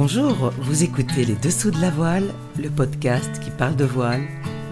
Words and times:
Bonjour, 0.00 0.52
vous 0.60 0.84
écoutez 0.84 1.24
Les 1.24 1.34
Dessous 1.34 1.72
de 1.72 1.80
la 1.80 1.90
Voile, 1.90 2.32
le 2.56 2.70
podcast 2.70 3.40
qui 3.40 3.50
parle 3.50 3.74
de 3.74 3.84
voile, 3.84 4.22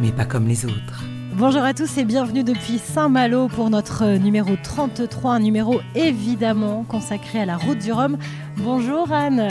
mais 0.01 0.13
pas 0.13 0.25
comme 0.25 0.47
les 0.47 0.65
autres. 0.65 1.03
Bonjour 1.35 1.63
à 1.63 1.75
tous 1.75 1.99
et 1.99 2.05
bienvenue 2.05 2.45
depuis 2.45 2.79
Saint-Malo 2.79 3.49
pour 3.49 3.69
notre 3.69 4.07
numéro 4.19 4.53
33, 4.63 5.33
un 5.33 5.41
numéro 5.41 5.81
évidemment 5.97 6.85
consacré 6.85 7.41
à 7.41 7.45
la 7.45 7.57
route 7.57 7.79
du 7.79 7.91
Rhum. 7.91 8.19
Bonjour 8.59 9.11
Anne 9.11 9.49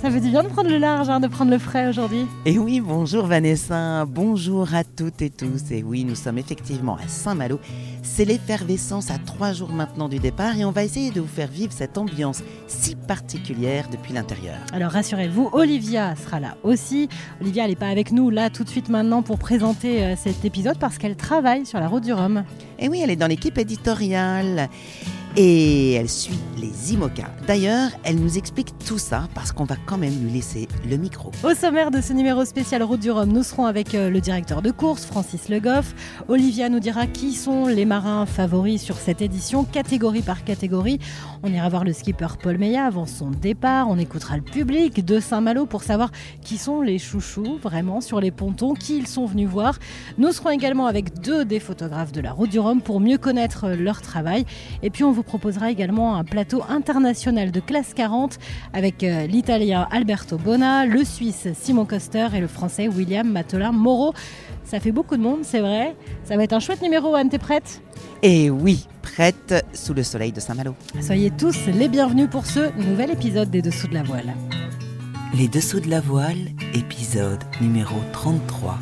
ça 0.00 0.08
veut 0.08 0.20
dire 0.20 0.30
bien 0.30 0.42
de 0.44 0.48
prendre 0.48 0.70
le 0.70 0.78
large, 0.78 1.10
hein, 1.10 1.20
de 1.20 1.26
prendre 1.26 1.50
le 1.50 1.58
frais 1.58 1.86
aujourd'hui. 1.86 2.24
Et 2.46 2.58
oui, 2.58 2.80
bonjour 2.80 3.26
Vanessa, 3.26 4.06
bonjour 4.06 4.72
à 4.72 4.82
toutes 4.82 5.20
et 5.20 5.28
tous. 5.28 5.70
Et 5.70 5.82
oui, 5.82 6.04
nous 6.04 6.14
sommes 6.14 6.38
effectivement 6.38 6.96
à 6.96 7.06
Saint-Malo. 7.06 7.60
C'est 8.02 8.24
l'effervescence 8.24 9.10
à 9.10 9.18
trois 9.18 9.52
jours 9.52 9.70
maintenant 9.72 10.08
du 10.08 10.18
départ 10.18 10.56
et 10.56 10.64
on 10.64 10.70
va 10.70 10.84
essayer 10.84 11.10
de 11.10 11.20
vous 11.20 11.26
faire 11.26 11.48
vivre 11.48 11.72
cette 11.72 11.98
ambiance 11.98 12.42
si 12.66 12.94
particulière 12.94 13.88
depuis 13.90 14.12
l'intérieur. 14.12 14.56
Alors 14.72 14.92
rassurez-vous, 14.92 15.50
Olivia 15.52 16.14
sera 16.16 16.40
là 16.40 16.56
aussi. 16.62 17.08
Olivia, 17.40 17.64
elle 17.64 17.70
n'est 17.70 17.76
pas 17.76 17.88
avec 17.88 18.12
nous 18.12 18.30
là 18.30 18.50
tout 18.50 18.64
de 18.64 18.68
suite 18.68 18.88
maintenant 18.88 19.22
pour 19.22 19.38
présenter 19.38 20.04
euh, 20.04 20.16
cet 20.16 20.44
épisode 20.44 20.78
parce 20.78 20.98
qu'elle 20.98 21.16
travaille 21.16 21.66
sur 21.66 21.78
la 21.78 21.88
route 21.88 22.04
du 22.04 22.12
Rhum. 22.12 22.44
Et 22.78 22.88
oui, 22.88 23.00
elle 23.02 23.10
est 23.10 23.16
dans 23.16 23.26
l'équipe 23.26 23.58
éditoriale 23.58 24.68
et 25.36 25.92
elle 25.92 26.08
suit 26.08 26.38
les 26.58 26.92
IMOCA. 26.92 27.30
D'ailleurs, 27.46 27.90
elle 28.04 28.16
nous 28.16 28.36
explique 28.36 28.76
tout 28.84 28.98
ça 28.98 29.28
parce 29.34 29.52
qu'on 29.52 29.64
va 29.64 29.76
quand 29.86 29.96
même 29.96 30.12
lui 30.24 30.30
laisser 30.30 30.68
le 30.88 30.96
micro. 30.96 31.30
Au 31.44 31.54
sommaire 31.54 31.90
de 31.90 32.00
ce 32.00 32.12
numéro 32.12 32.44
spécial 32.44 32.82
Route 32.82 33.00
du 33.00 33.10
Rhum, 33.10 33.32
nous 33.32 33.42
serons 33.42 33.66
avec 33.66 33.94
euh, 33.94 34.10
le 34.10 34.20
directeur 34.20 34.60
de 34.60 34.70
course, 34.70 35.04
Francis 35.04 35.48
Le 35.48 35.60
Goff. 35.60 35.94
Olivia 36.28 36.68
nous 36.68 36.80
dira 36.80 37.06
qui 37.06 37.32
sont 37.32 37.66
les 37.66 37.84
marins 37.84 38.26
favoris 38.26 38.82
sur 38.82 38.96
cette 38.96 39.22
édition, 39.22 39.64
catégorie 39.64 40.22
par 40.22 40.44
catégorie. 40.44 40.98
On 41.42 41.52
ira 41.52 41.68
voir 41.68 41.84
le 41.84 41.92
skipper 41.92 42.28
Paul 42.42 42.58
Meillat 42.58 42.86
avant 42.86 43.06
son 43.06 43.30
départ. 43.30 43.88
On 43.88 43.98
écoutera 43.98 44.36
le 44.36 44.42
public 44.42 45.04
de 45.04 45.20
Saint-Malo 45.20 45.66
pour 45.66 45.82
savoir 45.82 46.10
qui 46.42 46.58
sont 46.58 46.80
les 46.80 46.98
chouchous 46.98 47.58
vraiment 47.62 48.00
sur 48.00 48.20
les 48.20 48.30
pontons, 48.30 48.74
qui 48.74 48.98
ils 48.98 49.06
sont 49.06 49.26
venus 49.26 49.48
voir. 49.48 49.78
Nous 50.18 50.32
serons 50.32 50.50
également 50.50 50.86
avec 50.86 51.20
deux 51.20 51.44
des 51.44 51.60
photographes 51.60 52.12
de 52.12 52.20
la 52.20 52.32
Route 52.32 52.50
du 52.50 52.58
Rhum 52.58 52.82
pour 52.82 53.00
mieux 53.00 53.18
connaître 53.18 53.68
leur 53.70 54.02
travail. 54.02 54.44
Et 54.82 54.90
puis 54.90 55.04
on 55.04 55.12
vous 55.12 55.19
proposera 55.22 55.70
également 55.70 56.16
un 56.16 56.24
plateau 56.24 56.62
international 56.68 57.50
de 57.50 57.60
classe 57.60 57.94
40 57.94 58.38
avec 58.72 59.02
euh, 59.02 59.26
l'italien 59.26 59.86
Alberto 59.90 60.36
Bona, 60.36 60.86
le 60.86 61.04
suisse 61.04 61.48
Simon 61.54 61.84
Coster 61.84 62.28
et 62.34 62.40
le 62.40 62.46
français 62.46 62.88
William 62.88 63.28
Mattelin 63.28 63.72
Moreau. 63.72 64.12
Ça 64.64 64.80
fait 64.80 64.92
beaucoup 64.92 65.16
de 65.16 65.22
monde, 65.22 65.40
c'est 65.42 65.60
vrai. 65.60 65.96
Ça 66.24 66.36
va 66.36 66.44
être 66.44 66.52
un 66.52 66.60
chouette 66.60 66.82
numéro, 66.82 67.14
Anne, 67.14 67.28
t'es 67.28 67.38
prête? 67.38 67.82
Et 68.22 68.50
oui, 68.50 68.86
prête 69.02 69.64
sous 69.72 69.94
le 69.94 70.02
soleil 70.02 70.32
de 70.32 70.40
Saint-Malo. 70.40 70.74
Soyez 71.00 71.30
tous 71.30 71.66
les 71.66 71.88
bienvenus 71.88 72.28
pour 72.30 72.46
ce 72.46 72.72
nouvel 72.78 73.10
épisode 73.10 73.50
des 73.50 73.62
Dessous 73.62 73.88
de 73.88 73.94
la 73.94 74.02
Voile. 74.02 74.34
Les 75.34 75.48
Dessous 75.48 75.80
de 75.80 75.88
la 75.88 76.00
Voile, 76.00 76.48
épisode 76.74 77.42
numéro 77.60 77.96
33. 78.12 78.78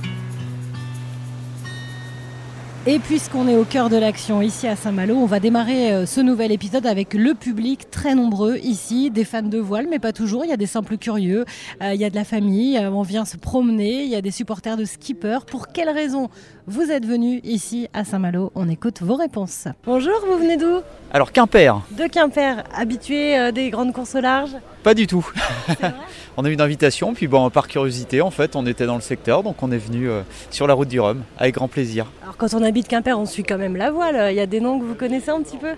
Et 2.91 3.01
puisqu'on 3.01 3.47
est 3.49 3.57
au 3.57 3.65
cœur 3.65 3.91
de 3.91 3.99
l'action 3.99 4.41
ici 4.41 4.67
à 4.67 4.75
Saint-Malo, 4.75 5.15
on 5.15 5.27
va 5.27 5.41
démarrer 5.41 5.93
euh, 5.93 6.07
ce 6.07 6.23
nouvel 6.23 6.53
épisode 6.53 6.87
avec 6.87 7.13
le 7.13 7.35
public 7.35 7.91
très 7.91 8.15
nombreux 8.15 8.57
ici, 8.57 9.11
des 9.11 9.25
fans 9.25 9.43
de 9.43 9.59
voile, 9.59 9.89
mais 9.91 9.99
pas 9.99 10.15
toujours. 10.15 10.47
Il 10.47 10.49
y 10.49 10.55
a 10.55 10.57
des 10.57 10.65
simples 10.65 10.97
curieux, 10.97 11.45
euh, 11.83 11.93
il 11.93 12.01
y 12.01 12.07
a 12.07 12.09
de 12.09 12.15
la 12.15 12.25
famille, 12.25 12.79
euh, 12.79 12.91
on 12.91 13.03
vient 13.03 13.27
se 13.27 13.37
promener, 13.37 14.05
il 14.05 14.09
y 14.09 14.15
a 14.15 14.23
des 14.23 14.31
supporters 14.31 14.79
de 14.79 14.87
skipper. 14.87 15.41
Pour 15.47 15.69
quelles 15.69 15.91
raisons 15.91 16.31
vous 16.67 16.91
êtes 16.91 17.05
venus 17.05 17.43
ici 17.45 17.89
à 17.93 18.05
Saint-Malo 18.05 18.53
On 18.55 18.71
écoute 18.71 19.03
vos 19.03 19.17
réponses. 19.17 19.69
Bonjour, 19.85 20.25
vous 20.27 20.39
venez 20.39 20.57
d'où? 20.57 20.81
Alors 21.13 21.31
Quimper. 21.33 21.83
De 21.91 22.07
Quimper, 22.07 22.65
habitué 22.75 23.53
des 23.53 23.69
grandes 23.69 23.93
courses 23.93 24.15
au 24.15 24.23
large 24.23 24.57
Pas 24.89 24.95
du 24.95 25.07
tout. 25.07 25.31
on 26.39 26.47
a 26.47 26.49
eu 26.49 26.55
une 26.55 26.63
invitation, 26.63 27.13
puis 27.13 27.27
bon, 27.27 27.51
par 27.51 27.69
curiosité, 27.69 28.23
en 28.23 28.31
fait, 28.31 28.57
on 28.57 28.65
était 28.65 28.87
dans 28.87 28.95
le 28.95 29.03
secteur, 29.03 29.43
donc 29.43 29.63
on 29.63 29.71
est 29.71 29.77
venu 29.77 30.09
sur 30.51 30.67
la 30.67 30.73
route 30.73 30.89
du 30.89 30.99
Rhum, 30.99 31.25
avec 31.37 31.57
grand 31.57 31.69
plaisir. 31.69 32.07
Alors 32.23 32.39
quand 32.39 32.55
on 32.55 32.63
habite 32.63 32.89
Quimper, 32.89 33.19
on 33.19 33.27
suit 33.27 33.43
quand 33.43 33.59
même 33.59 33.77
la 33.77 33.91
voile. 33.91 34.29
Il 34.31 34.35
y 34.35 34.41
a 34.41 34.47
des 34.47 34.61
noms 34.61 34.81
que 34.81 34.87
vous 34.87 34.95
connaissez 34.95 35.29
un 35.29 35.43
petit 35.43 35.59
peu? 35.59 35.75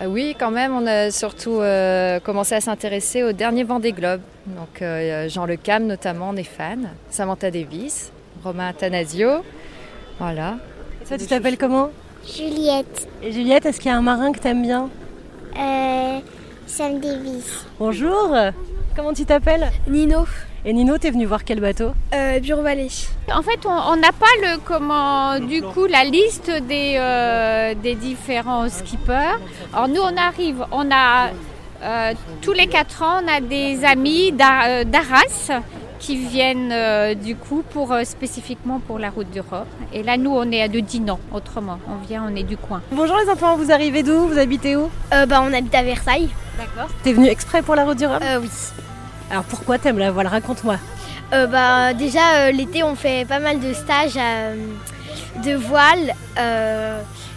Ah 0.00 0.08
oui, 0.08 0.34
quand 0.40 0.50
même, 0.50 0.72
on 0.72 0.86
a 0.86 1.10
surtout 1.10 1.60
euh, 1.60 2.18
commencé 2.18 2.54
à 2.54 2.62
s'intéresser 2.62 3.22
au 3.22 3.32
dernier 3.32 3.62
Vendée 3.62 3.92
Globe. 3.92 4.22
Donc 4.46 4.80
euh, 4.80 5.28
Jean 5.28 5.44
Le 5.44 5.56
Cam 5.56 5.84
notamment, 5.84 6.30
on 6.30 6.36
est 6.36 6.42
fan. 6.44 6.88
Samantha 7.10 7.50
Davis, 7.50 8.10
Romain 8.42 8.68
Athanasio. 8.68 9.44
Voilà. 10.18 10.56
Et 11.02 11.04
toi, 11.04 11.18
tu 11.18 11.26
t'appelles 11.26 11.58
comment? 11.58 11.90
Juliette. 12.26 13.06
Et 13.22 13.32
Juliette, 13.32 13.66
est-ce 13.66 13.80
qu'il 13.80 13.90
y 13.90 13.94
a 13.94 13.98
un 13.98 14.00
marin 14.00 14.32
que 14.32 14.38
t'aimes 14.38 14.62
bien? 14.62 14.88
Euh. 15.58 16.20
Sam 16.66 16.98
Davis. 17.00 17.64
Bonjour. 17.78 18.34
Comment 18.94 19.12
tu 19.12 19.24
t'appelles 19.24 19.70
Nino. 19.88 20.26
Et 20.64 20.72
Nino, 20.72 20.98
t'es 20.98 21.10
venu 21.10 21.26
voir 21.26 21.44
quel 21.44 21.60
bateau 21.60 21.92
euh, 22.12 22.40
Valley. 22.62 22.88
En 23.32 23.42
fait, 23.42 23.60
on 23.64 23.96
n'a 23.96 24.12
pas 24.12 24.26
le 24.42 24.58
comment 24.64 25.38
du 25.38 25.62
coup 25.62 25.86
la 25.86 26.02
liste 26.02 26.50
des, 26.50 26.96
euh, 26.98 27.74
des 27.74 27.94
différents 27.94 28.68
skippers. 28.68 29.38
Alors 29.72 29.88
nous, 29.88 30.00
on 30.00 30.16
arrive, 30.16 30.66
on 30.72 30.90
a 30.90 31.28
euh, 31.82 32.14
tous 32.42 32.52
les 32.52 32.66
quatre 32.66 33.02
ans, 33.02 33.20
on 33.22 33.28
a 33.28 33.40
des 33.40 33.84
amis 33.84 34.32
euh, 34.32 34.84
d'Arras 34.84 35.60
qui 35.98 36.16
viennent 36.16 37.14
du 37.14 37.36
coup 37.36 37.62
pour 37.70 37.94
spécifiquement 38.04 38.80
pour 38.80 38.98
la 38.98 39.10
route 39.10 39.30
d'Europe. 39.30 39.66
Et 39.92 40.02
là, 40.02 40.16
nous, 40.16 40.30
on 40.30 40.50
est 40.50 40.68
de 40.68 40.80
Dinan, 40.80 41.18
autrement. 41.32 41.78
On 41.88 42.04
vient, 42.06 42.24
on 42.30 42.34
est 42.36 42.42
du 42.42 42.56
coin. 42.56 42.82
Bonjour 42.92 43.16
les 43.16 43.30
enfants, 43.30 43.56
vous 43.56 43.72
arrivez 43.72 44.02
d'où? 44.02 44.28
Vous 44.28 44.38
habitez 44.38 44.76
où? 44.76 44.90
Bah, 45.10 45.42
On 45.42 45.52
habite 45.52 45.74
à 45.74 45.82
Versailles. 45.82 46.28
D'accord. 46.58 46.90
T'es 47.02 47.12
venu 47.12 47.28
exprès 47.28 47.62
pour 47.62 47.74
la 47.74 47.84
route 47.84 47.98
d'Europe 47.98 48.22
Oui. 48.40 48.48
Alors 49.30 49.44
pourquoi 49.44 49.78
t'aimes 49.78 49.98
la 49.98 50.10
voile? 50.10 50.28
Raconte-moi. 50.28 50.76
Euh, 51.32 51.46
bah, 51.46 51.92
déjà, 51.92 52.34
euh, 52.34 52.50
l'été, 52.52 52.82
on 52.82 52.94
fait 52.94 53.26
pas 53.26 53.40
mal 53.40 53.58
de 53.58 53.72
stages 53.72 54.16
euh, 54.16 54.54
de 55.44 55.54
voile. 55.54 56.14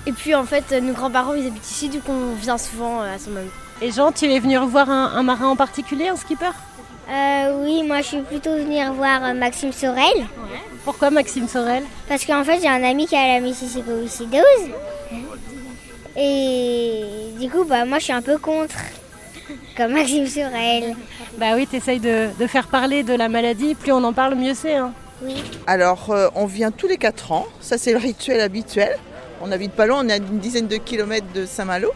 et 0.06 0.12
puis, 0.12 0.36
en 0.36 0.44
fait, 0.46 0.72
nos 0.82 0.94
grands-parents, 0.94 1.34
ils 1.34 1.48
habitent 1.48 1.70
ici, 1.70 1.90
du 1.90 2.00
coup, 2.00 2.12
on 2.12 2.36
vient 2.36 2.58
souvent 2.58 3.02
à 3.02 3.18
son 3.18 3.32
même. 3.32 3.50
Et 3.82 3.92
Jean, 3.92 4.12
tu 4.12 4.26
es 4.26 4.40
venu 4.40 4.58
revoir 4.58 4.90
un, 4.90 5.24
marin 5.24 5.48
en 5.48 5.56
particulier, 5.56 6.10
un 6.10 6.16
skipper? 6.16 6.52
Oui, 7.64 7.84
moi, 7.84 8.02
je 8.02 8.08
suis 8.08 8.22
plutôt 8.22 8.56
venu 8.56 8.78
revoir 8.88 9.34
Maxime 9.34 9.72
Sorel. 9.72 10.28
Pourquoi 10.86 11.10
Maxime 11.10 11.48
Sorel? 11.48 11.84
Parce 12.08 12.26
qu'en 12.26 12.44
fait, 12.44 12.60
j'ai 12.62 12.68
un 12.68 12.84
ami 12.84 13.06
qui 13.06 13.16
a 13.16 13.36
la 13.36 13.40
Mississippi 13.40 13.90
12. 13.90 14.32
Et 16.18 17.04
du 17.40 17.50
coup, 17.50 17.64
bah, 17.64 17.86
moi, 17.86 18.00
je 18.00 18.06
suis 18.06 18.14
un 18.14 18.22
peu 18.22 18.38
contre 18.38 18.76
comme 19.76 19.94
Maxime 19.94 20.28
Sorel. 20.28 20.96
Bah 21.38 21.56
oui, 21.56 21.68
tu 21.68 21.78
essayes 21.78 22.00
de, 22.00 22.30
faire 22.48 22.68
parler 22.68 23.04
de 23.04 23.14
la 23.14 23.30
maladie, 23.30 23.76
plus 23.76 23.92
on 23.92 24.04
en 24.04 24.14
parle, 24.14 24.36
mieux 24.36 24.54
c'est. 24.54 24.76
Hein. 24.76 24.92
Oui. 25.22 25.36
Alors, 25.68 26.12
euh, 26.12 26.28
on 26.36 26.46
vient 26.46 26.72
tous 26.72 26.88
les 26.88 26.98
4 26.98 27.32
ans, 27.32 27.46
ça 27.62 27.78
c'est 27.78 27.92
le 27.92 27.98
rituel 27.98 28.42
habituel. 28.42 28.98
On 29.42 29.52
habite 29.52 29.72
pas 29.72 29.86
loin, 29.86 30.04
on 30.04 30.10
est 30.10 30.14
à 30.14 30.18
une 30.18 30.40
dizaine 30.40 30.68
de 30.68 30.76
kilomètres 30.76 31.32
de 31.34 31.46
Saint-Malo. 31.46 31.92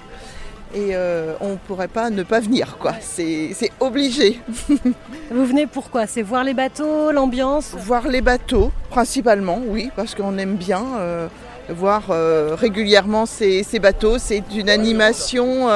Et 0.74 0.96
euh, 0.96 1.34
on 1.40 1.52
ne 1.52 1.56
pourrait 1.56 1.88
pas 1.88 2.10
ne 2.10 2.24
pas 2.24 2.40
venir, 2.40 2.78
quoi. 2.80 2.94
C'est 3.00 3.54
obligé. 3.80 4.40
Vous 5.32 5.46
venez 5.46 5.68
pourquoi 5.68 6.08
C'est 6.08 6.24
voir 6.24 6.44
les 6.44 6.56
bateaux, 6.56 7.12
l'ambiance? 7.12 7.76
Voir 7.78 8.08
les 8.08 8.22
bateaux, 8.22 8.72
principalement, 8.90 9.62
oui, 9.68 9.92
parce 9.96 10.16
qu'on 10.16 10.38
aime 10.38 10.56
bien. 10.56 10.84
Euh, 10.98 11.28
voir 11.70 12.08
euh, 12.10 12.56
régulièrement 12.60 13.26
ces, 13.26 13.64
bateaux. 13.80 14.18
C'est 14.18 14.44
une 14.54 14.70
animation 14.70 15.70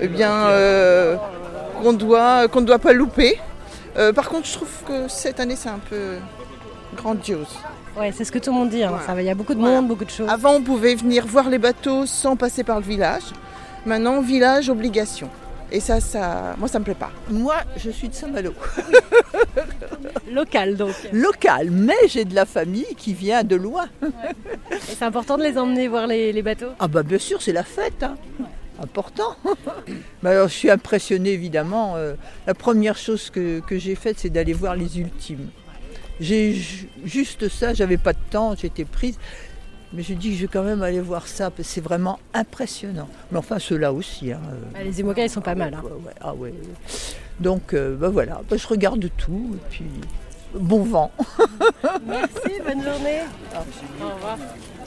eh 0.00 0.08
bien, 0.08 0.48
qu'on 1.82 1.92
doit 1.92 2.48
qu'on 2.48 2.60
ne 2.60 2.66
doit 2.66 2.80
pas 2.80 2.92
louper. 2.92 3.38
par 4.16 4.28
contre, 4.28 4.48
je 4.48 4.54
trouve 4.54 4.68
que 4.86 5.08
cette 5.08 5.38
année, 5.38 5.56
c'est 5.56 5.70
un 5.70 5.80
peu 5.88 6.16
grandiose. 6.96 7.56
Ouais, 7.96 8.12
c'est 8.12 8.24
ce 8.24 8.32
que 8.32 8.38
tout 8.38 8.50
le 8.50 8.56
monde 8.56 8.70
dit. 8.70 8.82
Hein. 8.82 8.98
il 9.16 9.24
y 9.24 9.30
a 9.30 9.34
beaucoup 9.34 9.54
de 9.54 9.60
monde, 9.60 9.86
beaucoup 9.86 10.04
de 10.04 10.10
choses. 10.10 10.28
Avant, 10.28 10.54
on 10.54 10.62
pouvait 10.62 10.96
venir 10.96 11.24
voir 11.26 11.48
les 11.48 11.58
bateaux 11.58 12.04
sans 12.04 12.34
passer 12.34 12.64
par 12.64 12.80
le 12.80 12.84
village. 12.84 13.22
Maintenant, 13.88 14.20
village, 14.20 14.68
obligation. 14.68 15.30
Et 15.72 15.80
ça, 15.80 15.98
ça, 15.98 16.54
moi, 16.58 16.68
ça 16.68 16.78
me 16.78 16.84
plaît 16.84 16.94
pas. 16.94 17.10
Moi, 17.30 17.54
je 17.78 17.88
suis 17.88 18.10
de 18.10 18.14
Saint-Malo. 18.14 18.52
Local, 20.30 20.76
donc. 20.76 20.94
Local, 21.10 21.70
mais 21.70 21.96
j'ai 22.06 22.26
de 22.26 22.34
la 22.34 22.44
famille 22.44 22.94
qui 22.98 23.14
vient 23.14 23.44
de 23.44 23.56
loin. 23.56 23.86
Et 24.02 24.76
c'est 24.94 25.06
important 25.06 25.38
de 25.38 25.42
les 25.42 25.56
emmener 25.56 25.88
voir 25.88 26.06
les, 26.06 26.42
bateaux? 26.42 26.72
Ah 26.78 26.86
bah 26.86 27.02
bien 27.02 27.16
sûr, 27.16 27.40
c'est 27.40 27.54
la 27.54 27.64
fête. 27.64 28.02
Hein. 28.02 28.16
Important. 28.82 29.36
mais 30.22 30.30
alors, 30.32 30.48
je 30.48 30.54
suis 30.54 30.70
impressionnée, 30.70 31.32
évidemment. 31.32 31.94
Euh, 31.96 32.12
la 32.46 32.52
première 32.52 32.98
chose 32.98 33.30
que, 33.30 33.60
que 33.60 33.78
j'ai 33.78 33.94
faite, 33.94 34.18
c'est 34.18 34.28
d'aller 34.28 34.52
voir 34.52 34.76
les 34.76 34.98
ultimes. 34.98 35.48
J'ai 36.20 36.60
juste 37.06 37.48
ça, 37.48 37.72
j'avais 37.72 37.96
pas 37.96 38.12
de 38.12 38.18
temps, 38.30 38.54
j'étais 38.54 38.84
prise. 38.84 39.18
Mais 39.92 40.02
je 40.02 40.12
dis 40.14 40.30
que 40.30 40.36
je 40.36 40.40
vais 40.42 40.48
quand 40.48 40.62
même 40.62 40.82
aller 40.82 41.00
voir 41.00 41.26
ça, 41.26 41.50
parce 41.50 41.68
que 41.68 41.74
c'est 41.74 41.80
vraiment 41.80 42.18
impressionnant. 42.34 43.08
Mais 43.32 43.38
enfin, 43.38 43.58
ceux-là 43.58 43.92
aussi. 43.92 44.32
Hein. 44.32 44.40
Bah, 44.72 44.82
les 44.82 45.00
Imoca, 45.00 45.22
ils 45.24 45.30
sont 45.30 45.40
pas 45.40 45.54
mal. 45.54 45.74
Hein. 45.74 45.82
Ah 46.20 46.34
ouais. 46.34 46.52
Donc, 47.40 47.72
euh, 47.72 47.96
bah, 47.96 48.08
voilà, 48.10 48.42
bah, 48.48 48.56
je 48.56 48.66
regarde 48.66 49.08
tout, 49.16 49.54
et 49.54 49.70
puis 49.70 49.86
bon 50.54 50.82
vent. 50.82 51.10
Merci, 52.06 52.60
bonne 52.66 52.82
journée. 52.82 53.20
Au 54.02 54.14
revoir. 54.14 54.38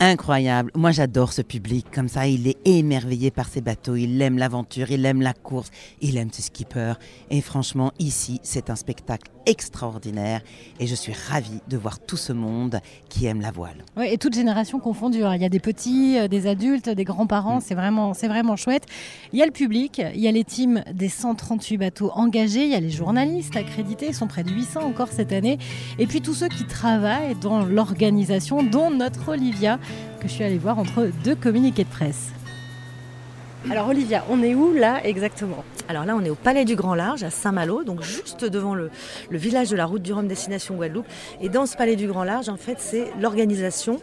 Incroyable. 0.04 0.72
Moi, 0.74 0.90
j'adore 0.90 1.32
ce 1.32 1.44
public. 1.44 1.86
Comme 1.94 2.08
ça, 2.08 2.26
il 2.26 2.48
est 2.48 2.58
émerveillé 2.66 3.30
par 3.30 3.48
ses 3.48 3.62
bateaux. 3.62 3.96
Il 3.96 4.20
aime 4.20 4.40
l'aventure, 4.40 4.90
il 4.90 5.06
aime 5.06 5.22
la 5.22 5.34
course, 5.34 5.70
il 6.02 6.18
aime 6.18 6.32
ses 6.32 6.42
skippers. 6.42 6.96
Et 7.30 7.40
franchement, 7.40 7.92
ici, 8.00 8.40
c'est 8.42 8.72
un 8.72 8.76
spectacle 8.76 9.30
extraordinaire. 9.46 10.42
Et 10.80 10.88
je 10.88 10.96
suis 10.96 11.14
ravie 11.30 11.60
de 11.68 11.78
voir 11.78 12.00
tout 12.00 12.18
ce 12.18 12.34
monde 12.34 12.80
qui 13.10 13.28
aime 13.28 13.42
la 13.42 13.52
voile. 13.52 13.86
Oui, 13.96 14.08
et 14.10 14.18
toutes 14.18 14.34
générations 14.34 14.80
confondues. 14.80 15.24
hein. 15.24 15.36
Il 15.36 15.42
y 15.44 15.46
a 15.46 15.50
des 15.50 15.60
petits, 15.60 16.18
euh, 16.18 16.28
des 16.28 16.48
adultes, 16.48 16.90
des 16.90 17.04
grands-parents. 17.04 17.60
C'est 17.60 17.76
vraiment, 17.76 18.16
c'est 18.16 18.28
vraiment 18.28 18.56
chouette. 18.56 18.88
Il 19.34 19.40
y 19.40 19.44
a 19.44 19.46
le 19.46 19.52
public, 19.52 20.02
il 20.16 20.20
y 20.22 20.28
a 20.28 20.32
les 20.32 20.44
teams 20.44 20.84
des 20.92 21.10
138 21.10 21.78
bateaux 21.78 22.10
engagés, 22.16 22.64
il 22.64 22.72
y 22.72 22.76
a 22.76 22.80
les 22.80 22.90
journalistes 22.90 23.56
accrédités, 23.56 24.08
ils 24.08 24.16
sont 24.16 24.28
près 24.28 24.44
de 24.44 24.50
800 24.50 24.82
encore 24.82 25.10
cette 25.10 25.32
année. 25.32 25.60
Et 26.00 26.08
puis 26.08 26.22
tous 26.22 26.34
ceux 26.34 26.48
qui 26.50 26.66
travaillent 26.66 27.36
dans 27.36 27.64
l'organisation, 27.64 28.64
dont 28.64 28.90
notre 28.90 29.30
Olivia, 29.30 29.78
que 30.20 30.28
je 30.28 30.34
suis 30.34 30.44
allée 30.44 30.58
voir 30.58 30.80
entre 30.80 31.10
deux 31.24 31.36
communiqués 31.36 31.84
de 31.84 31.90
presse. 31.90 32.32
Alors 33.70 33.90
Olivia, 33.90 34.26
on 34.30 34.42
est 34.42 34.56
où 34.56 34.74
là 34.74 35.06
exactement? 35.06 35.64
Alors 35.88 36.06
là, 36.06 36.16
on 36.16 36.24
est 36.24 36.30
au 36.30 36.36
Palais 36.36 36.66
du 36.66 36.76
Grand 36.76 36.96
Large, 36.96 37.22
à 37.22 37.30
Saint-Malo, 37.30 37.84
donc 37.84 38.02
juste 38.02 38.44
devant 38.46 38.74
le, 38.74 38.90
le 39.30 39.38
village 39.38 39.70
de 39.70 39.76
la 39.76 39.86
route 39.86 40.02
du 40.02 40.14
Rhum 40.14 40.28
destination 40.28 40.76
Guadeloupe. 40.76 41.06
Et 41.42 41.50
dans 41.50 41.66
ce 41.66 41.76
Palais 41.78 41.96
du 41.96 42.08
Grand 42.08 42.24
Large, 42.24 42.50
en 42.50 42.58
fait, 42.58 42.78
c'est 42.80 43.12
l'organisation 43.20 44.02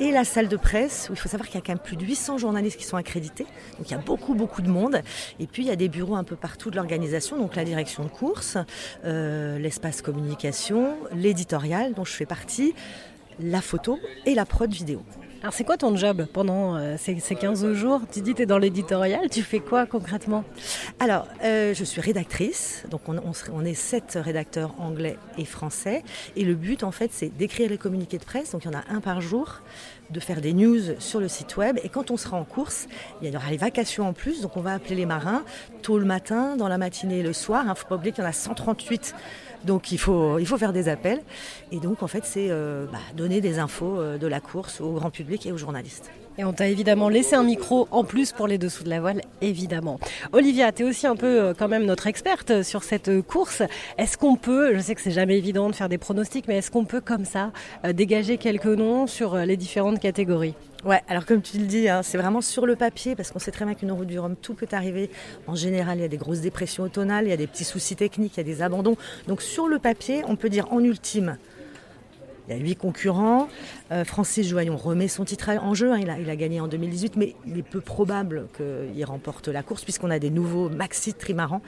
et 0.00 0.10
la 0.10 0.24
salle 0.24 0.48
de 0.48 0.56
presse, 0.56 1.08
où 1.08 1.12
il 1.12 1.18
faut 1.18 1.28
savoir 1.28 1.46
qu'il 1.46 1.56
y 1.56 1.58
a 1.58 1.60
quand 1.64 1.72
même 1.72 1.78
plus 1.78 1.96
de 1.96 2.04
800 2.04 2.38
journalistes 2.38 2.78
qui 2.78 2.84
sont 2.84 2.96
accrédités. 2.96 3.46
Donc 3.78 3.88
il 3.88 3.92
y 3.92 3.94
a 3.94 3.98
beaucoup, 3.98 4.34
beaucoup 4.34 4.60
de 4.60 4.68
monde. 4.68 5.00
Et 5.38 5.46
puis 5.46 5.62
il 5.62 5.68
y 5.68 5.70
a 5.70 5.76
des 5.76 5.88
bureaux 5.88 6.16
un 6.16 6.24
peu 6.24 6.36
partout 6.36 6.70
de 6.70 6.76
l'organisation, 6.76 7.36
donc 7.36 7.54
la 7.54 7.64
direction 7.64 8.02
de 8.02 8.08
course, 8.08 8.56
euh, 9.04 9.58
l'espace 9.58 10.02
communication, 10.02 10.96
l'éditorial, 11.14 11.94
dont 11.94 12.04
je 12.04 12.12
fais 12.12 12.26
partie, 12.26 12.74
la 13.38 13.60
photo 13.60 13.98
et 14.24 14.34
la 14.34 14.46
prod 14.46 14.72
vidéo. 14.72 15.02
Alors 15.42 15.52
c'est 15.52 15.64
quoi 15.64 15.76
ton 15.76 15.94
job 15.96 16.26
pendant 16.32 16.76
euh, 16.76 16.96
ces, 16.98 17.20
ces 17.20 17.34
15 17.34 17.74
jours? 17.74 18.00
Tu 18.10 18.20
dis 18.20 18.34
tu 18.34 18.42
es 18.42 18.46
dans 18.46 18.58
l'éditorial, 18.58 19.28
tu 19.30 19.42
fais 19.42 19.60
quoi 19.60 19.86
concrètement? 19.86 20.44
Alors, 20.98 21.28
euh, 21.44 21.74
je 21.74 21.84
suis 21.84 22.00
rédactrice, 22.00 22.84
donc 22.90 23.02
on, 23.06 23.64
est 23.64 23.74
sept 23.74 24.18
rédacteurs 24.20 24.74
anglais 24.80 25.18
et 25.36 25.44
français, 25.44 26.02
et 26.36 26.44
le 26.44 26.54
but 26.54 26.82
en 26.82 26.90
fait 26.90 27.10
c'est 27.12 27.28
d'écrire 27.28 27.68
les 27.68 27.78
communiqués 27.78 28.18
de 28.18 28.24
presse, 28.24 28.52
donc 28.52 28.64
il 28.64 28.72
y 28.72 28.74
en 28.74 28.78
a 28.78 28.84
un 28.88 29.00
par 29.00 29.20
jour, 29.20 29.60
de 30.10 30.20
faire 30.20 30.40
des 30.40 30.52
news 30.52 30.80
sur 31.00 31.20
le 31.20 31.28
site 31.28 31.56
web, 31.56 31.78
et 31.82 31.90
quand 31.90 32.10
on 32.10 32.16
sera 32.16 32.38
en 32.38 32.44
course, 32.44 32.86
il 33.20 33.32
y 33.32 33.36
aura 33.36 33.50
les 33.50 33.56
vacations 33.56 34.08
en 34.08 34.12
plus, 34.14 34.40
donc 34.40 34.56
on 34.56 34.60
va 34.60 34.72
appeler 34.72 34.94
les 34.94 35.06
marins 35.06 35.44
tôt 35.82 35.98
le 35.98 36.06
matin, 36.06 36.56
dans 36.56 36.68
la 36.68 36.78
matinée 36.78 37.18
et 37.18 37.22
le 37.22 37.32
soir, 37.32 37.64
il 37.64 37.68
ne 37.68 37.74
faut 37.74 37.86
pas 37.86 37.96
oublier 37.96 38.12
qu'il 38.12 38.24
y 38.24 38.26
en 38.26 38.30
a 38.30 38.32
138 38.32 39.14
donc 39.64 39.92
il 39.92 39.98
faut, 39.98 40.38
faire 40.58 40.72
des 40.72 40.88
appels. 40.88 41.20
Et 41.72 41.78
donc 41.78 42.02
en 42.02 42.06
fait 42.06 42.24
c'est 42.24 42.48
euh, 42.50 42.86
bah, 42.90 42.98
donner 43.16 43.40
des 43.40 43.58
infos 43.58 43.98
euh, 43.98 44.18
de 44.18 44.26
la 44.26 44.40
course 44.40 44.80
au 44.80 44.92
grand 44.92 45.10
public 45.10 45.46
et 45.46 45.52
aux 45.52 45.58
journalistes. 45.58 46.10
Et 46.38 46.44
on 46.44 46.52
t'a 46.52 46.68
évidemment 46.68 47.08
laissé 47.08 47.34
un 47.34 47.42
micro 47.42 47.88
en 47.90 48.04
plus 48.04 48.32
pour 48.32 48.46
les 48.46 48.58
dessous 48.58 48.84
de 48.84 48.90
la 48.90 49.00
voile, 49.00 49.22
évidemment. 49.40 49.98
Olivia, 50.32 50.70
tu 50.70 50.82
es 50.82 50.84
aussi 50.84 51.06
un 51.06 51.16
peu 51.16 51.40
euh, 51.40 51.54
quand 51.58 51.68
même 51.68 51.86
notre 51.86 52.06
experte 52.06 52.62
sur 52.62 52.82
cette 52.82 53.22
course. 53.22 53.62
Est-ce 53.96 54.18
qu'on 54.18 54.36
peut, 54.36 54.74
je 54.74 54.80
sais 54.80 54.94
que 54.94 55.00
c'est 55.00 55.10
jamais 55.10 55.38
évident 55.38 55.70
de 55.70 55.74
faire 55.74 55.88
des 55.88 55.98
pronostics, 55.98 56.46
mais 56.46 56.58
est-ce 56.58 56.70
qu'on 56.70 56.84
peut 56.84 57.00
comme 57.00 57.24
ça 57.24 57.52
dégager 57.94 58.36
quelques 58.36 58.66
noms 58.66 59.06
sur 59.06 59.36
les 59.36 59.56
différentes 59.56 59.98
catégories? 59.98 60.54
Ouais, 60.86 61.02
alors 61.08 61.26
comme 61.26 61.42
tu 61.42 61.58
le 61.58 61.66
dis, 61.66 61.88
hein, 61.88 62.04
c'est 62.04 62.16
vraiment 62.16 62.40
sur 62.40 62.64
le 62.64 62.76
papier 62.76 63.16
parce 63.16 63.32
qu'on 63.32 63.40
sait 63.40 63.50
très 63.50 63.64
bien 63.64 63.74
qu'une 63.74 63.90
route 63.90 64.06
du 64.06 64.20
Rhum, 64.20 64.36
tout 64.36 64.54
peut 64.54 64.68
arriver. 64.70 65.10
En 65.48 65.56
général, 65.56 65.98
il 65.98 66.02
y 66.02 66.04
a 66.04 66.08
des 66.08 66.16
grosses 66.16 66.42
dépressions 66.42 66.84
automnales, 66.84 67.24
il 67.24 67.30
y 67.30 67.32
a 67.32 67.36
des 67.36 67.48
petits 67.48 67.64
soucis 67.64 67.96
techniques, 67.96 68.34
il 68.36 68.36
y 68.36 68.40
a 68.40 68.44
des 68.44 68.62
abandons. 68.62 68.96
Donc 69.26 69.42
sur 69.42 69.66
le 69.66 69.80
papier, 69.80 70.22
on 70.28 70.36
peut 70.36 70.48
dire 70.48 70.72
en 70.72 70.78
ultime, 70.78 71.38
il 72.48 72.56
y 72.56 72.58
a 72.58 72.62
huit 72.62 72.76
concurrents. 72.76 73.48
Euh, 73.92 74.04
Francis 74.04 74.48
Joyon 74.48 74.76
remet 74.76 75.08
son 75.08 75.24
titre 75.24 75.50
en 75.60 75.74
jeu. 75.74 75.92
hein, 75.92 75.98
il, 75.98 76.30
a, 76.30 76.36
gagné 76.36 76.60
en 76.60 76.68
2018, 76.68 77.16
mais 77.16 77.34
il 77.46 77.58
est 77.58 77.62
peu 77.62 77.80
probable 77.80 78.46
qu'il 78.56 79.04
remporte 79.04 79.48
la 79.48 79.62
course 79.62 79.84
puisqu'on 79.84 80.10
a 80.10 80.18
des 80.18 80.30
nouveaux 80.30 80.68
maxi 80.68 81.14
trimarans, 81.14 81.62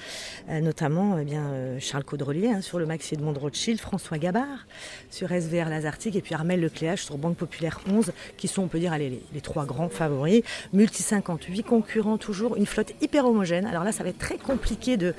euh, 0.49 0.61
notamment 0.61 1.19
eh 1.19 1.25
bien, 1.25 1.47
euh, 1.47 1.79
Charles 1.81 2.05
Caudrelier 2.05 2.49
hein, 2.49 2.61
sur 2.61 2.79
le 2.79 2.87
maxi 2.87 3.17
de 3.17 3.25
Rothschild, 3.25 3.81
François 3.81 4.19
Gabard 4.19 4.67
sur 5.11 5.31
SVR 5.31 5.69
Lazartic 5.69 6.17
et 6.17 6.21
puis 6.21 6.35
Armel 6.35 6.61
Lecléache 6.61 7.05
sur 7.05 7.19
Banque 7.19 7.37
Populaire 7.37 7.81
11, 7.91 8.13
qui 8.37 8.49
sont, 8.49 8.63
on 8.63 8.69
peut 8.69 8.79
dire, 8.79 8.97
les, 8.97 9.21
trois 9.43 9.65
grands 9.65 9.89
favoris. 9.89 10.43
Multi 10.73 11.03
50, 11.03 11.45
huit 11.45 11.63
concurrents 11.63 12.19
toujours, 12.19 12.57
une 12.57 12.67
flotte 12.67 12.93
hyper 13.01 13.27
homogène. 13.27 13.67
Alors 13.67 13.85
là, 13.85 13.93
ça 13.93 14.03
va 14.03 14.11
être 14.11 14.19
très 14.19 14.37
compliqué 14.37 14.97
de, 14.97 15.15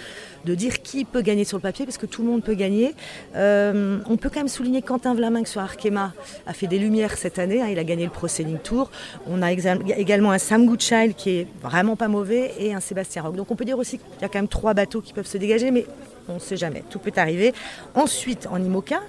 de 0.46 0.56
dire 0.56 0.82
qui 0.82 1.06
peut 1.06 1.22
gagner 1.22 1.46
sur 1.46 1.58
le 1.58 1.62
papier 1.62 1.86
parce 1.86 1.98
que 1.98 2.06
tout 2.06 2.22
le 2.22 2.30
monde 2.30 2.44
peut 2.44 2.54
gagner. 2.54 2.94
On 3.36 4.18
peut 4.18 4.30
quand 4.30 4.40
même 4.40 4.48
souligner 4.48 4.82
Quentin 4.82 5.14
Vlaminck 5.14 5.48
sur 5.50 5.62
Arkema 5.62 6.14
a 6.46 6.54
fait 6.54 6.68
des 6.68 6.80
lumières 6.80 7.18
cette 7.18 7.40
année. 7.40 7.62
hein, 7.62 7.68
il 7.70 7.80
a 7.80 7.84
gagné 7.84 8.06
le 8.06 8.12
Pro 8.12 8.28
Tour. 8.64 8.92
On 9.28 9.42
a 9.42 9.52
également 9.52 10.32
un 10.32 10.38
Sam 10.38 10.66
Goodchild 10.66 11.16
qui 11.16 11.32
est 11.32 11.48
vraiment 11.62 11.96
pas 11.96 12.08
mauvais 12.08 12.54
et 12.60 12.74
un 12.74 12.80
Sébastien 12.80 13.24
Roch. 13.24 13.36
Donc 13.36 13.50
on 13.52 13.56
peut 13.56 13.66
dire 13.66 13.78
aussi 13.78 13.98
qu'il 13.98 14.22
y 14.22 14.26
a 14.26 14.30
quand 14.30 14.38
même 14.38 14.48
trois 14.48 14.74
bateaux 14.74 15.02
qui 15.02 15.12
peuvent 15.14 15.26
se 15.26 15.38
dégager, 15.38 15.72
mais 15.72 15.86
on 16.28 16.36
ne 16.36 16.40
sait 16.40 16.58
jamais. 16.58 16.84
Tout 16.90 17.00
peut 17.00 17.12
arriver. 17.16 17.54
Ensuite, 17.96 18.48
en 18.52 18.62
IMOCA, 18.64 19.00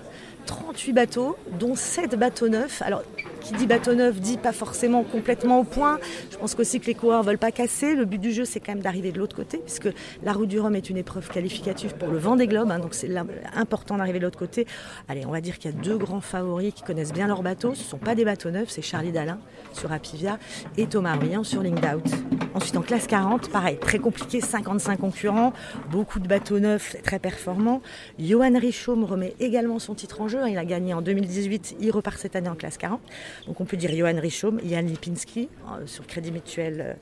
38 0.46 0.92
bateaux, 0.94 1.36
dont 1.58 1.74
7 1.74 2.18
bateaux 2.18 2.48
neufs. 2.48 2.80
Alors, 2.82 3.02
qui 3.40 3.54
dit 3.54 3.66
bateau 3.66 3.94
neuf 3.94 4.20
dit 4.20 4.36
pas 4.36 4.52
forcément 4.52 5.02
complètement 5.02 5.60
au 5.60 5.64
point. 5.64 5.98
Je 6.30 6.36
pense 6.36 6.54
qu'aussi 6.54 6.80
que 6.80 6.86
les 6.86 6.94
coureurs 6.94 7.22
veulent 7.22 7.38
pas 7.38 7.50
casser. 7.50 7.94
Le 7.94 8.04
but 8.04 8.18
du 8.18 8.32
jeu, 8.32 8.44
c'est 8.44 8.60
quand 8.60 8.72
même 8.72 8.82
d'arriver 8.82 9.12
de 9.12 9.18
l'autre 9.18 9.36
côté, 9.36 9.58
puisque 9.58 9.88
la 10.22 10.32
route 10.32 10.48
du 10.48 10.60
Rhum 10.60 10.74
est 10.74 10.90
une 10.90 10.96
épreuve 10.96 11.28
qualificative 11.28 11.94
pour 11.94 12.08
le 12.08 12.18
vent 12.18 12.36
des 12.36 12.46
globes. 12.46 12.68
donc 12.80 12.94
c'est 12.94 13.10
important 13.54 13.96
d'arriver 13.96 14.18
de 14.18 14.24
l'autre 14.24 14.38
côté. 14.38 14.66
Allez, 15.08 15.24
on 15.26 15.30
va 15.30 15.40
dire 15.40 15.58
qu'il 15.58 15.70
y 15.70 15.74
a 15.74 15.76
deux 15.76 15.96
grands 15.96 16.20
favoris 16.20 16.72
qui 16.74 16.82
connaissent 16.82 17.12
bien 17.12 17.26
leur 17.26 17.42
bateau. 17.42 17.74
Ce 17.74 17.82
sont 17.82 17.98
pas 17.98 18.14
des 18.14 18.24
bateaux 18.24 18.50
neufs, 18.50 18.70
c'est 18.70 18.82
Charlie 18.82 19.12
Dalin 19.12 19.38
sur 19.72 19.92
Apivia 19.92 20.38
et 20.76 20.86
Thomas 20.86 21.16
Ruyant 21.16 21.44
sur 21.44 21.62
Linked 21.62 21.84
Out. 21.84 22.10
Ensuite, 22.54 22.76
en 22.76 22.82
classe 22.82 23.06
40, 23.06 23.50
pareil, 23.50 23.78
très 23.78 23.98
compliqué, 23.98 24.40
55 24.40 24.98
concurrents, 24.98 25.52
beaucoup 25.90 26.18
de 26.18 26.26
bateaux 26.26 26.58
neufs, 26.58 26.96
très 27.02 27.20
performants. 27.20 27.80
Johan 28.18 28.58
Richaume 28.58 29.04
remet 29.04 29.34
également 29.38 29.78
son 29.78 29.94
titre 29.94 30.20
en 30.20 30.28
jeu. 30.28 30.40
Il 30.48 30.58
a 30.58 30.64
gagné 30.64 30.92
en 30.92 31.00
2018, 31.00 31.76
il 31.80 31.90
repart 31.90 32.18
cette 32.18 32.34
année 32.34 32.48
en 32.48 32.56
classe 32.56 32.76
40. 32.76 33.00
Donc 33.46 33.60
on 33.60 33.64
peut 33.64 33.76
dire 33.76 33.94
Johan 33.94 34.18
Richaume, 34.20 34.60
Yann 34.62 34.86
Lipinski 34.86 35.48
euh, 35.68 35.86
sur 35.86 36.06
Crédit 36.06 36.32
Mutuel, 36.32 36.80
euh, 36.80 36.94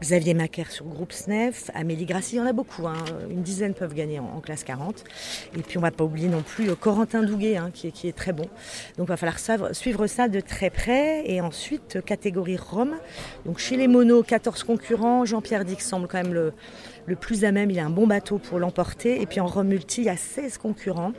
Xavier 0.00 0.34
Macaire 0.34 0.70
sur 0.70 0.86
Groupe 0.86 1.12
SNEF, 1.12 1.70
Amélie 1.74 2.06
Grassi, 2.06 2.36
il 2.36 2.38
y 2.38 2.40
en 2.42 2.46
a 2.46 2.52
beaucoup, 2.52 2.86
hein, 2.86 2.96
une 3.30 3.42
dizaine 3.42 3.74
peuvent 3.74 3.94
gagner 3.94 4.18
en, 4.18 4.40
classe 4.40 4.64
40. 4.64 5.04
Et 5.56 5.62
puis 5.62 5.78
on 5.78 5.80
va 5.80 5.90
pas 5.90 6.04
oublier 6.04 6.28
non 6.28 6.42
plus 6.42 6.70
euh, 6.70 6.74
Corentin 6.74 7.22
Douguet 7.22 7.56
hein, 7.56 7.70
qui, 7.72 7.88
est, 7.88 8.16
très 8.16 8.32
bon. 8.32 8.46
Donc 8.96 9.06
il 9.06 9.14
va 9.14 9.16
falloir 9.16 9.38
suivre 9.74 10.06
ça 10.06 10.28
de 10.28 10.40
très 10.40 10.70
près. 10.70 11.28
Et 11.30 11.40
ensuite, 11.40 12.02
catégorie 12.04 12.56
Rome. 12.56 12.96
Donc 13.44 13.58
chez 13.58 13.76
les 13.76 13.88
monos, 13.88 14.22
14 14.22 14.62
concurrents. 14.62 15.24
Jean-Pierre 15.24 15.64
Dix 15.64 15.80
semble 15.80 16.08
quand 16.08 16.22
même 16.22 16.34
le, 16.34 16.52
le 17.06 17.16
plus 17.16 17.44
à 17.44 17.52
même. 17.52 17.70
Il 17.70 17.78
a 17.78 17.84
un 17.84 17.90
bon 17.90 18.06
bateau 18.06 18.38
pour 18.38 18.58
l'emporter. 18.58 19.20
Et 19.20 19.26
puis 19.26 19.40
en 19.40 19.46
Rome 19.46 19.68
multi, 19.68 20.02
il 20.02 20.06
y 20.06 20.10
a 20.10 20.16
16 20.16 20.58
concurrents. 20.58 21.12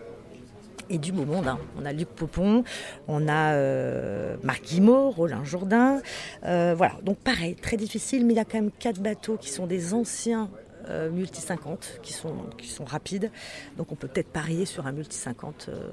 Et 0.89 0.97
du 0.99 1.11
beau 1.11 1.25
monde, 1.25 1.49
on 1.81 1.85
a 1.85 1.91
Luc 1.91 2.07
Popon, 2.07 2.63
on 3.07 3.27
a 3.27 3.53
euh, 3.53 4.37
Marc 4.43 4.63
Roland 4.85 5.43
Jourdain. 5.43 6.01
Euh, 6.45 6.73
voilà, 6.77 6.93
donc 7.03 7.17
pareil, 7.17 7.55
très 7.55 7.75
difficile, 7.77 8.25
mais 8.25 8.33
il 8.33 8.37
y 8.37 8.39
a 8.39 8.45
quand 8.45 8.57
même 8.59 8.71
quatre 8.71 9.01
bateaux 9.01 9.35
qui 9.37 9.49
sont 9.49 9.67
des 9.67 9.93
anciens 9.93 10.49
euh, 10.89 11.09
multi 11.09 11.41
50, 11.41 11.99
qui 12.01 12.13
sont, 12.13 12.33
qui 12.57 12.67
sont 12.67 12.85
rapides. 12.85 13.31
Donc 13.77 13.91
on 13.91 13.95
peut 13.95 14.07
peut-être 14.07 14.29
parier 14.29 14.65
sur 14.65 14.87
un 14.87 14.93
multi 14.93 15.17
50 15.17 15.67
euh, 15.69 15.89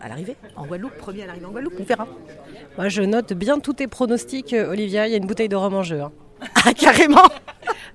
à 0.00 0.08
l'arrivée, 0.08 0.36
en 0.56 0.66
Guadeloupe, 0.66 0.96
premier 0.96 1.22
à 1.22 1.26
l'arrivée 1.26 1.46
en 1.46 1.50
Guadeloupe, 1.50 1.74
on 1.78 1.84
verra. 1.84 2.08
Moi, 2.76 2.88
je 2.88 3.02
note 3.02 3.32
bien 3.34 3.60
tous 3.60 3.74
tes 3.74 3.86
pronostics, 3.86 4.54
Olivia. 4.54 5.06
Il 5.06 5.10
y 5.10 5.14
a 5.14 5.18
une 5.18 5.26
bouteille 5.26 5.48
de 5.48 5.56
rhum 5.56 5.74
en 5.74 5.82
jeu. 5.82 6.00
hein. 6.00 6.10
Ah, 6.64 6.74
carrément 6.74 7.24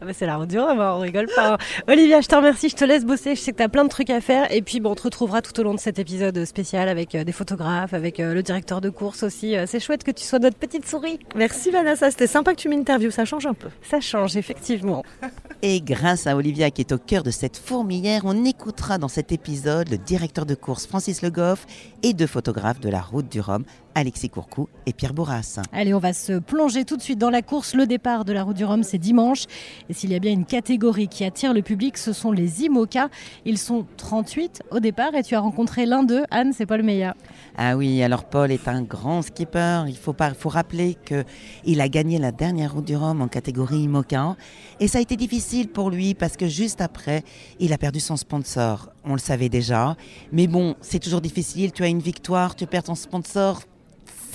Ah 0.01 0.05
bah, 0.05 0.11
c'est 0.13 0.25
la 0.25 0.37
route 0.37 0.49
du 0.49 0.59
Rhum, 0.59 0.79
hein, 0.79 0.93
on 0.95 0.99
rigole 0.99 1.27
pas. 1.35 1.57
Olivia, 1.87 2.21
je 2.21 2.27
te 2.27 2.35
remercie, 2.35 2.69
je 2.69 2.75
te 2.75 2.83
laisse 2.85 3.05
bosser. 3.05 3.35
Je 3.35 3.41
sais 3.41 3.51
que 3.51 3.57
tu 3.57 3.63
as 3.63 3.69
plein 3.69 3.83
de 3.83 3.89
trucs 3.89 4.09
à 4.09 4.21
faire. 4.21 4.51
Et 4.51 4.61
puis, 4.61 4.79
bon, 4.79 4.91
on 4.91 4.95
te 4.95 5.03
retrouvera 5.03 5.41
tout 5.41 5.59
au 5.59 5.63
long 5.63 5.73
de 5.73 5.79
cet 5.79 5.99
épisode 5.99 6.43
spécial 6.45 6.89
avec 6.89 7.13
euh, 7.15 7.23
des 7.23 7.31
photographes, 7.31 7.93
avec 7.93 8.19
euh, 8.19 8.33
le 8.33 8.41
directeur 8.43 8.81
de 8.81 8.89
course 8.89 9.23
aussi. 9.23 9.55
Euh, 9.55 9.65
C'est 9.67 9.79
chouette 9.79 10.03
que 10.03 10.11
tu 10.11 10.23
sois 10.23 10.39
notre 10.39 10.57
petite 10.57 10.87
souris. 10.87 11.19
Merci 11.35 11.69
Vanessa, 11.71 12.09
c'était 12.11 12.27
sympa 12.27 12.53
que 12.53 12.59
tu 12.59 12.69
m'interviewes, 12.69 13.11
ça 13.11 13.25
change 13.25 13.45
un 13.45 13.53
peu. 13.53 13.69
Ça 13.83 13.99
change, 14.01 14.35
effectivement. 14.35 15.03
Et 15.61 15.81
grâce 15.81 16.27
à 16.27 16.35
Olivia 16.35 16.71
qui 16.71 16.81
est 16.81 16.91
au 16.91 16.97
cœur 16.97 17.23
de 17.23 17.31
cette 17.31 17.57
fourmilière, 17.57 18.21
on 18.25 18.45
écoutera 18.45 18.97
dans 18.97 19.07
cet 19.07 19.31
épisode 19.31 19.89
le 19.89 19.97
directeur 19.97 20.45
de 20.45 20.55
course 20.55 20.87
Francis 20.87 21.21
Le 21.21 21.29
Goff 21.29 21.65
et 22.03 22.13
deux 22.13 22.27
photographes 22.27 22.79
de 22.79 22.89
la 22.89 23.01
route 23.01 23.31
du 23.31 23.39
Rhum, 23.39 23.63
Alexis 23.95 24.29
Courcou 24.29 24.67
et 24.85 24.91
Pierre 24.91 25.13
Bourras. 25.13 25.61
Allez, 25.71 25.93
on 25.93 25.99
va 25.99 26.11
se 26.11 26.33
plonger 26.39 26.83
tout 26.83 26.97
de 26.97 27.01
suite 27.01 27.17
dans 27.17 27.29
la 27.29 27.41
course. 27.41 27.73
Le 27.73 27.87
départ 27.87 28.25
de 28.25 28.33
la 28.33 28.43
route 28.43 28.57
du 28.57 28.65
Rhum, 28.65 28.83
c'est 28.83 28.97
dimanche. 28.97 29.45
Et 29.89 29.93
s'il 29.93 30.11
y 30.11 30.15
a 30.15 30.19
bien 30.19 30.33
une 30.33 30.45
catégorie 30.45 31.07
qui 31.07 31.23
attire 31.23 31.53
le 31.53 31.61
public, 31.61 31.97
ce 31.97 32.11
sont 32.11 32.33
les 32.33 32.65
IMOCA. 32.65 33.09
Ils 33.45 33.57
sont 33.57 33.85
38 33.95 34.63
au 34.71 34.79
départ 34.81 35.15
et 35.15 35.23
tu 35.23 35.33
as 35.35 35.39
rencontré 35.39 35.85
l'un 35.85 36.03
d'eux, 36.03 36.23
Anne, 36.29 36.51
c'est 36.53 36.65
Paul 36.65 36.83
Meillat. 36.83 37.15
Ah 37.57 37.77
oui, 37.77 38.03
alors 38.03 38.25
Paul 38.25 38.51
est 38.51 38.67
un 38.67 38.81
grand 38.81 39.21
skipper. 39.21 39.85
Il 39.87 39.95
faut, 39.95 40.13
pas, 40.13 40.33
faut 40.33 40.49
rappeler 40.49 40.97
qu'il 41.05 41.79
a 41.79 41.87
gagné 41.87 42.19
la 42.19 42.33
dernière 42.33 42.73
route 42.73 42.85
du 42.85 42.97
Rhum 42.97 43.21
en 43.21 43.29
catégorie 43.29 43.83
IMOCA. 43.83 44.35
Et 44.81 44.89
ça 44.89 44.97
a 44.97 45.01
été 45.01 45.15
difficile 45.15 45.69
pour 45.69 45.89
lui 45.89 46.13
parce 46.15 46.35
que 46.35 46.47
juste 46.47 46.81
après, 46.81 47.23
il 47.59 47.71
a 47.71 47.77
perdu 47.77 48.01
son 48.01 48.17
sponsor. 48.17 48.89
On 49.05 49.13
le 49.13 49.19
savait 49.19 49.49
déjà. 49.49 49.95
Mais 50.33 50.47
bon, 50.47 50.75
c'est 50.81 50.99
toujours 50.99 51.21
difficile. 51.21 51.71
Tu 51.71 51.83
as 51.83 51.87
une 51.87 51.99
victoire, 51.99 52.55
tu 52.55 52.67
perds 52.67 52.83
ton 52.83 52.95
sponsor. 52.95 53.61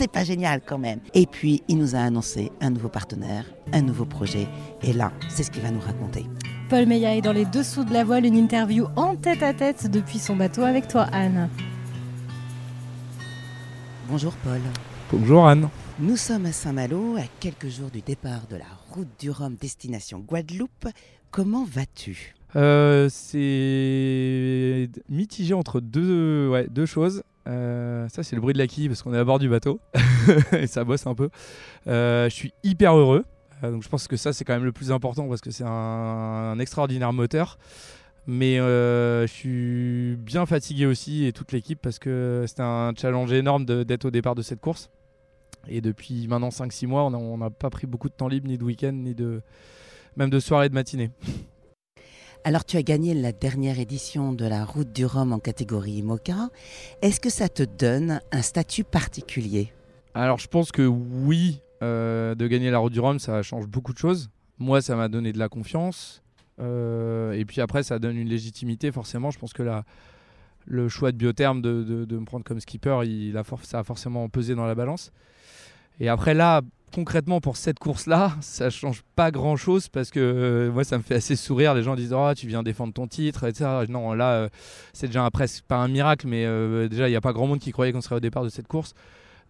C'est 0.00 0.11
pas 0.11 0.25
génial 0.25 0.62
quand 0.64 0.78
même. 0.78 1.00
Et 1.12 1.26
puis, 1.26 1.62
il 1.69 1.76
nous 1.76 1.95
a 1.95 1.99
annoncé 1.99 2.50
un 2.62 2.71
nouveau 2.71 2.88
partenaire, 2.88 3.45
un 3.75 3.83
nouveau 3.83 4.07
projet. 4.07 4.49
Et 4.83 4.95
là, 4.95 5.12
c'est 5.28 5.42
ce 5.42 5.50
qu'il 5.50 5.61
va 5.61 5.71
nous 5.71 5.80
raconter. 5.80 6.25
Paul 6.71 6.87
Meillat 6.87 7.16
est 7.16 7.21
dans 7.21 7.35
les 7.35 7.45
dessous 7.45 7.85
de 7.85 7.92
la 7.92 8.02
voile, 8.02 8.25
une 8.25 8.37
interview 8.37 8.87
en 8.97 9.14
tête 9.14 9.42
à 9.42 9.52
tête 9.52 9.90
depuis 9.90 10.19
son 10.19 10.37
bateau 10.37 10.62
avec 10.62 10.88
toi, 10.88 11.02
Anne. 11.12 11.50
Bonjour 14.09 14.33
Paul. 14.42 14.61
Bonjour 15.12 15.47
Anne. 15.47 15.69
Nous 15.99 16.16
sommes 16.16 16.47
à 16.47 16.52
Saint-Malo, 16.52 17.16
à 17.16 17.25
quelques 17.38 17.69
jours 17.69 17.90
du 17.90 18.00
départ 18.00 18.47
de 18.49 18.57
la 18.57 18.64
route 18.92 19.09
du 19.19 19.30
Rhum 19.30 19.54
destination 19.54 20.21
Guadeloupe. 20.21 20.88
Comment 21.30 21.64
vas-tu? 21.64 22.35
Euh, 22.57 23.11
C'est 23.11 24.88
mitigé 25.11 25.52
entre 25.52 25.80
deux, 25.80 26.49
ouais, 26.49 26.69
deux 26.71 26.87
choses. 26.87 27.23
Euh, 27.49 28.09
ça, 28.09 28.23
c'est 28.23 28.37
le 28.37 28.42
bruit 28.42 28.52
de 28.52 28.59
la 28.59 28.66
quille 28.66 28.88
parce 28.88 29.02
qu'on 29.02 29.14
est 29.14 29.18
à 29.18 29.25
bord 29.25 29.38
du 29.38 29.49
bateau 29.49 29.80
et 30.52 30.66
ça 30.66 30.85
bosse 30.85 31.06
un 31.06 31.14
peu. 31.14 31.30
Euh, 31.87 32.28
je 32.28 32.35
suis 32.35 32.52
hyper 32.62 32.97
heureux. 32.97 33.25
donc, 33.62 33.82
je 33.82 33.88
pense 33.88 34.09
que 34.09 34.16
ça, 34.16 34.32
c'est 34.32 34.44
quand 34.44 34.54
même 34.54 34.64
le 34.64 34.73
plus 34.73 34.92
important 34.92 35.28
parce 35.28 35.40
que 35.40 35.50
c'est 35.50 35.64
un, 35.66 36.59
extraordinaire 36.59 37.12
moteur. 37.12 37.59
Mais 38.26 38.56
je 38.59 39.26
suis 39.26 40.16
bien 40.16 40.47
fatigué 40.47 40.87
aussi 40.87 41.25
et 41.25 41.32
toute 41.32 41.52
l'équipe 41.52 41.80
parce 41.80 41.99
que 41.99 42.44
c'était 42.47 42.62
un 42.62 42.92
challenge 42.97 43.32
énorme 43.32 43.64
d'être 43.64 44.04
au 44.04 44.11
départ 44.11 44.35
de 44.35 44.42
cette 44.42 44.61
course. 44.61 44.90
Et 45.68 45.80
depuis 45.80 46.26
maintenant 46.28 46.50
5-6 46.50 46.87
mois, 46.87 47.04
on 47.04 47.38
n'a 47.38 47.50
pas 47.50 47.70
pris 47.70 47.87
beaucoup 47.87 48.09
de 48.09 48.14
temps 48.14 48.28
libre, 48.28 48.49
ni 48.49 48.59
de 48.59 48.64
week-end, 48.64 48.92
ni 48.92 49.14
de 49.14 49.42
même 50.16 50.30
de 50.30 50.40
soirée 50.40 50.68
de 50.68 50.75
matinée. 50.75 51.11
Alors 52.42 52.64
tu 52.64 52.78
as 52.78 52.82
gagné 52.82 53.12
la 53.12 53.32
dernière 53.32 53.78
édition 53.78 54.32
de 54.32 54.47
la 54.47 54.64
Route 54.64 54.92
du 54.94 55.04
Rhum 55.04 55.32
en 55.32 55.38
catégorie 55.38 55.99
IMOCA. 55.99 56.49
Est-ce 57.02 57.20
que 57.20 57.28
ça 57.28 57.50
te 57.50 57.62
donne 57.62 58.23
un 58.32 58.40
statut 58.40 58.82
particulier? 58.82 59.73
Alors 60.14 60.38
je 60.38 60.49
pense 60.49 60.73
que 60.73 60.80
oui, 60.82 61.61
euh, 61.82 62.35
de 62.35 62.47
gagner 62.47 62.70
la 62.70 62.78
Route 62.78 62.94
du 62.94 63.00
Rhum, 63.00 63.18
ça 63.18 63.42
change 63.42 63.66
beaucoup 63.66 63.92
de 63.92 63.99
choses. 63.99 64.30
Moi, 64.59 64.80
ça 64.80 64.97
m'a 64.97 65.09
donné 65.09 65.32
de 65.32 65.38
la 65.38 65.50
confiance. 65.50 66.23
Euh, 66.61 67.32
et 67.32 67.44
puis 67.44 67.61
après, 67.61 67.82
ça 67.82 67.99
donne 67.99 68.16
une 68.16 68.28
légitimité. 68.28 68.90
Forcément, 68.90 69.30
je 69.30 69.38
pense 69.38 69.52
que 69.52 69.62
le 70.64 70.88
choix 70.88 71.12
de 71.12 71.18
biotherme 71.18 71.61
de, 71.61 72.06
me 72.11 72.25
prendre 72.25 72.44
comme 72.44 72.61
skipper, 72.61 73.02
ça 73.64 73.80
a 73.80 73.85
forcément 73.85 74.28
pesé 74.30 74.54
dans 74.54 74.66
la 74.66 74.75
balance. 74.75 75.12
Et 76.00 76.09
après 76.09 76.32
là, 76.32 76.62
concrètement 76.90 77.40
pour 77.40 77.56
cette 77.56 77.78
course-là, 77.78 78.37
ça 78.40 78.70
change 78.70 79.02
pas 79.16 79.30
grand-chose 79.30 79.88
parce 79.88 80.11
que 80.11 80.20
euh, 80.20 80.73
moi 80.73 80.85
ça 80.85 80.99
me 80.99 81.02
fait 81.02 81.14
assez 81.14 81.37
sourire. 81.37 81.75
Les 81.75 81.82
gens 81.82 81.94
disent 81.94 82.12
oh 82.12 82.32
tu 82.37 82.47
viens 82.47 82.62
défendre 82.62 82.92
ton 82.92 83.06
titre, 83.06 83.44
etc. 83.44 83.87
Non 83.88 84.12
là 84.12 84.32
euh, 84.32 84.49
c'est 84.92 85.06
déjà 85.06 85.28
presque 85.30 85.64
pas 85.64 85.76
un 85.76 85.88
miracle, 85.88 86.26
mais 86.26 86.44
euh, 86.44 86.88
déjà 86.88 87.09
il 87.09 87.11
n'y 87.11 87.16
a 87.16 87.20
pas 87.20 87.32
grand 87.32 87.47
monde 87.47 87.61
qui 87.61 87.73
croyait 87.73 87.92
qu'on 87.92 88.00
serait 88.00 88.16
au 88.16 88.20
départ 88.20 88.44
de 88.44 88.49
cette 88.49 88.68
course. 88.68 88.94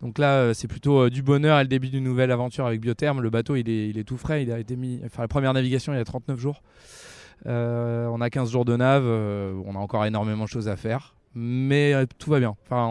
Donc 0.02 0.18
là 0.18 0.54
c'est 0.54 0.68
plutôt 0.68 1.10
du 1.10 1.22
bonheur 1.22 1.58
et 1.58 1.62
le 1.62 1.68
début 1.68 1.88
d'une 1.88 2.04
nouvelle 2.04 2.30
aventure 2.30 2.66
avec 2.66 2.80
Biotherme. 2.80 3.20
Le 3.20 3.30
bateau 3.30 3.56
il 3.56 3.68
est, 3.68 4.04
tout 4.04 4.16
frais, 4.16 4.42
il 4.42 4.52
a 4.52 4.58
été 4.58 4.76
mis, 4.76 5.00
enfin 5.04 5.22
la 5.22 5.28
première 5.28 5.52
navigation 5.52 5.92
il 5.92 5.96
y 5.96 6.00
a 6.00 6.04
39 6.04 6.38
jours. 6.38 6.62
on 7.44 8.20
a 8.20 8.30
15 8.30 8.50
jours 8.50 8.64
de 8.64 8.76
nav, 8.76 9.04
on 9.04 9.74
a 9.74 9.78
encore 9.78 10.06
énormément 10.06 10.44
de 10.44 10.48
choses 10.48 10.68
à 10.68 10.76
faire, 10.76 11.14
mais 11.34 11.94
tout 12.18 12.30
va 12.30 12.38
bien. 12.40 12.56
Enfin 12.64 12.90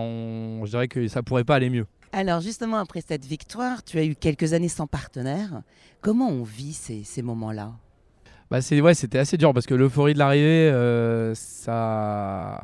je 0.65 0.69
dirais 0.69 0.87
que 0.87 1.07
ça 1.07 1.23
pourrait 1.23 1.45
pas 1.45 1.55
aller 1.55 1.69
mieux. 1.69 1.87
Alors 2.11 2.41
justement, 2.41 2.77
après 2.77 3.01
cette 3.01 3.25
victoire, 3.25 3.83
tu 3.83 3.99
as 3.99 4.03
eu 4.03 4.15
quelques 4.15 4.53
années 4.53 4.67
sans 4.67 4.87
partenaire. 4.87 5.61
Comment 6.01 6.29
on 6.29 6.43
vit 6.43 6.73
ces, 6.73 7.21
moments-là? 7.21 7.73
Bah 8.49 8.61
c'est 8.61 8.81
ouais, 8.81 8.95
c'était 8.95 9.19
assez 9.19 9.37
dur 9.37 9.53
parce 9.53 9.67
que 9.67 9.75
l'euphorie 9.75 10.15
de 10.15 10.19
l'arrivée, 10.19 10.71
euh, 10.71 11.35
ça, 11.35 12.63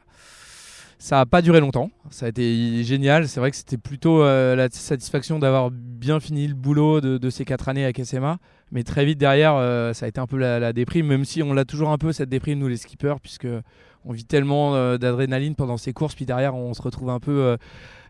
ça 0.98 1.20
a 1.20 1.26
pas 1.28 1.44
duré 1.44 1.60
longtemps. 1.60 1.92
Ça 2.10 2.26
a 2.26 2.30
été 2.30 2.84
génial. 2.84 3.28
C'est 3.28 3.40
vrai 3.40 3.52
que 3.52 3.58
c'était 3.58 3.78
plutôt 3.78 4.24
euh, 4.24 4.56
la 4.56 4.68
satisfaction 4.72 5.38
d'avoir 5.38 5.70
bien 5.70 6.20
fini 6.20 6.48
le 6.48 6.56
boulot 6.56 7.00
de, 7.00 7.30
ces 7.30 7.46
quatre 7.46 7.70
années 7.70 7.84
avec 7.84 8.04
SMA. 8.04 8.40
Mais 8.72 8.82
très 8.82 9.06
vite 9.06 9.20
derrière, 9.20 9.54
euh, 9.58 9.94
ça 9.94 10.08
a 10.08 10.10
été 10.10 10.20
un 10.20 10.26
peu 10.26 10.38
la, 10.38 10.60
la 10.60 10.74
déprime, 10.74 11.06
même 11.06 11.24
si 11.24 11.44
on 11.44 11.54
l'a 11.54 11.66
toujours 11.66 11.92
un 11.92 12.00
peu 12.00 12.12
cette 12.14 12.30
déprime 12.30 12.58
nous 12.58 12.68
les 12.68 12.78
skippers, 12.78 13.20
puisque 13.22 13.48
on 14.06 14.12
vit 14.12 14.26
tellement 14.26 14.98
d'adrénaline 14.98 15.54
pendant 15.54 15.78
ces 15.78 15.94
courses, 15.94 16.16
puis 16.16 16.26
derrière 16.26 16.56
on 16.56 16.74
se 16.74 16.82
retrouve 16.82 17.10
un 17.10 17.20
peu 17.20 17.58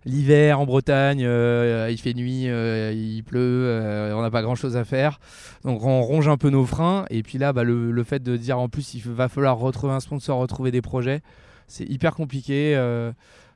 l'hiver 0.06 0.60
en 0.60 0.66
Bretagne, 0.66 1.24
euh, 1.24 1.90
il 1.92 1.98
fait 1.98 2.14
nuit, 2.14 2.48
euh, 2.48 2.94
il 2.94 3.24
pleut, 3.24 3.40
euh, 3.66 4.14
on 4.16 4.22
n'a 4.22 4.32
pas 4.32 4.42
grand 4.42 4.56
chose 4.56 4.78
à 4.78 4.86
faire. 4.86 5.20
Donc 5.64 5.84
on 5.84 6.02
ronge 6.02 6.28
un 6.28 6.38
peu 6.38 6.50
nos 6.50 6.66
freins. 6.66 7.06
Et 7.10 7.24
puis 7.24 7.38
là, 7.38 7.54
bah, 7.54 7.64
le, 7.64 8.04
fait 8.04 8.22
de 8.22 8.38
dire 8.38 8.60
en 8.60 8.70
plus 8.70 8.94
il 8.94 9.02
va 9.02 9.28
falloir 9.28 9.58
retrouver 9.58 9.94
un 9.94 10.00
sponsor, 10.00 10.40
retrouver 10.40 10.72
des 10.72 10.82
projets, 10.82 11.22
c'est 11.68 11.86
hyper 11.86 12.16
compliqué. 12.16 12.76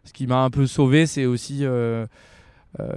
ce 0.04 0.14
qui 0.14 0.28
m'a 0.28 0.44
un 0.44 0.50
peu 0.50 0.66
sauvé, 0.66 1.06
c'est 1.06 1.26
aussi 1.26 1.64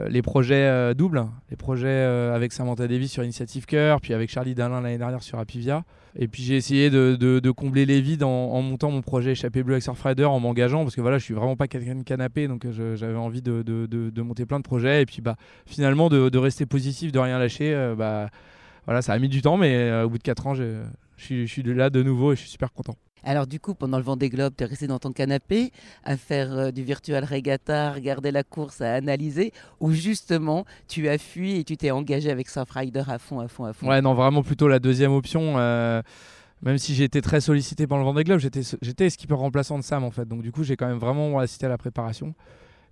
les 0.09 0.23
projets 0.23 0.95
doubles, 0.95 1.27
les 1.51 1.57
projets 1.57 2.03
avec 2.35 2.53
Samantha 2.53 2.87
Davis 2.87 3.11
sur 3.11 3.25
Initiative 3.25 3.67
Cœur, 3.67 4.01
puis 4.01 4.15
avec 4.15 4.31
Charlie 4.31 4.55
Dalin 4.55 4.81
l'année 4.81 4.99
dernière 4.99 5.23
sur 5.23 5.39
Apivia. 5.39 5.85
Et 6.15 6.29
puis 6.29 6.43
j'ai 6.43 6.57
essayé 6.57 6.91
de, 6.91 7.51
combler 7.51 7.87
les 7.87 8.01
vides 8.01 8.23
en, 8.23 8.61
montant 8.63 8.91
mon 8.91 9.03
projet 9.03 9.33
Échappé 9.33 9.63
Bleu 9.63 9.75
avec 9.75 9.83
Surfrider, 9.83 10.25
en 10.25 10.41
m'engageant, 10.41 10.83
parce 10.83 10.95
que 10.95 11.01
voilà, 11.01 11.19
je 11.19 11.25
suis 11.25 11.35
vraiment 11.35 11.57
pas 11.57 11.69
quelqu'un 11.69 11.95
de 11.95 12.03
canapé, 12.03 12.49
donc 12.49 12.65
euh, 12.65 12.97
j'avais 12.97 13.17
envie 13.17 13.43
de, 13.43 14.23
monter 14.23 14.45
plein 14.45 14.59
de 14.59 14.65
projets. 14.65 15.03
Et 15.03 15.07
puis 15.07 15.23
bah, 15.23 15.37
finalement, 15.67 16.09
de, 16.09 16.39
rester 16.39 16.67
positif, 16.67 17.13
de 17.13 17.19
rien 17.19 17.39
lâcher, 17.39 17.75
euh, 17.75 17.95
bah, 17.95 18.29
voilà, 18.85 19.01
ça 19.01 19.13
a 19.13 19.19
mis 19.19 19.29
du 19.29 19.43
temps, 19.43 19.57
mais 19.57 19.75
euh, 19.75 20.05
au 20.05 20.11
bout 20.11 20.19
de 20.19 20.23
4 20.23 20.47
ans, 20.49 20.55
je, 20.55 20.83
je 21.17 21.45
suis 21.47 21.63
là 21.63 21.89
de 21.89 22.03
nouveau 22.03 22.33
et 22.33 22.37
je 22.37 22.41
suis 22.41 22.51
super 22.51 22.73
content. 22.73 22.97
Alors 23.25 23.47
du 23.47 23.61
coup, 23.61 23.75
pendant 23.75 23.99
le 23.99 24.03
Vendée 24.03 24.29
Globe, 24.29 24.55
tu 24.57 24.65
es 24.65 24.67
resté 24.67 24.87
dans 24.87 24.99
ton 24.99 25.13
canapé 25.13 25.73
à 26.05 26.17
faire 26.17 26.53
euh, 26.53 26.71
du 26.71 26.83
virtual 26.83 27.25
regatta, 27.25 27.93
regarder 27.93 28.31
la 28.31 28.43
course, 28.43 28.81
à 28.81 28.95
analyser, 28.95 29.53
ou 29.81 29.93
justement 29.93 30.65
tu 30.89 31.09
as 31.09 31.19
fui 31.19 31.59
et 31.59 31.65
tu 31.65 31.77
t'es 31.77 31.91
engagé 31.91 32.31
avec 32.31 32.49
Surfrider 32.49 33.05
à 33.07 33.19
fond, 33.19 33.41
à 33.41 33.49
fond, 33.49 33.65
à 33.65 33.73
fond? 33.73 33.89
Ouais, 33.89 34.01
non, 34.01 34.15
vraiment 34.15 34.43
plutôt 34.43 34.69
la 34.69 34.79
deuxième 34.79 35.13
option. 35.13 35.55
Euh, 35.57 36.03
même 36.63 36.79
si 36.79 36.95
j'ai 36.95 37.05
été 37.05 37.21
très 37.21 37.41
sollicité 37.41 37.87
pendant 37.87 38.03
le 38.03 38.07
Vendée 38.07 38.25
Globe, 38.25 38.39
j'étais 38.39 39.11
skipper 39.11 39.35
remplaçant 39.35 39.79
de 39.79 39.85
Sam 39.85 40.05
en 40.05 40.11
fait. 40.11 40.27
Donc 40.27 40.43
du 40.43 40.53
coup, 40.53 40.65
j'ai 40.65 40.77
quand 40.77 40.87
même 40.87 40.99
vraiment 40.99 41.39
assisté 41.39 41.67
à 41.67 41.69
la 41.69 41.79
préparation. 41.79 42.35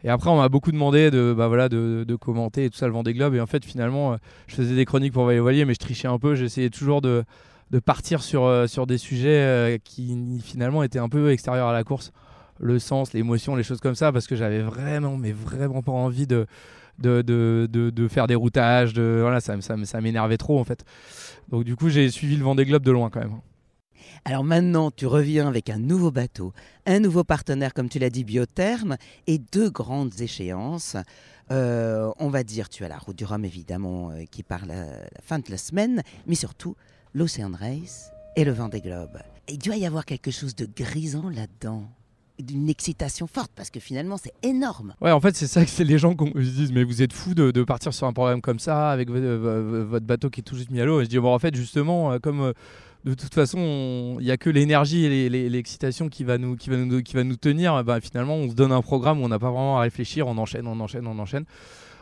Et 0.03 0.09
après, 0.09 0.31
on 0.31 0.39
m'a 0.39 0.49
beaucoup 0.49 0.73
demandé 0.73 1.11
de, 1.11 1.35
bah, 1.37 1.49
voilà, 1.49 1.69
de, 1.69 2.17
commenter 2.17 2.65
et 2.65 2.71
tout 2.71 2.79
ça 2.79 2.87
le 2.87 2.93
Vendée 2.93 3.13
Globe. 3.13 3.35
Et 3.35 3.41
en 3.41 3.47
fait, 3.47 3.65
finalement, 3.65 4.13
euh, 4.13 4.17
je 4.47 4.55
faisais 4.55 4.75
des 4.75 4.85
chroniques 4.85 5.13
pour 5.13 5.25
Vaillé 5.25 5.41
Valier, 5.41 5.65
mais 5.65 5.75
je 5.75 5.79
trichais 5.79 6.09
un 6.09 6.19
peu. 6.19 6.35
J'essayais 6.35 6.71
toujours 6.71 7.03
de 7.03 7.25
de 7.71 7.79
partir 7.79 8.23
sur, 8.23 8.45
euh, 8.45 8.67
sur 8.67 8.87
des 8.87 8.99
sujets 8.99 9.29
euh, 9.29 9.79
qui 9.83 10.41
finalement 10.43 10.83
étaient 10.83 10.99
un 10.99 11.09
peu 11.09 11.31
extérieurs 11.31 11.69
à 11.69 11.73
la 11.73 11.85
course. 11.85 12.13
Le 12.59 12.79
sens, 12.79 13.13
l'émotion, 13.13 13.55
les 13.55 13.63
choses 13.63 13.81
comme 13.81 13.95
ça, 13.95 14.13
parce 14.13 14.27
que 14.27 14.37
j'avais 14.37 14.61
vraiment, 14.61 15.17
mais 15.17 15.33
vraiment 15.33 15.83
pas 15.83 15.93
envie 15.93 16.27
de, 16.27 16.47
de, 16.99 17.23
de, 17.23 17.67
de, 17.71 18.09
faire 18.09 18.27
des 18.27 18.35
routages. 18.35 18.93
De, 18.93 19.19
voilà, 19.23 19.41
ça, 19.41 19.59
ça, 19.63 19.77
ça 19.85 20.01
m'énervait 20.01 20.37
trop 20.37 20.59
en 20.59 20.65
fait. 20.65 20.85
Donc 21.49 21.65
du 21.65 21.75
coup, 21.77 21.89
j'ai 21.89 22.11
suivi 22.11 22.37
le 22.37 22.45
Vendée 22.45 22.67
Globe 22.67 22.83
de 22.83 22.91
loin 22.91 23.09
quand 23.09 23.21
même. 23.21 23.41
Alors 24.27 24.45
maintenant, 24.45 24.91
tu 24.91 25.07
reviens 25.07 25.49
avec 25.49 25.71
un 25.71 25.79
nouveau 25.79 26.11
bateau, 26.11 26.53
un 26.85 26.99
nouveau 27.01 27.25
partenaire, 27.25 27.73
comme 27.73 27.89
tu 27.89 27.99
l'as 27.99 28.11
dit, 28.11 28.25
Biotherme, 28.25 28.97
et 29.27 29.39
deux 29.39 29.71
grandes 29.71 30.21
échéances. 30.21 30.97
Euh, 31.51 32.11
on 32.19 32.29
va 32.29 32.43
dire, 32.43 32.69
tu 32.69 32.85
as 32.85 32.89
la 32.89 32.99
route 32.99 33.17
du 33.17 33.25
Rhum 33.25 33.45
évidemment, 33.47 34.13
qui 34.31 34.43
parle 34.43 34.71
à 34.73 34.87
la 34.87 35.23
fin 35.23 35.39
de 35.39 35.51
la 35.51 35.57
semaine, 35.57 36.03
mais 36.27 36.35
surtout 36.35 36.77
l'Ocean 37.15 37.53
Race 37.59 38.13
et 38.37 38.45
le 38.45 38.53
vent 38.53 38.69
des 38.69 38.81
globes. 38.81 39.19
il 39.49 39.59
doit 39.59 39.77
y 39.77 39.87
avoir 39.87 40.05
quelque 40.05 40.31
chose 40.31 40.55
de 40.55 40.67
grisant 40.67 41.29
là-dedans 41.29 41.89
d'une 42.39 42.69
excitation 42.69 43.27
forte 43.27 43.51
parce 43.55 43.71
que 43.71 43.81
finalement 43.81 44.17
c'est 44.17 44.33
énorme. 44.43 44.95
Ouais, 45.01 45.11
en 45.11 45.21
fait, 45.21 45.37
c'est 45.37 45.47
ça 45.47 45.65
que 45.65 45.71
c'est 45.71 45.85
les 45.85 45.99
gens 45.99 46.15
qui 46.15 46.27
se 46.33 46.51
disent 46.51 46.73
mais 46.73 46.85
vous 46.85 47.03
êtes 47.03 47.13
fou 47.13 47.35
de, 47.35 47.63
partir 47.65 47.93
sur 47.93 48.07
un 48.07 48.13
programme 48.13 48.41
comme 48.41 48.59
ça 48.59 48.91
avec 48.91 49.11
votre 49.11 50.07
bateau 50.07 50.31
qui 50.31 50.41
est 50.41 50.43
tout 50.45 50.57
juste 50.57 50.71
mis 50.71 50.81
à 50.81 50.85
l'eau. 50.85 51.01
Et 51.01 51.05
je 51.05 51.11
dis 51.11 51.19
bon 51.19 51.35
en 51.35 51.39
fait 51.39 51.55
justement 51.55 52.13
euh, 52.13 52.19
comme 52.19 52.41
euh, 52.41 52.53
de 53.05 53.15
toute 53.15 53.35
façon 53.35 54.17
il 54.21 54.25
n'y 54.25 54.31
a 54.31 54.37
que 54.37 54.51
l'énergie 54.51 55.05
et 55.05 55.29
l'excitation 55.29 56.09
qui 56.09 56.25
va 56.25 56.39
nous 56.39 56.57
qui 56.57 56.71
qui 57.03 57.17
va 57.17 57.25
nous 57.25 57.37
tenir. 57.37 57.85
Bah, 57.85 58.01
finalement 58.01 58.37
on 58.37 58.49
se 58.49 58.55
donne 58.55 58.73
un 58.73 58.83
programme 58.83 59.21
où 59.21 59.25
on 59.25 59.29
n'a 59.29 59.39
pas 59.39 59.51
vraiment 59.51 59.79
à 59.79 59.83
réfléchir, 59.83 60.27
on 60.27 60.39
enchaîne, 60.39 60.67
on 60.67 60.81
enchaîne, 60.81 61.07
on 61.07 61.19
enchaîne. 61.19 61.45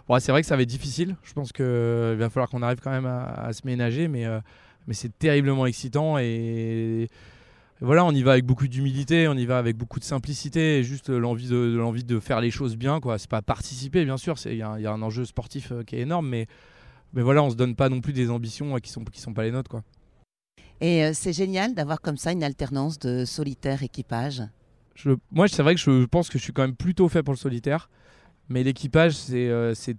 Bon, 0.08 0.18
c'est 0.20 0.32
vrai 0.32 0.40
que 0.40 0.48
ça 0.48 0.56
va 0.56 0.62
être 0.62 0.68
difficile. 0.68 1.16
Je 1.22 1.34
pense 1.34 1.52
qu'il 1.52 1.64
va 1.66 2.30
falloir 2.30 2.48
qu'on 2.48 2.62
arrive 2.62 2.78
quand 2.82 2.90
même 2.90 3.04
à, 3.06 3.52
se 3.52 3.60
ménager, 3.66 4.08
mais 4.08 4.24
euh, 4.24 4.40
mais 4.88 4.94
c'est 4.94 5.16
terriblement 5.16 5.66
excitant 5.66 6.18
et 6.18 7.08
voilà, 7.80 8.04
on 8.04 8.10
y 8.10 8.22
va 8.22 8.32
avec 8.32 8.44
beaucoup 8.44 8.66
d'humilité, 8.66 9.28
on 9.28 9.34
y 9.34 9.46
va 9.46 9.58
avec 9.58 9.76
beaucoup 9.76 10.00
de 10.00 10.04
simplicité 10.04 10.78
et 10.78 10.82
juste 10.82 11.10
l'envie 11.10 11.46
de, 11.46 11.76
l'envie 11.76 12.02
de 12.02 12.18
faire 12.18 12.40
les 12.40 12.50
choses 12.50 12.76
bien. 12.76 12.98
quoi. 12.98 13.18
C'est 13.18 13.30
pas 13.30 13.42
participer, 13.42 14.04
bien 14.04 14.16
sûr, 14.16 14.34
il 14.46 14.56
y, 14.56 14.62
a 14.62 14.72
un 14.72 15.02
enjeu 15.02 15.24
sportif 15.24 15.70
euh, 15.70 15.84
qui 15.84 15.94
est 15.94 16.00
énorme, 16.00 16.28
mais, 16.28 16.48
mais 17.12 17.22
voilà, 17.22 17.42
on 17.42 17.50
se 17.50 17.54
donne 17.54 17.76
pas 17.76 17.88
non 17.88 18.00
plus 18.00 18.12
des 18.12 18.30
ambitions 18.30 18.74
euh, 18.74 18.78
qui 18.80 18.90
sont, 18.90 19.04
qui 19.04 19.20
sont 19.20 19.32
pas 19.32 19.44
les 19.44 19.52
nôtres. 19.52 19.70
quoi. 19.70 19.84
Et 20.80 21.04
euh, 21.04 21.12
c'est 21.14 21.32
génial 21.32 21.74
d'avoir 21.74 22.00
comme 22.00 22.16
ça 22.16 22.32
une 22.32 22.42
alternance 22.42 22.98
de 22.98 23.24
solitaire-équipage. 23.24 24.42
moi, 25.30 25.46
c'est 25.46 25.62
vrai 25.62 25.76
que 25.76 25.80
je 25.80 26.06
pense 26.06 26.30
que 26.30 26.38
je 26.38 26.42
suis 26.42 26.52
quand 26.52 26.62
même 26.62 26.76
plutôt 26.76 27.08
fait 27.08 27.22
pour 27.22 27.34
le 27.34 27.38
solitaire, 27.38 27.90
mais 28.48 28.64
l'équipage, 28.64 29.12
c'est 29.14 29.96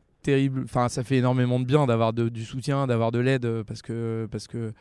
Enfin, 0.64 0.90
ça 0.90 1.04
fait 1.04 1.18
énormément 1.18 1.60
de 1.60 1.66
bien 1.66 1.86
d'avoir 1.88 2.14
du 2.14 2.46
soutien, 2.46 2.88
d'avoir 2.88 3.12
de 3.12 3.20
l'aide, 3.20 3.64
parce 3.64 3.82
que, 3.82 4.28
parce 4.32 4.48
que 4.48 4.74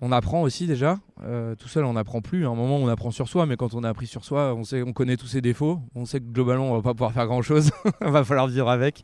On 0.00 0.10
apprend 0.12 0.42
aussi 0.42 0.66
déjà. 0.66 0.98
Euh, 1.22 1.54
tout 1.54 1.68
seul, 1.68 1.84
on 1.84 1.92
n'apprend 1.92 2.20
plus. 2.20 2.46
À 2.46 2.50
un 2.50 2.54
moment, 2.54 2.76
on 2.76 2.88
apprend 2.88 3.10
sur 3.10 3.28
soi, 3.28 3.46
mais 3.46 3.56
quand 3.56 3.74
on 3.74 3.84
a 3.84 3.88
appris 3.88 4.06
sur 4.06 4.24
soi, 4.24 4.54
on, 4.54 4.64
sait, 4.64 4.82
on 4.82 4.92
connaît 4.92 5.16
tous 5.16 5.28
ses 5.28 5.40
défauts. 5.40 5.80
On 5.94 6.04
sait 6.04 6.20
que 6.20 6.26
globalement, 6.26 6.70
on 6.70 6.74
va 6.74 6.82
pas 6.82 6.94
pouvoir 6.94 7.12
faire 7.12 7.26
grand-chose. 7.26 7.70
Il 8.00 8.10
va 8.10 8.24
falloir 8.24 8.48
vivre 8.48 8.68
avec. 8.68 9.02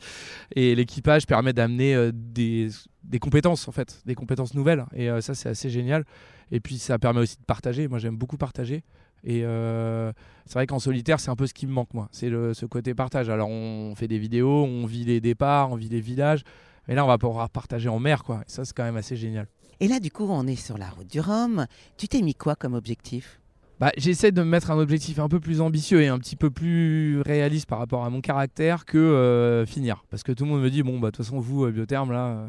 Et 0.55 0.75
l'équipage 0.75 1.27
permet 1.27 1.53
d'amener 1.53 1.95
euh, 1.95 2.11
des, 2.13 2.69
des, 3.05 3.21
compétences, 3.21 3.69
en 3.69 3.73
fait, 3.73 4.03
des 4.05 4.17
compétences 4.17 4.55
nouvelles. 4.55 4.85
Et 4.93 5.09
euh, 5.09 5.21
ça, 5.21 5.35
c'est 5.35 5.49
assez 5.49 5.71
génial. 5.71 6.05
Et 6.51 6.59
puis, 6.59 6.77
ça 6.77 6.99
permet 6.99 7.21
aussi 7.21 7.37
de 7.37 7.45
partager. 7.45 7.87
Moi, 7.87 7.99
j'aime 7.99 8.17
beaucoup 8.17 8.37
partager. 8.37 8.83
Et 9.25 9.45
euh, 9.45 10.13
c'est 10.47 10.55
vrai 10.55 10.67
qu'en 10.67 10.79
solitaire, 10.79 11.21
c'est 11.21 11.31
un 11.31 11.37
peu 11.37 11.47
ce 11.47 11.55
qui 11.55 11.67
me 11.67 11.73
manque, 11.73 11.93
moi. 11.95 12.09
C'est 12.13 12.31
ce 12.31 12.67
côté 12.67 12.95
partage. 12.95 13.29
Alors, 13.29 13.49
on 13.49 13.95
fait 13.95 14.09
des 14.09 14.19
vidéos, 14.19 14.65
on 14.65 14.87
vit 14.87 15.05
les 15.05 15.21
départs, 15.21 15.71
on 15.71 15.77
vit 15.77 15.89
les 15.89 16.01
villages. 16.01 16.43
Mais 16.89 16.95
là, 16.95 17.05
on 17.05 17.09
va 17.09 17.19
pouvoir 17.19 17.49
partager 17.51 17.89
en 17.89 17.99
mer, 17.99 18.25
quoi. 18.25 18.41
Et 18.47 18.51
ça, 18.51 18.65
c'est 18.65 18.75
quand 18.75 18.85
même 18.85 18.97
assez 18.97 19.17
génial. 19.17 19.47
Et 19.81 19.89
là, 19.89 20.01
du 20.01 20.11
coup, 20.11 20.27
on 20.29 20.47
est 20.47 20.57
sur 20.57 20.77
la 20.77 20.91
route 20.91 21.07
du 21.07 21.21
Rhum. 21.21 21.67
Tu 21.97 22.09
t'es 22.09 22.21
mis 22.21 22.35
quoi 22.35 22.55
comme 22.55 22.75
objectif? 22.75 23.41
Bah, 23.81 23.93
J'essaie 23.97 24.31
de 24.31 24.43
me 24.43 24.47
mettre 24.47 24.71
un 24.71 24.79
objectif 24.79 25.19
un 25.19 25.29
peu 25.29 25.41
plus 25.41 25.63
ambitieux 25.63 26.03
et 26.03 26.09
un 26.09 26.19
petit 26.19 26.37
peu 26.37 26.51
plus 26.51 27.23
réaliste 27.23 27.67
par 27.67 27.79
rapport 27.79 28.05
à 28.05 28.11
mon 28.11 28.21
caractère 28.21 28.85
que 28.85 28.99
euh, 28.99 29.65
finir. 29.65 30.05
Parce 30.11 30.23
que 30.23 30.33
tout 30.33 30.45
le 30.45 30.51
monde 30.51 30.61
me 30.61 30.69
dit, 30.69 30.83
bon, 30.83 31.01
bah, 31.01 31.11
de 31.11 31.17
toute 31.17 31.25
façon, 31.25 31.41
vous, 31.41 31.65
euh, 31.65 31.71
Biotherme, 31.71 32.13
là, 32.13 32.27
euh, 32.27 32.49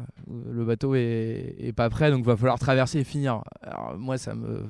le 0.52 0.64
bateau 0.66 0.94
est, 0.94 1.56
est, 1.58 1.72
pas 1.72 1.88
prêt, 1.88 2.10
donc 2.10 2.20
il 2.20 2.26
va 2.26 2.36
falloir 2.36 2.58
traverser 2.58 2.98
et 2.98 3.04
finir. 3.04 3.42
Alors, 3.62 3.96
moi, 3.98 4.18
ça 4.18 4.34
me 4.34 4.64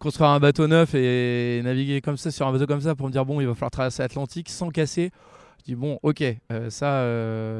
construire 0.00 0.30
un 0.30 0.40
bateau 0.40 0.66
neuf 0.66 0.94
et 0.96 1.60
naviguer 1.62 2.00
comme 2.00 2.16
ça 2.16 2.32
sur 2.32 2.48
un 2.48 2.52
bateau 2.52 2.66
comme 2.66 2.80
ça 2.80 2.96
pour 2.96 3.06
me 3.06 3.12
dire 3.12 3.24
bon 3.24 3.40
il 3.40 3.46
va 3.46 3.54
falloir 3.54 3.70
traverser 3.70 4.02
l'Atlantique 4.02 4.48
sans 4.48 4.70
casser 4.70 5.12
je 5.60 5.64
dis 5.66 5.74
bon 5.76 6.00
ok 6.02 6.24
ça 6.70 7.04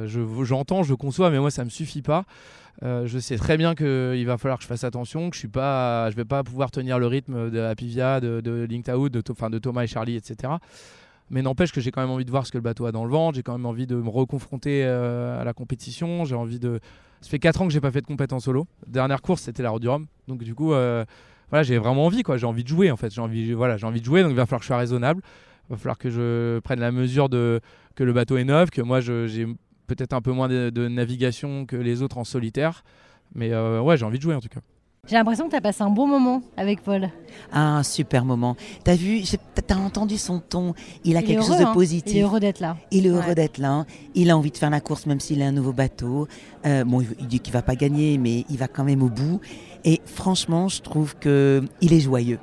j'entends 0.07 0.83
je 0.83 0.95
conçois 0.95 1.31
mais 1.31 1.39
moi 1.39 1.53
ça 1.53 1.65
me 1.65 1.71
suffit 1.71 2.03
pas 2.03 2.25
euh, 2.83 3.07
je 3.07 3.19
sais 3.19 3.37
très 3.37 3.57
bien 3.57 3.75
qu'il 3.75 4.25
va 4.27 4.39
falloir 4.39 4.59
que 4.59 4.63
je 4.63 4.69
fasse 4.69 4.85
attention, 4.85 5.29
que 5.29 5.37
je 5.37 5.41
suis 5.41 5.49
pas, 5.49 6.11
je 6.11 6.17
vais 6.17 6.25
pas 6.25 6.43
pouvoir 6.43 6.71
tenir 6.71 6.99
le 6.99 7.07
rythme 7.07 7.51
de 7.51 7.61
Apivia, 7.61 8.21
de, 8.21 8.41
de 8.41 8.93
Out, 8.95 9.13
de, 9.13 9.21
de 9.21 9.59
Thomas 9.59 9.83
et 9.83 9.87
Charlie, 9.87 10.17
etc. 10.17 10.55
Mais 11.29 11.43
n'empêche 11.43 11.73
que 11.73 11.81
j'ai 11.81 11.91
quand 11.91 12.01
même 12.01 12.11
envie 12.11 12.25
de 12.25 12.31
voir 12.31 12.47
ce 12.47 12.53
que 12.53 12.59
le 12.59 12.63
bateau 12.63 12.87
a 12.87 12.93
dans 12.93 13.05
le 13.05 13.11
ventre, 13.11 13.37
j'ai 13.37 13.43
quand 13.43 13.53
même 13.57 13.67
envie 13.67 13.87
de 13.87 13.97
me 13.97 14.09
reconfronter 14.09 14.85
euh, 14.85 15.41
à 15.41 15.45
la 15.45 15.53
compétition, 15.53 16.25
j'ai 16.25 16.35
envie 16.35 16.59
de... 16.59 16.81
Ça 17.21 17.29
fait 17.29 17.39
4 17.39 17.61
ans 17.61 17.67
que 17.67 17.73
j'ai 17.73 17.83
pas 17.83 17.91
fait 17.91 18.01
de 18.01 18.07
compétence 18.07 18.45
solo. 18.45 18.67
Dernière 18.87 19.21
course, 19.21 19.43
c'était 19.43 19.63
la 19.63 19.71
Route 19.71 19.83
du 19.83 19.89
Rhum. 19.89 20.07
Donc 20.27 20.43
du 20.43 20.55
coup, 20.55 20.73
euh, 20.73 21.05
voilà, 21.51 21.63
j'ai 21.63 21.79
vraiment 21.79 22.07
envie, 22.07 22.23
quoi. 22.23 22.37
J'ai 22.37 22.47
envie 22.47 22.63
de 22.63 22.69
jouer, 22.69 22.91
en 22.91 22.97
fait. 22.97 23.13
J'ai 23.13 23.21
envie, 23.21 23.53
voilà, 23.53 23.77
j'ai 23.77 23.87
envie 23.87 24.01
de 24.01 24.05
jouer, 24.05 24.23
donc 24.23 24.31
il 24.31 24.37
va 24.37 24.47
falloir 24.47 24.61
que 24.61 24.65
je 24.65 24.69
sois 24.69 24.77
raisonnable. 24.79 25.23
Il 25.69 25.75
va 25.75 25.77
falloir 25.77 25.99
que 25.99 26.11
je 26.11 26.59
prenne 26.61 26.81
la 26.81 26.93
mesure 26.93 27.29
de 27.29 27.61
que 27.95 28.05
le 28.05 28.13
bateau 28.13 28.37
est 28.37 28.45
neuf, 28.45 28.71
que 28.71 28.83
moi 28.83 29.01
j'ai 29.01 29.47
peut-être 29.87 30.13
un 30.13 30.21
peu 30.21 30.33
moins 30.33 30.49
de, 30.49 30.89
navigation 30.89 31.67
que 31.67 31.77
les 31.77 32.03
autres 32.03 32.19
en 32.19 32.25
solitaire. 32.25 32.83
Mais 33.35 33.53
euh, 33.53 33.81
ouais, 33.81 33.97
j'ai 33.97 34.05
envie 34.05 34.19
de 34.19 34.23
jouer 34.23 34.35
en 34.35 34.41
tout 34.41 34.49
cas. 34.49 34.61
J'ai 35.09 35.17
l'impression 35.17 35.47
que 35.47 35.51
tu 35.51 35.57
as 35.57 35.61
passé 35.61 35.83
un 35.83 35.91
bon 35.91 36.07
moment 36.07 36.43
avec 36.57 36.83
Paul. 36.83 37.09
un 37.53 37.83
super 37.83 38.25
moment. 38.25 38.57
Tu 38.85 38.91
as 38.91 38.97
vu, 38.97 39.23
tu 39.23 39.37
as 39.69 39.79
entendu 39.79 40.19
son 40.19 40.41
ton. 40.41 40.75
Il 41.05 41.17
a 41.17 41.23
quelque 41.23 41.43
chose 41.43 41.59
de 41.59 41.73
positif. 41.73 42.13
Hein. 42.13 42.17
Il 42.17 42.19
est 42.19 42.23
heureux 42.23 42.41
d'être 42.41 42.61
là. 42.61 42.77
Il 42.91 43.07
est 43.07 43.11
heureux 43.11 43.35
d'être 43.35 43.59
là. 43.59 43.87
Il 44.15 44.31
a 44.31 44.37
envie 44.37 44.51
de 44.51 44.59
faire 44.59 44.71
la 44.71 44.81
course 44.81 45.07
même 45.07 45.19
s'il 45.19 45.41
a 45.43 45.47
un 45.47 45.53
nouveau 45.53 45.73
bateau. 45.73 46.29
Euh, 46.67 46.85
bon, 46.85 47.01
il 47.19 47.27
dit 47.27 47.41
qu'il 47.41 47.53
va 47.53 47.63
pas 47.63 47.77
gagner, 47.77 48.19
mais 48.19 48.45
il 48.51 48.59
va 48.59 48.69
quand 48.69 48.85
même 48.85 49.03
au 49.03 49.09
bout. 49.09 49.41
Et 49.85 50.01
franchement, 50.05 50.69
je 50.69 50.81
trouve 50.83 51.17
qu'il 51.17 51.93
est 51.93 52.01
joyeux. 52.01 52.39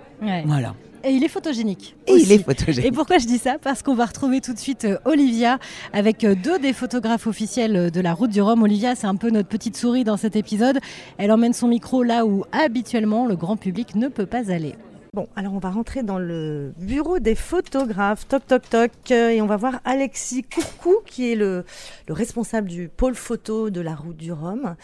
Voilà. 0.45 0.75
Et 1.03 1.11
il 1.11 1.23
est 1.23 1.29
photogénique. 1.29 1.95
Et 2.07 2.15
il 2.15 2.31
est 2.31 2.43
photogénique. 2.43 2.85
Et 2.85 2.91
pourquoi 2.91 3.17
je 3.17 3.27
dis 3.27 3.37
ça? 3.37 3.57
Parce 3.61 3.81
qu'on 3.83 3.93
va 3.95 4.05
retrouver 4.05 4.41
tout 4.41 4.53
de 4.53 4.59
suite 4.59 4.83
euh, 4.83 4.97
Olivia 5.05 5.59
avec 5.93 6.23
euh, 6.23 6.35
deux 6.35 6.59
des 6.59 6.73
photographes 6.73 7.27
officiels 7.27 7.75
euh, 7.75 7.89
de 7.89 8.01
la 8.01 8.13
route 8.13 8.31
du 8.31 8.41
Rhum. 8.41 8.63
Olivia, 8.63 8.95
c'est 8.95 9.07
un 9.07 9.15
peu 9.15 9.29
notre 9.29 9.47
petite 9.47 9.77
souris 9.77 10.03
dans 10.03 10.17
cet 10.17 10.35
épisode. 10.35 10.79
Elle 11.17 11.31
emmène 11.31 11.53
son 11.53 11.67
micro 11.67 12.03
là 12.03 12.25
où 12.25 12.43
habituellement 12.51 13.25
le 13.25 13.35
grand 13.37 13.55
public 13.55 13.95
ne 13.95 14.09
peut 14.09 14.25
pas 14.25 14.51
aller. 14.51 14.75
Bon, 15.13 15.29
alors 15.35 15.53
on 15.53 15.59
va 15.59 15.69
rentrer 15.69 16.03
dans 16.03 16.19
le 16.19 16.73
bureau 16.77 17.19
des 17.19 17.35
photographes, 17.35 18.27
toc 18.27 18.45
toc 18.45 18.69
toc, 18.69 19.11
et 19.11 19.41
on 19.41 19.47
va 19.47 19.55
voir 19.55 19.79
Alexis 19.85 20.43
Courcou, 20.43 20.95
qui 21.05 21.31
est 21.31 21.35
le, 21.35 21.63
le 22.07 22.13
responsable 22.13 22.67
du 22.67 22.89
pôle 22.89 23.15
photo 23.15 23.69
de 23.69 23.81
la 23.81 23.95
route 23.95 24.17
du 24.17 24.31
Rhum. 24.31 24.75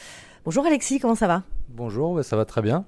Bonjour 0.46 0.66
Alexis, 0.66 1.00
comment 1.00 1.16
ça 1.16 1.28
va? 1.28 1.44
Bonjour, 1.76 2.24
ça 2.24 2.38
va 2.38 2.46
très 2.46 2.62
bien. 2.62 2.86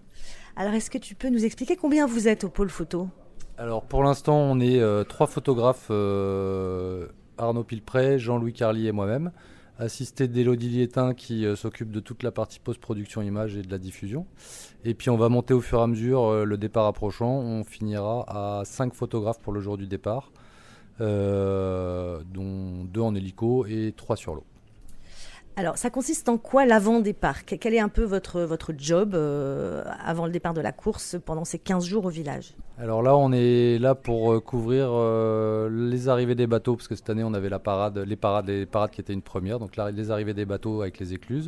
Alors, 0.55 0.75
est-ce 0.75 0.91
que 0.91 0.99
tu 0.99 1.15
peux 1.15 1.29
nous 1.29 1.43
expliquer 1.43 1.75
combien 1.75 2.05
vous 2.05 2.27
êtes 2.27 2.43
au 2.43 2.49
pôle 2.49 2.69
photo? 2.69 3.09
Alors, 3.57 3.81
pour 3.81 4.03
l'instant, 4.03 4.37
on 4.37 4.59
est 4.59 4.79
euh, 4.79 5.03
trois 5.03 5.25
photographes 5.25 5.87
euh, 5.89 7.07
Arnaud 7.39 7.63
Pilpré, 7.63 8.19
Jean-Louis 8.19 8.53
Carly 8.53 8.85
et 8.85 8.91
moi-même, 8.91 9.31
assisté 9.79 10.27
d'Élodie 10.27 10.69
Liétin 10.69 11.15
qui 11.15 11.47
euh, 11.47 11.55
s'occupe 11.55 11.89
de 11.89 11.99
toute 11.99 12.21
la 12.21 12.31
partie 12.31 12.59
post-production 12.59 13.23
image 13.23 13.55
et 13.55 13.63
de 13.63 13.71
la 13.71 13.79
diffusion. 13.79 14.27
Et 14.83 14.93
puis, 14.93 15.09
on 15.09 15.17
va 15.17 15.29
monter 15.29 15.55
au 15.55 15.61
fur 15.61 15.79
et 15.79 15.83
à 15.83 15.87
mesure, 15.87 16.45
le 16.45 16.57
départ 16.57 16.85
approchant. 16.85 17.39
On 17.39 17.63
finira 17.63 18.59
à 18.59 18.65
cinq 18.65 18.93
photographes 18.93 19.39
pour 19.39 19.51
le 19.51 19.61
jour 19.61 19.77
du 19.77 19.87
départ, 19.87 20.31
dont 20.99 22.23
deux 22.85 23.01
en 23.01 23.15
hélico 23.15 23.65
et 23.65 23.95
trois 23.97 24.15
sur 24.15 24.35
l'eau. 24.35 24.43
Alors, 25.57 25.77
ça 25.77 25.89
consiste 25.89 26.27
en 26.27 26.37
quoi 26.37 26.65
l'avant-départ? 26.65 27.45
Quel 27.45 27.73
est 27.73 27.79
un 27.79 27.87
peu 27.87 28.03
votre, 28.03 28.41
votre 28.41 28.73
job 28.77 29.15
euh, 29.15 29.85
avant 30.03 30.25
le 30.25 30.31
départ 30.33 30.53
de 30.53 30.59
la 30.59 30.73
course 30.73 31.15
pendant 31.25 31.45
ces 31.45 31.59
15 31.59 31.85
jours 31.85 32.03
au 32.03 32.09
village? 32.09 32.55
Alors 32.77 33.01
là, 33.01 33.15
on 33.15 33.31
est 33.31 33.79
là 33.79 33.95
pour 33.95 34.33
euh, 34.33 34.41
couvrir 34.41 34.89
euh, 34.91 35.69
les 35.71 36.09
arrivées 36.09 36.35
des 36.35 36.45
bateaux, 36.45 36.75
parce 36.75 36.89
que 36.89 36.95
cette 36.95 37.09
année, 37.09 37.23
on 37.23 37.33
avait 37.33 37.47
la 37.47 37.59
parade, 37.59 37.97
les, 37.99 38.17
parades, 38.17 38.49
les 38.49 38.65
parades 38.65 38.91
qui 38.91 38.99
étaient 38.99 39.13
une 39.13 39.21
première, 39.21 39.59
donc 39.59 39.77
les 39.77 40.11
arrivées 40.11 40.33
des 40.33 40.45
bateaux 40.45 40.81
avec 40.81 40.99
les 40.99 41.13
écluses. 41.13 41.47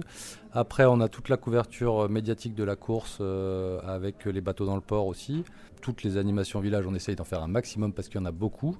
Après, 0.54 0.86
on 0.86 1.02
a 1.02 1.10
toute 1.10 1.28
la 1.28 1.36
couverture 1.36 2.10
médiatique 2.10 2.56
de 2.56 2.64
la 2.64 2.78
course 2.78 3.22
avec 3.86 4.24
les 4.24 4.42
bateaux 4.42 4.66
dans 4.66 4.76
le 4.76 4.82
port 4.82 5.06
aussi 5.06 5.44
toutes 5.82 6.04
les 6.04 6.18
animations 6.18 6.60
village, 6.60 6.86
on 6.88 6.96
essaye 6.96 7.16
d'en 7.16 7.24
faire 7.24 7.42
un 7.42 7.48
maximum 7.48 7.94
parce 7.94 8.08
qu'il 8.08 8.20
y 8.20 8.24
en 8.24 8.26
a 8.26 8.32
beaucoup. 8.32 8.78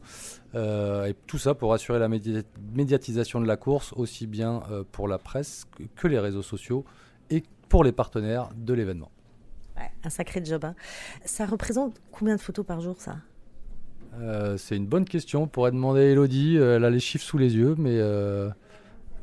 Euh, 0.56 1.06
et 1.06 1.14
tout 1.14 1.38
ça 1.38 1.54
pour 1.54 1.74
assurer 1.74 2.00
la 2.00 2.10
médiatisation 2.10 3.40
de 3.42 3.48
la 3.48 3.58
course, 3.58 3.94
aussi 3.94 4.28
bien 4.28 4.64
euh, 4.72 4.84
pour 4.92 5.08
la 5.08 5.18
presse 5.18 5.66
que 5.96 6.08
les 6.08 6.20
réseaux 6.20 6.42
sociaux 6.42 6.86
et 7.30 7.44
pour 7.70 7.84
les 7.84 7.92
partenaires 7.92 8.50
de 8.56 8.74
l'événement. 8.74 9.12
un 10.04 10.10
sacré 10.10 10.44
job. 10.44 10.66
Hein. 10.66 10.76
Ça 11.26 11.46
représente 11.46 12.02
combien 12.12 12.36
de 12.36 12.42
photos 12.42 12.66
par 12.66 12.82
jour, 12.82 12.96
ça? 13.00 13.18
Euh, 14.20 14.58
C'est 14.58 14.76
une 14.76 14.88
bonne 14.88 15.06
question. 15.06 15.44
On 15.44 15.48
pourrait 15.48 15.72
demander 15.72 16.02
à 16.02 16.06
Elodie. 16.06 16.58
Elle 16.58 16.86
a 16.86 16.90
les 16.90 17.00
chiffres 17.00 17.26
sous 17.26 17.38
les 17.38 17.56
yeux, 17.56 17.76
mais. 17.78 18.00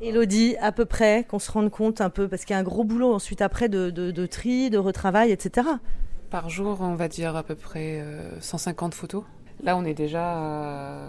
Elodie, 0.01 0.55
à 0.57 0.71
peu 0.71 0.85
près, 0.85 1.25
qu'on 1.27 1.39
se 1.39 1.49
rende 1.51 1.71
compte 1.71 2.01
un 2.01 2.09
peu, 2.09 2.27
parce 2.27 2.43
qu'il 2.43 2.53
y 2.53 2.57
a 2.57 2.59
un 2.59 2.63
gros 2.63 2.83
boulot 2.83 3.13
ensuite 3.13 3.41
après 3.41 3.69
de, 3.69 3.89
de 3.89 4.25
tri, 4.25 4.69
de 4.69 4.77
retravail, 4.77 5.31
etc. 5.31 5.67
Par 6.35 6.49
jour, 6.49 6.81
on 6.81 6.95
va 6.95 7.07
dire 7.07 7.33
à 7.37 7.43
peu 7.43 7.55
près 7.55 8.03
150 8.41 8.91
euh, 8.91 8.97
photos. 8.97 9.23
Là, 9.63 9.77
on 9.77 9.85
est 9.85 9.93
déjà 9.93 10.99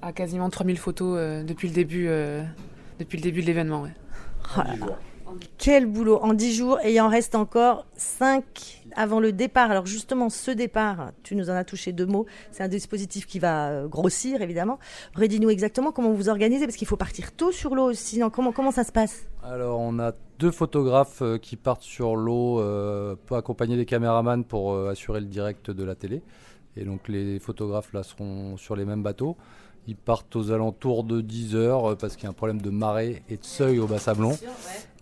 à, 0.00 0.12
quasiment 0.12 0.48
3000 0.48 0.78
photos 0.78 1.16
euh, 1.18 1.42
depuis, 1.42 1.66
le 1.66 1.74
début, 1.74 2.06
euh, 2.06 2.44
depuis 3.00 3.16
le 3.16 3.24
début 3.24 3.40
de 3.40 3.46
l'événement. 3.46 3.88
Oh 4.56 4.60
Quel 5.58 5.86
boulot 5.86 6.18
En 6.22 6.34
10 6.34 6.54
jours, 6.54 6.78
et 6.82 6.94
il 6.94 7.00
en 7.00 7.08
reste 7.08 7.34
encore 7.34 7.86
5 7.96 8.84
avant 8.94 9.20
le 9.20 9.32
départ. 9.32 9.70
Alors 9.70 9.86
justement, 9.86 10.30
ce 10.30 10.50
départ, 10.50 11.12
tu 11.22 11.36
nous 11.36 11.50
en 11.50 11.54
as 11.54 11.64
touché 11.64 11.92
deux 11.92 12.06
mots, 12.06 12.26
c'est 12.52 12.62
un 12.62 12.68
dispositif 12.68 13.26
qui 13.26 13.38
va 13.38 13.86
grossir, 13.86 14.42
évidemment. 14.42 14.78
Redis-nous 15.14 15.50
exactement 15.50 15.92
comment 15.92 16.12
vous 16.12 16.28
organisez, 16.28 16.66
parce 16.66 16.76
qu'il 16.76 16.88
faut 16.88 16.96
partir 16.96 17.32
tôt 17.32 17.52
sur 17.52 17.74
l'eau, 17.74 17.92
sinon 17.92 18.30
comment, 18.30 18.52
comment 18.52 18.70
ça 18.70 18.84
se 18.84 18.92
passe? 18.92 19.26
Alors, 19.42 19.80
on 19.80 19.98
a 19.98 20.12
deux 20.38 20.50
photographes 20.50 21.22
euh, 21.22 21.38
qui 21.38 21.56
partent 21.56 21.82
sur 21.82 22.16
l'eau 22.16 22.60
euh, 22.60 23.16
pour 23.26 23.36
accompagner 23.36 23.76
des 23.76 23.86
caméramans 23.86 24.44
pour 24.44 24.72
euh, 24.72 24.90
assurer 24.90 25.20
le 25.20 25.26
direct 25.26 25.70
de 25.70 25.84
la 25.84 25.94
télé. 25.94 26.22
Et 26.76 26.84
donc 26.84 27.08
les 27.08 27.38
photographes 27.38 27.92
là 27.94 28.02
seront 28.02 28.56
sur 28.56 28.76
les 28.76 28.84
mêmes 28.84 29.02
bateaux. 29.02 29.36
Ils 29.88 29.96
partent 29.96 30.34
aux 30.36 30.50
alentours 30.50 31.04
de 31.04 31.20
10 31.20 31.54
heures 31.54 31.96
parce 31.96 32.16
qu'il 32.16 32.24
y 32.24 32.26
a 32.26 32.30
un 32.30 32.34
problème 32.34 32.60
de 32.60 32.70
marée 32.70 33.22
et 33.30 33.36
de 33.36 33.44
seuil 33.44 33.78
au 33.78 33.86
Bas-Sablon. 33.86 34.36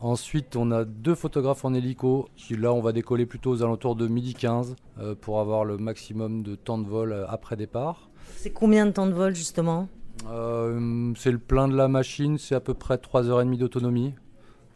Ensuite, 0.04 0.54
on 0.56 0.70
a 0.70 0.84
deux 0.84 1.14
photographes 1.14 1.64
en 1.64 1.72
hélico. 1.72 2.28
là, 2.50 2.72
on 2.74 2.80
va 2.80 2.92
décoller 2.92 3.24
plutôt 3.24 3.50
aux 3.50 3.62
alentours 3.62 3.96
de 3.96 4.06
midi 4.06 4.34
15 4.34 4.76
pour 5.22 5.40
avoir 5.40 5.64
le 5.64 5.78
maximum 5.78 6.42
de 6.42 6.54
temps 6.56 6.76
de 6.76 6.86
vol 6.86 7.26
après 7.28 7.56
départ. 7.56 8.10
C'est 8.36 8.50
combien 8.50 8.84
de 8.84 8.90
temps 8.90 9.06
de 9.06 9.14
vol 9.14 9.34
justement? 9.34 9.88
C'est 10.20 11.32
le 11.32 11.38
plein 11.38 11.68
de 11.68 11.74
la 11.76 11.88
machine, 11.88 12.36
c'est 12.38 12.54
à 12.54 12.60
peu 12.60 12.74
près 12.74 12.96
3h30 12.96 13.56
d'autonomie 13.56 14.14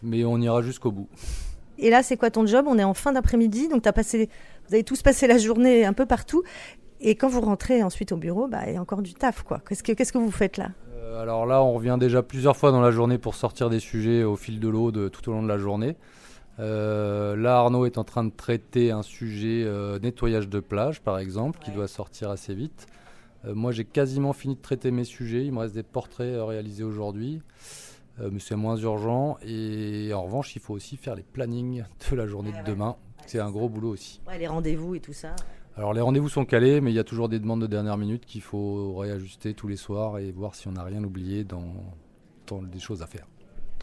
mais 0.03 0.25
on 0.25 0.39
ira 0.39 0.63
jusqu'au 0.63 0.91
bout. 0.91 1.09
Et 1.79 1.91
là, 1.91 2.03
c'est 2.03 2.17
quoi 2.17 2.31
ton 2.31 2.47
job? 2.47 2.67
On 2.69 2.79
est 2.79 2.85
en 2.85 2.95
fin 2.95 3.13
d'après-midi, 3.13 3.69
donc 3.69 3.87
as 3.87 3.93
passé, 3.93 4.29
vous 4.69 4.75
avez 4.75 4.85
tous 4.85 5.03
passé 5.03 5.27
la 5.27 5.39
journée 5.39 5.85
un 5.85 5.93
peu 5.93 6.07
partout. 6.07 6.43
Et 7.01 7.15
quand 7.15 7.29
vous 7.29 7.41
rentrez 7.41 7.83
ensuite 7.85 8.11
au 8.11 8.17
bureau, 8.17 8.49
bah, 8.49 8.63
il 8.67 8.75
y 8.75 8.77
a 8.77 8.81
encore 8.81 9.03
du 9.03 9.15
taf. 9.15 9.43
quoi. 9.45 9.61
Qu'est-ce 9.69 9.85
que, 9.85 9.93
qu'est-ce 9.93 10.13
que 10.13 10.19
vous 10.19 10.33
faites 10.33 10.57
là? 10.57 10.71
euh, 10.88 10.88
Alors 11.17 11.47
là, 11.47 11.63
on 11.63 11.73
revient 11.73 11.97
déjà 11.99 12.23
plusieurs 12.23 12.57
fois 12.57 12.71
dans 12.71 12.81
la 12.81 12.91
journée 12.91 13.19
pour 13.19 13.35
sortir 13.35 13.71
des 13.71 13.81
sujets 13.81 14.25
au 14.25 14.37
fil 14.37 14.61
de 14.61 14.69
l'eau 14.69 14.91
de, 14.93 15.09
tout 15.09 15.29
au 15.31 15.33
long 15.33 15.43
de 15.43 15.49
la 15.49 15.59
journée. 15.59 15.97
Euh, 16.59 17.37
là, 17.37 17.59
Arnaud 17.59 17.87
est 17.87 17.99
en 17.99 18.05
train 18.05 18.25
de 18.25 18.33
traiter 18.37 18.91
un 18.91 19.03
sujet 19.03 19.63
euh, 19.65 19.99
nettoyage 20.01 20.49
de 20.49 20.61
plage, 20.61 21.01
par 21.01 21.19
exemple, 21.19 21.61
qui 21.61 21.71
doit 21.71 21.89
sortir 21.89 22.31
assez 22.31 22.55
vite. 22.55 22.87
moi, 23.45 23.73
j'ai 23.73 23.85
quasiment 23.85 24.33
fini 24.33 24.57
de 24.57 24.61
traiter 24.61 24.91
mes 24.91 25.05
sujets. 25.05 25.45
Il 25.45 25.53
me 25.53 25.61
reste 25.61 25.75
des 25.75 25.83
portraits 25.83 26.37
réalisés 26.43 26.85
aujourd'hui. 26.85 27.41
Euh, 28.21 28.31
mais 28.33 28.41
c'est 28.41 28.57
moins 28.57 28.77
urgent. 28.77 29.39
Et 29.43 30.13
en 30.13 30.23
revanche, 30.23 30.57
il 30.57 30.63
faut 30.63 30.75
aussi 30.75 30.97
faire 30.97 31.15
les 31.15 31.23
plannings 31.23 31.85
de 32.11 32.17
la 32.17 32.27
journée 32.27 32.53
de 32.53 32.71
demain. 32.71 32.97
c'est 33.27 33.41
un 33.41 33.51
gros 33.51 33.69
boulot 33.69 33.91
aussi. 33.91 34.21
Ouais, 34.27 34.39
les 34.39 34.47
rendez-vous 34.47 34.95
et 34.95 35.01
tout 35.01 35.13
ça. 35.13 35.35
Alors 35.79 35.95
les 35.95 36.01
rendez-vous 36.01 36.29
sont 36.29 36.45
calés, 36.45 36.81
mais 36.81 36.91
il 36.91 36.97
y 36.97 36.99
a 36.99 37.05
toujours 37.05 37.29
des 37.29 37.39
demandes 37.39 37.61
de 37.61 37.69
dernière 37.69 37.97
minute 37.97 38.27
qu'il 38.27 38.43
faut 38.43 38.97
réajuster 38.97 39.55
tous 39.55 39.69
les 39.69 39.77
soirs 39.77 40.19
et 40.19 40.33
voir 40.33 40.57
si 40.57 40.67
on 40.67 40.73
n'a 40.73 40.83
rien 40.83 41.05
oublié 41.05 41.45
dans, 41.45 41.73
dans 42.49 42.61
des 42.61 42.81
choses 42.81 43.01
à 43.01 43.07
faire. 43.07 43.29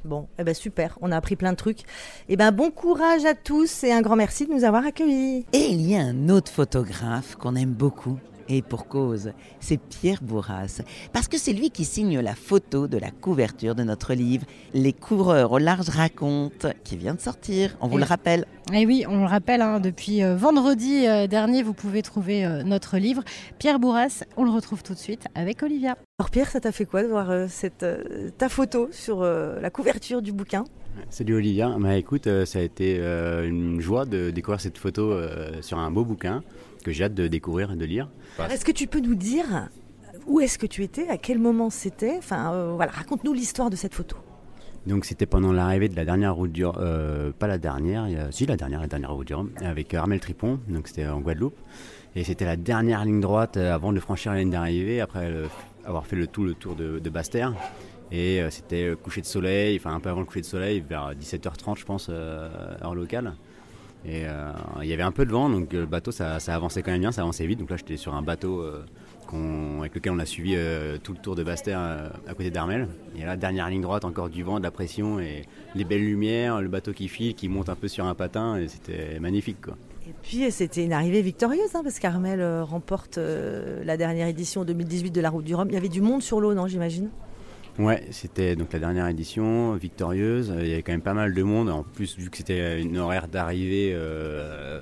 Bon, 0.03 0.27
eh 0.37 0.43
ben 0.43 0.53
super, 0.53 0.97
on 1.01 1.13
a 1.13 1.15
appris 1.15 1.37
plein 1.37 1.51
de 1.51 1.57
trucs. 1.57 1.83
Eh 2.27 2.35
ben 2.35 2.51
bon 2.51 2.69
courage 2.69 3.23
à 3.23 3.33
tous 3.33 3.85
et 3.85 3.93
un 3.93 4.01
grand 4.01 4.17
merci 4.17 4.45
de 4.45 4.51
nous 4.51 4.65
avoir 4.65 4.85
accueillis. 4.85 5.45
Et 5.53 5.69
il 5.69 5.89
y 5.89 5.95
a 5.95 6.01
un 6.01 6.27
autre 6.27 6.51
photographe 6.51 7.37
qu'on 7.37 7.55
aime 7.55 7.71
beaucoup. 7.71 8.19
Et 8.47 8.61
pour 8.61 8.87
cause, 8.87 9.31
c'est 9.59 9.79
Pierre 9.79 10.19
Bourras, 10.21 10.81
parce 11.13 11.27
que 11.27 11.37
c'est 11.37 11.53
lui 11.53 11.71
qui 11.71 11.83
signe 11.83 12.19
la 12.19 12.35
photo 12.35 12.87
de 12.87 12.97
la 12.99 13.09
couverture 13.09 13.73
de 13.73 13.83
notre 13.83 14.13
livre 14.13 14.45
Les 14.73 14.93
coureurs 14.93 15.51
au 15.51 15.57
large 15.57 15.89
racontent, 15.89 16.69
qui 16.83 16.95
vient 16.95 17.15
de 17.15 17.19
sortir, 17.21 17.75
on 17.81 17.87
vous 17.87 17.97
Et- 17.97 18.01
le 18.01 18.05
rappelle. 18.05 18.45
Et 18.71 18.85
oui, 18.85 19.03
on 19.07 19.21
le 19.21 19.25
rappelle, 19.27 19.61
hein, 19.61 19.79
depuis 19.79 20.23
euh, 20.23 20.35
vendredi 20.35 21.07
euh, 21.07 21.25
dernier, 21.27 21.63
vous 21.63 21.73
pouvez 21.73 22.01
trouver 22.03 22.45
euh, 22.45 22.61
notre 22.63 22.97
livre. 22.97 23.23
Pierre 23.57 23.79
Bourras, 23.79 24.23
on 24.37 24.43
le 24.43 24.51
retrouve 24.51 24.83
tout 24.83 24.93
de 24.93 24.99
suite 24.99 25.25
avec 25.35 25.63
Olivia. 25.63 25.97
Alors 26.19 26.29
Pierre, 26.29 26.49
ça 26.49 26.59
t'a 26.59 26.71
fait 26.71 26.85
quoi 26.85 27.01
de 27.03 27.07
voir 27.07 27.29
euh, 27.31 27.47
cette, 27.49 27.83
euh, 27.83 28.29
ta 28.37 28.47
photo 28.49 28.89
sur 28.91 29.21
euh, 29.23 29.59
la 29.59 29.69
couverture 29.71 30.21
du 30.21 30.31
bouquin? 30.31 30.63
Salut 31.09 31.35
Olivia, 31.35 31.75
bah, 31.79 31.95
écoute, 31.97 32.27
euh, 32.27 32.45
ça 32.45 32.59
a 32.59 32.61
été 32.61 32.97
euh, 32.99 33.47
une 33.47 33.81
joie 33.81 34.05
de 34.05 34.29
découvrir 34.31 34.61
cette 34.61 34.77
photo 34.77 35.11
euh, 35.11 35.61
sur 35.61 35.77
un 35.77 35.91
beau 35.91 36.05
bouquin 36.05 36.41
que 36.85 36.91
j'ai 36.91 37.03
hâte 37.05 37.15
de 37.15 37.27
découvrir 37.27 37.71
et 37.71 37.75
de 37.75 37.83
lire. 37.85 38.09
Alors, 38.37 38.51
Est-ce 38.51 38.63
que 38.63 38.71
tu 38.71 38.85
peux 38.87 38.99
nous 38.99 39.15
dire 39.15 39.45
où 40.27 40.39
est-ce 40.39 40.57
que 40.59 40.67
tu 40.67 40.83
étais, 40.83 41.07
à 41.09 41.17
quel 41.17 41.39
moment 41.39 41.69
c'était? 41.71 42.15
Enfin 42.17 42.53
euh, 42.53 42.73
voilà, 42.75 42.91
raconte-nous 42.91 43.33
l'histoire 43.33 43.69
de 43.71 43.75
cette 43.75 43.93
photo. 43.95 44.17
Donc 44.85 45.03
c'était 45.05 45.25
pendant 45.25 45.51
l'arrivée 45.51 45.89
de 45.89 45.95
la 45.95 46.05
dernière 46.05 46.35
route 46.35 46.51
du 46.51 46.63
euh, 46.65 47.31
pas 47.37 47.47
la 47.47 47.57
dernière, 47.57 48.07
si 48.29 48.45
la 48.45 48.55
dernière, 48.55 48.81
la 48.81 48.87
dernière 48.87 49.11
route 49.13 49.25
du 49.27 49.33
Rhum, 49.33 49.49
avec 49.61 49.91
Armel 49.95 50.19
Tripon, 50.19 50.59
donc 50.67 50.87
c'était 50.87 51.07
en 51.07 51.21
Guadeloupe. 51.21 51.57
Et 52.15 52.23
c'était 52.23 52.45
la 52.45 52.55
dernière 52.55 53.03
ligne 53.03 53.19
droite 53.19 53.57
euh, 53.57 53.73
avant 53.73 53.91
de 53.91 53.99
franchir 53.99 54.31
la 54.31 54.39
ligne 54.39 54.51
d'arrivée, 54.51 55.01
après 55.01 55.29
le- 55.31 55.47
avoir 55.85 56.05
fait 56.05 56.15
le, 56.15 56.27
tout 56.27 56.43
le 56.43 56.53
tour 56.53 56.75
de, 56.75 56.99
de 56.99 57.09
Basse-Terre. 57.09 57.53
Et 58.11 58.41
euh, 58.41 58.49
c'était 58.51 58.93
coucher 59.03 59.21
de 59.21 59.25
soleil, 59.25 59.75
enfin 59.77 59.93
un 59.95 59.99
peu 59.99 60.09
avant 60.09 60.19
le 60.21 60.25
coucher 60.27 60.41
de 60.41 60.45
soleil, 60.45 60.83
vers 60.87 61.13
17h30 61.19 61.79
je 61.79 61.85
pense, 61.85 62.07
euh, 62.11 62.47
heure 62.83 62.93
locale. 62.95 63.33
Et 64.07 64.25
euh, 64.25 64.51
il 64.81 64.87
y 64.87 64.93
avait 64.93 65.03
un 65.03 65.11
peu 65.11 65.25
de 65.25 65.31
vent, 65.31 65.49
donc 65.49 65.73
le 65.73 65.85
bateau 65.85 66.11
ça, 66.11 66.39
ça 66.39 66.53
avançait 66.53 66.83
quand 66.83 66.91
même 66.91 67.01
bien, 67.01 67.11
ça 67.11 67.21
avançait 67.21 67.47
vite. 67.47 67.59
Donc 67.59 67.69
là 67.69 67.77
j'étais 67.77 67.97
sur 67.97 68.13
un 68.13 68.21
bateau 68.21 68.61
euh, 68.61 68.85
avec 69.79 69.95
lequel 69.95 70.13
on 70.13 70.19
a 70.19 70.25
suivi 70.25 70.53
euh, 70.55 70.97
tout 71.01 71.13
le 71.13 71.19
tour 71.19 71.35
de 71.35 71.45
euh, 71.45 72.09
à 72.27 72.33
côté 72.33 72.51
d'Armel. 72.51 72.87
Et 73.17 73.25
là, 73.25 73.35
dernière 73.35 73.69
ligne 73.69 73.81
droite, 73.81 74.05
encore 74.05 74.29
du 74.29 74.43
vent, 74.43 74.59
de 74.59 74.63
la 74.63 74.71
pression 74.71 75.19
et 75.19 75.43
les 75.75 75.83
belles 75.83 76.05
lumières, 76.05 76.61
le 76.61 76.67
bateau 76.67 76.93
qui 76.93 77.07
file, 77.07 77.35
qui 77.35 77.49
monte 77.49 77.69
un 77.69 77.75
peu 77.75 77.87
sur 77.87 78.05
un 78.05 78.15
patin, 78.15 78.57
et 78.57 78.67
c'était 78.67 79.19
magnifique. 79.19 79.57
Et 80.07 80.13
puis 80.21 80.51
c'était 80.51 80.85
une 80.85 80.93
arrivée 80.93 81.21
victorieuse, 81.21 81.73
hein, 81.73 81.81
parce 81.83 81.99
qu'Armel 81.99 82.39
euh, 82.39 82.63
remporte 82.63 83.17
euh, 83.17 83.83
la 83.83 83.97
dernière 83.97 84.27
édition 84.27 84.63
2018 84.63 85.11
de 85.11 85.21
la 85.21 85.29
Route 85.29 85.45
du 85.45 85.55
Rhum. 85.55 85.67
Il 85.69 85.73
y 85.73 85.77
avait 85.77 85.89
du 85.89 86.01
monde 86.01 86.21
sur 86.21 86.39
l'eau, 86.39 86.53
non, 86.53 86.67
j'imagine? 86.67 87.09
Ouais, 87.77 88.07
c'était 88.11 88.55
donc 88.55 88.71
la 88.71 88.79
dernière 88.79 89.07
édition, 89.09 89.73
victorieuse. 89.73 90.53
Il 90.61 90.67
y 90.67 90.73
avait 90.73 90.81
quand 90.81 90.93
même 90.93 91.01
pas 91.01 91.13
mal 91.13 91.33
de 91.33 91.43
monde. 91.43 91.69
En 91.69 91.83
plus, 91.83 92.17
vu 92.17 92.29
que 92.29 92.37
c'était 92.37 92.81
une 92.81 92.97
horaire 92.97 93.27
d'arrivée 93.27 93.91
euh, 93.93 94.79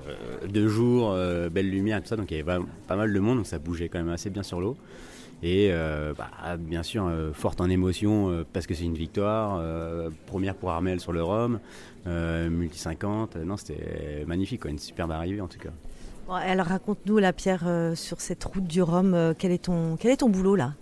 de 0.47 0.67
jour, 0.67 1.11
euh, 1.11 1.49
belle 1.49 1.71
lumière 1.71 2.01
tout 2.01 2.07
ça, 2.07 2.17
donc 2.17 2.29
il 2.29 2.37
y 2.37 2.39
avait 2.39 2.63
pas, 2.87 2.95
mal 2.95 3.11
de 3.11 3.19
monde, 3.19 3.37
donc 3.37 3.47
ça 3.47 3.57
bougeait 3.57 3.89
quand 3.89 3.97
même 3.97 4.09
assez 4.09 4.29
bien 4.29 4.43
sur 4.43 4.61
l'eau. 4.61 4.77
Et 5.41 5.69
euh, 5.71 6.13
bah, 6.15 6.55
bien 6.57 6.83
sûr, 6.83 7.11
forte 7.33 7.61
en 7.61 7.69
émotion 7.69 8.45
parce 8.53 8.67
que 8.67 8.75
c'est 8.75 8.85
une 8.85 8.93
victoire. 8.93 9.59
première 10.27 10.53
pour 10.53 10.69
Armel 10.69 10.99
sur 10.99 11.13
le 11.13 11.23
Rhum, 11.23 11.59
multi 12.05 12.77
50. 12.77 13.37
Non, 13.37 13.57
c'était 13.57 14.23
magnifique, 14.27 14.61
quoi, 14.61 14.69
une 14.69 14.77
superbe 14.77 15.11
arrivée 15.11 15.41
en 15.41 15.47
tout 15.47 15.59
cas. 15.59 15.71
Alors 16.31 16.67
raconte-nous, 16.67 17.17
la 17.17 17.33
Pierre, 17.33 17.65
sur 17.95 18.21
cette 18.21 18.43
Route 18.43 18.67
du 18.67 18.83
Rhum, 18.83 19.33
quel, 19.39 19.51
est 19.51 19.63
ton, 19.63 19.97
quel 19.97 20.11
est 20.11 20.17
ton 20.17 20.29
boulot 20.29 20.55
là? 20.55 20.75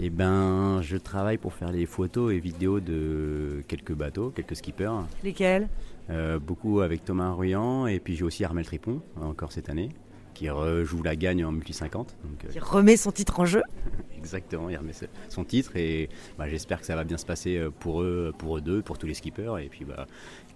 Eh 0.00 0.10
ben, 0.10 0.80
je 0.82 0.96
travaille 0.96 1.38
pour 1.38 1.54
faire 1.54 1.70
les 1.70 1.86
photos 1.86 2.32
et 2.32 2.40
vidéos 2.40 2.80
de 2.80 3.62
quelques 3.68 3.92
bateaux, 3.92 4.30
quelques 4.30 4.56
skippers. 4.56 5.04
Lesquels? 5.22 5.68
Euh, 6.10 6.38
Beaucoup 6.40 6.80
avec 6.80 7.04
Thomas 7.04 7.32
Ruyant 7.32 7.86
et 7.86 8.00
puis 8.00 8.16
j'ai 8.16 8.24
aussi 8.24 8.44
Armel 8.44 8.66
Tripon, 8.66 9.00
encore 9.20 9.52
cette 9.52 9.68
année, 9.68 9.90
qui 10.34 10.50
rejoue 10.50 11.02
la 11.04 11.14
gagne 11.14 11.44
en 11.44 11.52
multi 11.52 11.72
50. 11.72 12.16
Donc, 12.24 12.44
euh, 12.44 12.48
Qui 12.48 12.58
remet 12.58 12.96
son 12.96 13.12
titre 13.12 13.38
en 13.38 13.44
jeu? 13.44 13.62
Exactement, 14.18 14.68
il 14.68 14.76
remet 14.76 14.92
son 15.28 15.44
titre 15.44 15.76
et 15.76 16.08
bah, 16.38 16.48
j'espère 16.48 16.80
que 16.80 16.86
ça 16.86 16.96
va 16.96 17.04
bien 17.04 17.16
se 17.16 17.26
passer 17.26 17.56
euh, 17.58 17.70
pour 17.70 18.02
eux, 18.02 18.32
pour 18.36 18.56
eux 18.56 18.60
deux, 18.60 18.82
pour 18.82 18.98
tous 18.98 19.06
les 19.06 19.14
skippers 19.14 19.58
et 19.62 19.68
puis 19.68 19.84
bah, 19.84 20.06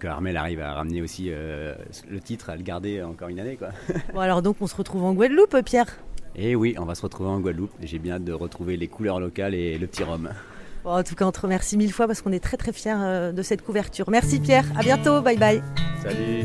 que 0.00 0.08
Armel 0.08 0.36
arrive 0.36 0.60
à 0.60 0.72
ramener 0.72 1.00
aussi 1.00 1.26
euh, 1.28 1.76
le 2.10 2.18
titre, 2.20 2.50
à 2.50 2.56
le 2.56 2.62
garder 2.62 3.02
encore 3.04 3.28
une 3.28 3.38
année. 3.38 3.56
Quoi. 3.56 3.68
Bon, 4.12 4.20
alors 4.20 4.42
donc 4.42 4.56
on 4.60 4.66
se 4.66 4.74
retrouve 4.74 5.04
en 5.04 5.14
Guadeloupe, 5.14 5.56
Pierre? 5.64 5.96
Et 6.40 6.54
oui, 6.54 6.76
on 6.78 6.84
va 6.84 6.94
se 6.94 7.02
retrouver 7.02 7.28
en 7.30 7.40
Guadeloupe 7.40 7.72
et 7.82 7.86
j'ai 7.88 7.98
bien 7.98 8.14
hâte 8.14 8.24
de 8.24 8.32
retrouver 8.32 8.76
les 8.76 8.86
couleurs 8.86 9.18
locales 9.18 9.54
et 9.54 9.76
le 9.76 9.86
petit 9.88 10.04
rhum. 10.04 10.30
Bon, 10.84 10.90
en 10.90 11.02
tout 11.02 11.16
cas, 11.16 11.26
on 11.26 11.32
te 11.32 11.40
remercie 11.40 11.76
mille 11.76 11.92
fois 11.92 12.06
parce 12.06 12.22
qu'on 12.22 12.30
est 12.30 12.38
très 12.38 12.56
très 12.56 12.72
fiers 12.72 12.94
euh, 12.96 13.32
de 13.32 13.42
cette 13.42 13.62
couverture. 13.62 14.08
Merci 14.08 14.38
Pierre, 14.38 14.64
à 14.76 14.82
bientôt, 14.82 15.20
bye 15.20 15.36
bye. 15.36 15.60
Salut 16.00 16.44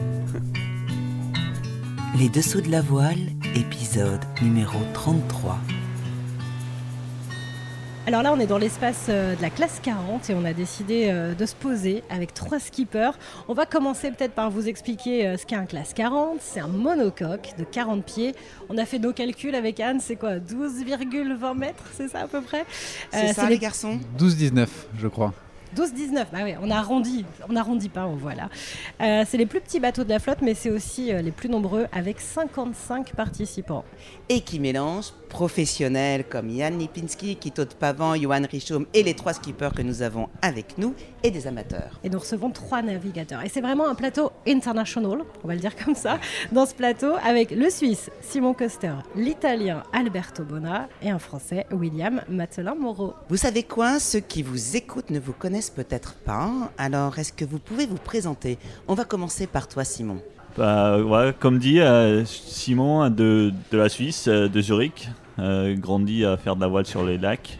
Les 2.17 2.29
Dessous 2.29 2.61
de 2.61 2.71
la 2.71 2.81
Voile, 2.81 3.19
épisode 3.55 4.21
numéro 4.41 4.79
33. 4.93 5.59
Alors 8.05 8.21
là, 8.21 8.33
on 8.33 8.39
est 8.41 8.47
dans 8.47 8.57
l'espace 8.57 9.05
euh, 9.07 9.33
de 9.33 9.41
la 9.41 9.49
classe 9.49 9.79
40 9.81 10.29
et 10.29 10.33
on 10.33 10.43
a 10.43 10.51
décidé 10.51 11.05
euh, 11.07 11.33
de 11.33 11.45
se 11.45 11.55
poser 11.55 12.03
avec 12.09 12.33
trois 12.33 12.59
skippers. 12.59 13.11
On 13.47 13.53
va 13.53 13.65
commencer 13.65 14.11
peut-être 14.11 14.33
par 14.33 14.51
vous 14.51 14.67
expliquer 14.67 15.25
euh, 15.25 15.37
ce 15.37 15.45
qu'est 15.45 15.55
un 15.55 15.65
classe 15.65 15.93
40. 15.93 16.39
C'est 16.41 16.59
un 16.59 16.67
monocoque 16.67 17.53
de 17.57 17.63
40 17.63 18.03
pieds. 18.03 18.35
On 18.67 18.77
a 18.77 18.85
fait 18.85 18.99
nos 18.99 19.13
calculs 19.13 19.55
avec 19.55 19.79
Anne, 19.79 20.01
c'est 20.01 20.17
quoi 20.17 20.35
12,20 20.35 21.57
mètres, 21.57 21.83
c'est 21.93 22.09
ça 22.09 22.19
à 22.23 22.27
peu 22.27 22.41
près? 22.41 22.65
C'est 23.09 23.31
ça, 23.31 23.47
les 23.47 23.57
garçons? 23.57 23.97
12-19, 24.19 24.67
je 24.97 25.07
crois. 25.07 25.33
12-19, 25.75 26.25
bah 26.31 26.39
oui, 26.43 26.53
on 26.61 26.69
a 26.69 26.77
arrondi, 26.77 27.25
on 27.49 27.55
arrondit 27.55 27.89
pas, 27.89 28.05
on 28.05 28.15
voilà. 28.15 28.49
Euh, 29.01 29.23
c'est 29.27 29.37
les 29.37 29.45
plus 29.45 29.61
petits 29.61 29.79
bateaux 29.79 30.03
de 30.03 30.09
la 30.09 30.19
flotte, 30.19 30.41
mais 30.41 30.53
c'est 30.53 30.69
aussi 30.69 31.11
euh, 31.11 31.21
les 31.21 31.31
plus 31.31 31.49
nombreux, 31.49 31.87
avec 31.91 32.19
55 32.19 33.13
participants. 33.13 33.83
Et 34.29 34.41
qui 34.41 34.59
mélange 34.59 35.11
professionnels 35.29 36.25
comme 36.29 36.49
Yann 36.49 36.77
Lipinski, 36.77 37.35
Kito 37.35 37.65
de 37.65 37.73
Pavan, 37.73 38.15
Johan 38.15 38.43
Richoum 38.49 38.85
et 38.93 39.01
les 39.01 39.15
trois 39.15 39.33
skippers 39.33 39.71
que 39.75 39.81
nous 39.81 40.03
avons 40.03 40.29
avec 40.41 40.77
nous, 40.77 40.93
et 41.23 41.31
des 41.31 41.47
amateurs. 41.47 41.99
Et 42.03 42.09
nous 42.09 42.19
recevons 42.19 42.51
trois 42.51 42.81
navigateurs. 42.81 43.41
Et 43.43 43.49
c'est 43.49 43.61
vraiment 43.61 43.87
un 43.87 43.95
plateau 43.95 44.31
international, 44.47 45.19
on 45.43 45.47
va 45.47 45.55
le 45.55 45.59
dire 45.59 45.75
comme 45.75 45.95
ça, 45.95 46.19
dans 46.51 46.65
ce 46.65 46.75
plateau, 46.75 47.13
avec 47.23 47.51
le 47.51 47.69
Suisse 47.69 48.11
Simon 48.21 48.53
Coster, 48.53 48.93
l'Italien 49.15 49.83
Alberto 49.91 50.43
Bona 50.43 50.87
et 51.01 51.09
un 51.09 51.19
Français 51.19 51.65
William 51.71 52.21
Matelin-Moreau. 52.29 53.13
Vous 53.29 53.37
savez 53.37 53.63
quoi? 53.63 53.99
Ceux 53.99 54.19
qui 54.19 54.43
vous 54.43 54.75
écoutent 54.75 55.09
ne 55.09 55.19
vous 55.19 55.33
connaissent 55.33 55.62
peut-être 55.69 56.13
pas. 56.13 56.71
Alors, 56.77 57.19
est-ce 57.19 57.33
que 57.33 57.45
vous 57.45 57.59
pouvez 57.59 57.85
vous 57.85 57.97
présenter? 57.97 58.57
On 58.87 58.93
va 58.93 59.05
commencer 59.05 59.47
par 59.47 59.67
toi, 59.67 59.83
Simon. 59.83 60.21
Bah, 60.57 60.97
comme 61.39 61.57
dit, 61.57 61.79
euh, 61.79 62.25
Simon 62.25 63.09
de, 63.09 63.51
de 63.71 63.77
la 63.77 63.89
Suisse, 63.89 64.27
euh, 64.27 64.47
de 64.47 64.61
Zurich, 64.61 65.09
euh, 65.39 65.75
grandi 65.75 66.25
à 66.25 66.37
faire 66.37 66.55
de 66.55 66.61
la 66.61 66.67
voile 66.67 66.85
sur 66.85 67.03
les 67.03 67.17
lacs. 67.17 67.59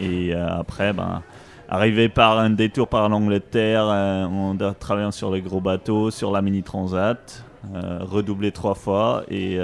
Et 0.00 0.34
après, 0.34 0.92
ben, 0.92 1.22
arrivé 1.68 2.08
par 2.08 2.38
un 2.38 2.50
détour 2.50 2.88
par 2.88 3.08
l'Angleterre, 3.08 3.84
en 3.84 4.56
travaillant 4.78 5.12
sur 5.12 5.30
les 5.30 5.40
gros 5.40 5.60
bateaux, 5.60 6.10
sur 6.10 6.32
la 6.32 6.42
Mini 6.42 6.62
Transat, 6.62 7.44
redoublé 8.00 8.50
trois 8.50 8.74
fois 8.74 9.22
et, 9.30 9.58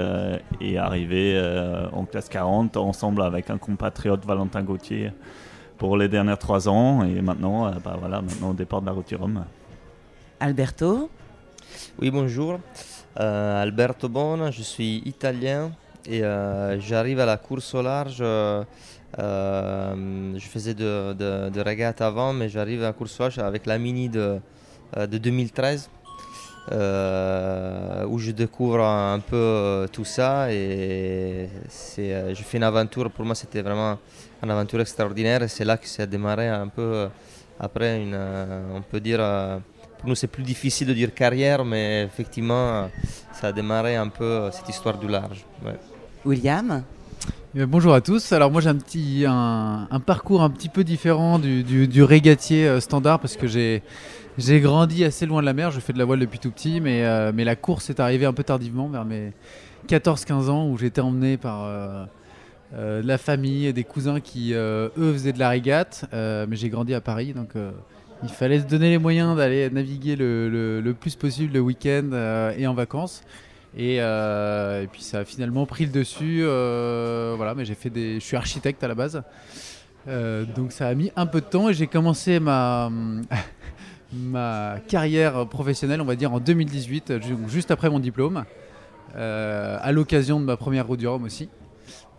et 0.61 0.77
arrivé 0.77 1.39
en 1.91 2.05
classe 2.05 2.29
40 2.29 2.77
ensemble 2.77 3.21
avec 3.21 3.49
un 3.49 3.57
compatriote 3.57 4.25
Valentin 4.25 4.63
Gauthier 4.63 5.11
pour 5.81 5.97
les 5.97 6.07
dernières 6.07 6.37
trois 6.37 6.69
ans. 6.69 7.03
Et 7.03 7.21
maintenant, 7.23 7.65
euh, 7.65 7.71
bah, 7.83 7.95
voilà, 7.99 8.21
maintenant 8.21 8.51
au 8.51 8.53
départ 8.53 8.81
de 8.81 8.85
la 8.85 8.91
route 8.91 9.07
du 9.07 9.15
Rhum. 9.15 9.43
Alberto 10.39 11.09
Oui, 11.99 12.11
bonjour. 12.11 12.59
Euh, 13.19 13.63
Alberto 13.63 14.07
Bona, 14.07 14.51
je 14.51 14.61
suis 14.61 15.01
italien 15.05 15.71
et 16.05 16.23
euh, 16.23 16.79
j'arrive 16.79 17.19
à 17.19 17.25
la 17.25 17.37
course 17.37 17.73
au 17.73 17.81
large. 17.81 18.19
euh, 18.21 18.63
je 19.17 20.47
faisais 20.53 20.75
de, 20.75 21.13
de, 21.13 21.49
de 21.49 21.61
régate 21.61 21.99
avant, 22.01 22.31
mais 22.31 22.47
j'arrive 22.47 22.81
à 22.83 22.87
la 22.91 22.93
course 22.93 23.19
au 23.19 23.23
large 23.23 23.39
avec 23.39 23.65
la 23.65 23.79
Mini 23.79 24.07
de, 24.07 24.39
euh, 24.97 25.07
de 25.07 25.17
2013. 25.17 25.89
euh, 26.71 28.05
où 28.05 28.19
je 28.19 28.29
découvre 28.31 28.81
un 28.85 29.19
peu 29.19 29.35
euh, 29.35 29.87
tout 29.87 30.05
ça 30.05 30.53
et 30.53 31.49
c'est, 31.69 32.13
euh, 32.13 32.35
je 32.35 32.43
fais 32.43 32.57
une 32.57 32.63
aventure, 32.63 33.09
pour 33.09 33.25
moi 33.25 33.33
c'était 33.33 33.63
vraiment 33.63 33.97
une 34.43 34.51
aventure 34.51 34.81
extraordinaire 34.81 35.43
et 35.43 35.47
c'est 35.47 35.65
là 35.65 35.77
que 35.77 35.87
ça 35.87 36.03
a 36.03 36.05
démarré 36.05 36.47
un 36.47 36.67
peu 36.67 37.07
après 37.59 38.01
une, 38.01 38.13
euh, 38.13 38.75
on 38.75 38.81
peut 38.81 38.99
dire, 38.99 39.19
pour 39.99 40.09
nous 40.09 40.15
c'est 40.15 40.27
plus 40.27 40.43
difficile 40.43 40.87
de 40.87 40.93
dire 40.93 41.13
carrière 41.13 41.63
mais 41.63 42.03
effectivement 42.03 42.89
ça 43.33 43.47
a 43.47 43.51
démarré 43.51 43.95
un 43.95 44.07
peu 44.07 44.49
cette 44.51 44.69
histoire 44.69 44.97
du 44.97 45.07
large. 45.07 45.45
ouais. 45.65 45.77
William? 46.25 46.83
Eh 47.53 47.65
bonjour 47.65 47.93
à 47.93 47.99
tous. 47.99 48.31
Alors 48.31 48.49
moi 48.49 48.61
j'ai 48.61 48.69
un 48.69 48.77
petit 48.77 49.25
un, 49.27 49.87
parcours 50.05 50.41
un 50.41 50.49
petit 50.49 50.69
peu 50.69 50.85
différent 50.85 51.37
du, 51.37 51.63
du, 51.63 52.01
régatier 52.03 52.65
euh, 52.65 52.79
standard 52.79 53.19
parce 53.19 53.35
que 53.35 53.45
j'ai 53.45 53.83
j'ai 54.37 54.61
grandi 54.61 55.03
assez 55.03 55.25
loin 55.25 55.41
de 55.41 55.45
la 55.45 55.53
mer. 55.53 55.69
Je 55.69 55.81
fais 55.81 55.91
de 55.91 55.97
la 55.97 56.05
voile 56.05 56.19
depuis 56.19 56.39
tout 56.39 56.49
petit, 56.49 56.79
mais 56.79 57.03
euh, 57.03 57.33
mais 57.35 57.43
la 57.43 57.57
course 57.57 57.89
est 57.89 57.99
arrivée 57.99 58.25
un 58.25 58.31
peu 58.31 58.43
tardivement 58.43 58.87
vers 58.87 59.03
mes 59.03 59.33
14-15 59.89 60.49
ans 60.49 60.69
où 60.69 60.77
j'étais 60.77 61.01
emmené 61.01 61.35
par 61.35 61.65
euh, 61.65 62.05
la 62.73 63.17
famille 63.17 63.67
et 63.67 63.73
des 63.73 63.83
cousins 63.83 64.19
qui 64.19 64.53
eux 64.53 64.91
faisaient 65.13 65.33
de 65.33 65.39
la 65.39 65.49
régate. 65.49 66.05
mais 66.13 66.55
j'ai 66.55 66.69
grandi 66.69 66.93
à 66.93 67.01
Paris 67.01 67.33
donc 67.33 67.49
il 68.23 68.29
fallait 68.29 68.59
se 68.59 68.65
donner 68.65 68.89
les 68.89 68.97
moyens 68.97 69.35
d'aller 69.35 69.69
naviguer 69.69 70.15
le, 70.15 70.93
plus 70.99 71.15
possible 71.15 71.53
le 71.53 71.59
week-end 71.59 72.11
et 72.57 72.67
en 72.67 72.73
vacances. 72.73 73.23
Euh, 73.79 74.83
et, 74.83 74.87
puis 74.87 75.01
ça 75.01 75.19
a 75.19 75.25
finalement 75.25 75.65
pris 75.65 75.85
le 75.85 75.91
dessus. 75.91 76.41
Euh, 76.41 77.33
voilà, 77.37 77.55
mais 77.55 77.65
j'ai 77.65 77.75
fait 77.75 77.89
des. 77.89 78.15
Je 78.15 78.25
suis 78.25 78.37
architecte 78.37 78.83
à 78.83 78.87
la 78.87 78.95
base. 78.95 79.23
Euh, 80.07 80.45
donc 80.55 80.71
ça 80.71 80.87
a 80.87 80.95
mis 80.95 81.11
un 81.15 81.27
peu 81.27 81.41
de 81.41 81.45
temps 81.45 81.69
et 81.69 81.73
j'ai 81.73 81.87
commencé 81.87 82.39
ma, 82.39 82.89
ma 84.13 84.77
carrière 84.87 85.47
professionnelle, 85.47 86.01
on 86.01 86.05
va 86.05 86.15
dire, 86.15 86.33
en 86.33 86.39
2018, 86.39 87.13
juste 87.47 87.71
après 87.71 87.89
mon 87.89 87.99
diplôme, 87.99 88.45
à 89.15 89.91
l'occasion 89.91 90.39
de 90.39 90.45
ma 90.45 90.57
première 90.57 90.87
route 90.87 90.99
du 90.99 91.07
Rhum 91.07 91.23
aussi. 91.23 91.49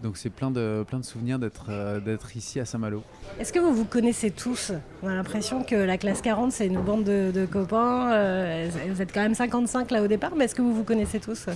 Donc 0.03 0.17
c'est 0.17 0.31
plein 0.31 0.51
de, 0.51 0.85
plein 0.87 0.99
de 0.99 1.05
souvenirs 1.05 1.39
d'être 1.39 1.67
euh, 1.69 2.01
d'être 2.01 2.37
ici 2.37 2.59
à 2.59 2.65
Saint-Malo. 2.65 3.05
Est-ce 3.39 3.53
que 3.53 3.61
vous 3.61 3.73
vous 3.73 3.85
connaissez 3.85 4.33
tous? 4.33 4.73
On 5.03 5.09
a 5.09 5.15
l'impression 5.15 5.63
que 5.63 5.77
la 5.77 5.97
classe 5.97 6.21
40, 6.23 6.51
c'est 6.51 6.67
une 6.67 6.81
bande 6.81 7.05
de, 7.05 7.47
copains. 7.47 8.13
Euh, 8.13 8.69
vous 8.89 9.01
êtes 9.01 9.15
quand 9.15 9.23
même 9.23 9.35
55 9.35 9.93
là 9.93 10.03
au 10.03 10.09
départ, 10.09 10.33
mais 10.37 10.47
est-ce 10.47 10.57
que 10.57 10.63
vous 10.63 10.75
vous 10.75 10.83
connaissez 10.83 11.21
tous? 11.21 11.47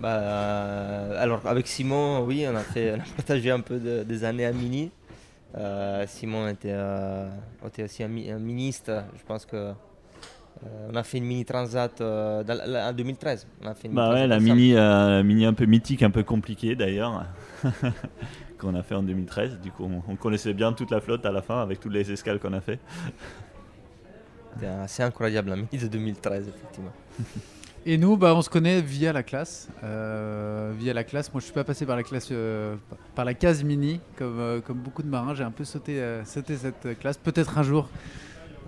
Bah, 0.00 0.10
euh, 0.10 1.22
Alors 1.22 1.44
avec 1.44 1.66
Simon, 1.66 2.24
oui, 2.24 2.46
on 2.48 2.54
a, 2.54 2.60
fait, 2.60 2.92
on 2.92 3.00
a 3.00 3.14
partagé 3.16 3.50
un 3.50 3.60
peu 3.60 3.78
des 3.78 4.24
années 4.24 4.46
à 4.46 4.52
Mini. 4.52 4.92
Simon 6.06 6.46
était, 6.48 6.76
était 7.66 7.82
aussi 7.82 8.04
un, 8.04 8.08
ministre. 8.08 9.04
Je 9.16 9.24
pense 9.26 9.44
que 9.44 9.72
on 10.90 10.94
a 10.96 11.02
fait 11.02 11.18
une 11.18 11.24
mini 11.24 11.44
transat 11.44 12.00
en 12.00 12.92
2013. 12.92 13.46
On 13.62 13.66
a 13.66 13.74
fait 13.74 13.88
bah 13.88 14.12
ouais, 14.12 14.26
la 14.26 14.40
mini, 14.40 14.74
mini 15.24 15.46
un 15.46 15.54
peu 15.54 15.66
mythique, 15.66 16.02
un 16.02 16.10
peu 16.10 16.22
compliquée 16.22 16.74
d'ailleurs. 16.74 17.24
qu'on 18.58 18.74
a 18.74 18.82
fait 18.82 18.94
en 18.94 19.02
2013. 19.02 19.60
Du 19.60 19.70
coup, 19.70 19.88
on, 20.08 20.16
connaissait 20.16 20.52
bien 20.52 20.72
toute 20.72 20.90
la 20.90 21.00
flotte 21.00 21.24
à 21.24 21.32
la 21.32 21.40
fin 21.40 21.62
avec 21.62 21.80
toutes 21.80 21.92
les 21.92 22.10
escales 22.12 22.38
qu'on 22.38 22.52
a 22.52 22.60
fait. 22.60 22.78
C'est 24.88 25.04
incroyable, 25.04 25.50
la 25.50 25.56
mini 25.56 25.78
de 25.80 25.86
2013, 25.86 26.48
effectivement. 26.48 26.92
Et 27.86 27.96
nous, 27.96 28.16
bah, 28.16 28.34
on 28.34 28.42
se 28.42 28.50
connaît 28.50 28.82
via 28.82 29.12
la 29.12 29.22
classe. 29.22 29.68
Euh, 29.84 30.72
via 30.76 30.92
la 30.92 31.04
classe. 31.04 31.32
Moi, 31.32 31.40
je 31.40 31.44
suis 31.44 31.54
pas 31.54 31.64
passé 31.64 31.86
par 31.86 31.96
la 31.96 32.02
classe, 32.02 32.28
euh, 32.32 32.74
par 33.14 33.24
la 33.24 33.34
case 33.34 33.62
mini, 33.62 34.00
comme, 34.16 34.40
euh, 34.40 34.60
comme 34.60 34.78
beaucoup 34.78 35.02
de 35.02 35.08
marins. 35.08 35.34
J'ai 35.34 35.44
un 35.44 35.52
peu 35.52 35.64
sauté, 35.64 36.02
sauté 36.24 36.56
cette 36.56 36.98
classe. 36.98 37.16
Peut-être 37.16 37.56
un 37.56 37.62
jour 37.62 37.88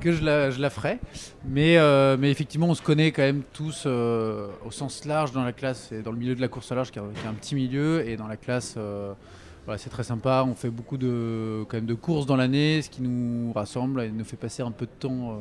que 0.01 0.13
je 0.13 0.25
la, 0.25 0.71
ferai. 0.71 0.99
Mais, 1.45 1.77
mais 2.19 2.31
effectivement, 2.31 2.69
on 2.69 2.75
se 2.75 2.83
connaît 2.83 3.13
quand 3.13 3.23
même 3.23 3.43
tous 3.53 3.87
au 3.87 4.71
sens 4.71 5.05
large 5.05 5.33
dans 5.33 5.45
la 5.45 5.53
classe 5.53 5.93
et 5.93 6.03
dans 6.03 6.13
le 6.13 6.19
milieu 6.19 6.35
de 6.35 6.41
la 6.41 6.49
course 6.49 6.73
à 6.73 6.75
large, 6.75 6.91
qui 6.91 6.99
est, 6.99 7.03
un 7.03 7.35
petit 7.35 7.55
milieu, 7.55 8.07
et 8.09 8.17
dans 8.17 8.27
la 8.27 8.37
classe. 8.37 8.77
Voilà, 9.67 9.79
c'est 9.79 9.91
très 9.91 10.05
sympa. 10.05 10.45
On 10.47 10.55
fait 10.55 10.71
beaucoup 10.71 10.97
de, 10.97 11.65
quand 11.69 11.77
même 11.77 11.87
de 11.87 11.95
courses 11.95 12.27
dans 12.27 12.37
l'année, 12.37 12.83
ce 12.83 12.91
qui 12.91 13.03
nous 13.03 13.53
rassemble 13.53 14.01
et 14.01 14.11
nous 14.11 14.25
fait 14.25 14.37
passer 14.37 14.63
un 14.63 14.71
peu 14.71 14.87
de 14.87 14.91
temps 14.99 15.39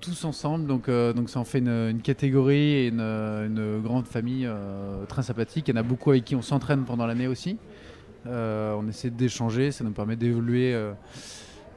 tous 0.00 0.24
ensemble. 0.24 0.66
Donc, 0.66 0.88
donc 0.88 1.28
ça 1.28 1.40
en 1.40 1.44
fait 1.44 1.58
une, 1.58 2.00
catégorie 2.02 2.72
et 2.72 2.86
une, 2.88 3.00
une 3.00 3.80
grande 3.82 4.06
famille 4.06 4.48
très 5.08 5.22
sympathique. 5.22 5.68
Il 5.68 5.74
y 5.74 5.78
en 5.78 5.80
a 5.80 5.84
beaucoup 5.84 6.10
avec 6.10 6.24
qui 6.24 6.36
on 6.36 6.42
s'entraîne 6.42 6.84
pendant 6.84 7.06
l'année 7.06 7.26
aussi. 7.26 7.58
on 8.26 8.88
essaie 8.88 9.10
d'échanger, 9.10 9.72
ça 9.72 9.84
nous 9.84 9.92
permet 9.92 10.16
d'évoluer 10.16 10.74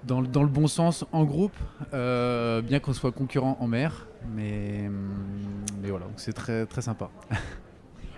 dans, 0.03 0.21
dans, 0.21 0.43
le 0.43 0.49
bon 0.49 0.67
sens 0.67 1.05
en 1.11 1.23
groupe, 1.23 1.55
euh, 1.93 2.61
bien 2.61 2.79
qu'on 2.79 2.93
soit 2.93 3.11
concurrent 3.11 3.57
en 3.59 3.67
mer. 3.67 4.07
Mais, 4.35 4.85
hum, 4.87 5.65
mais 5.81 5.89
voilà, 5.89 6.05
c'est 6.15 6.33
très, 6.33 6.65
très 6.65 6.81
sympa. 6.81 7.09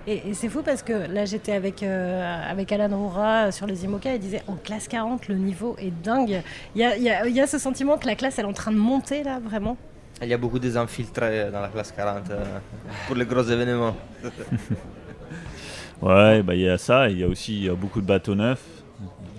Et, 0.07 0.33
c'est 0.33 0.49
fou 0.49 0.63
parce 0.63 0.81
que 0.81 0.93
là 0.93 1.25
j'étais 1.25 1.51
avec, 1.51 1.83
euh, 1.83 2.49
avec 2.49 2.71
Alan 2.71 2.97
Roura 2.97 3.51
sur 3.51 3.67
les 3.67 3.83
IMOCA 3.83 4.13
et 4.13 4.15
il 4.15 4.19
disait 4.19 4.41
en 4.47 4.55
classe 4.55 4.87
40 4.87 5.27
le 5.27 5.35
niveau 5.35 5.75
est 5.77 5.91
dingue. 5.91 6.41
Il 6.73 6.81
y 6.81 6.83
a, 6.83 6.97
y, 6.97 7.09
a, 7.09 7.27
y 7.27 7.39
a, 7.39 7.47
ce 7.47 7.59
sentiment 7.59 7.97
que 7.97 8.07
la 8.07 8.15
classe 8.15 8.39
elle 8.39 8.45
est 8.45 8.49
en 8.49 8.53
train 8.53 8.71
de 8.71 8.77
monter 8.77 9.23
là 9.23 9.39
vraiment? 9.39 9.77
Il 10.21 10.27
y 10.27 10.33
a 10.33 10.37
beaucoup 10.37 10.57
désinfiltrés 10.57 11.51
dans 11.51 11.61
la 11.61 11.67
classe 11.67 11.91
40 11.91 12.29
euh, 12.31 12.43
pour 13.07 13.15
les 13.15 13.25
gros 13.25 13.43
événements. 13.43 13.95
ouais, 16.01 16.41
bah, 16.43 16.55
il 16.55 16.61
y 16.61 16.69
a 16.69 16.77
ça, 16.77 17.09
il 17.09 17.19
y 17.19 17.23
a 17.23 17.27
aussi 17.27 17.69
beaucoup 17.69 18.01
de 18.01 18.07
bateaux 18.07 18.35
neufs. 18.35 18.78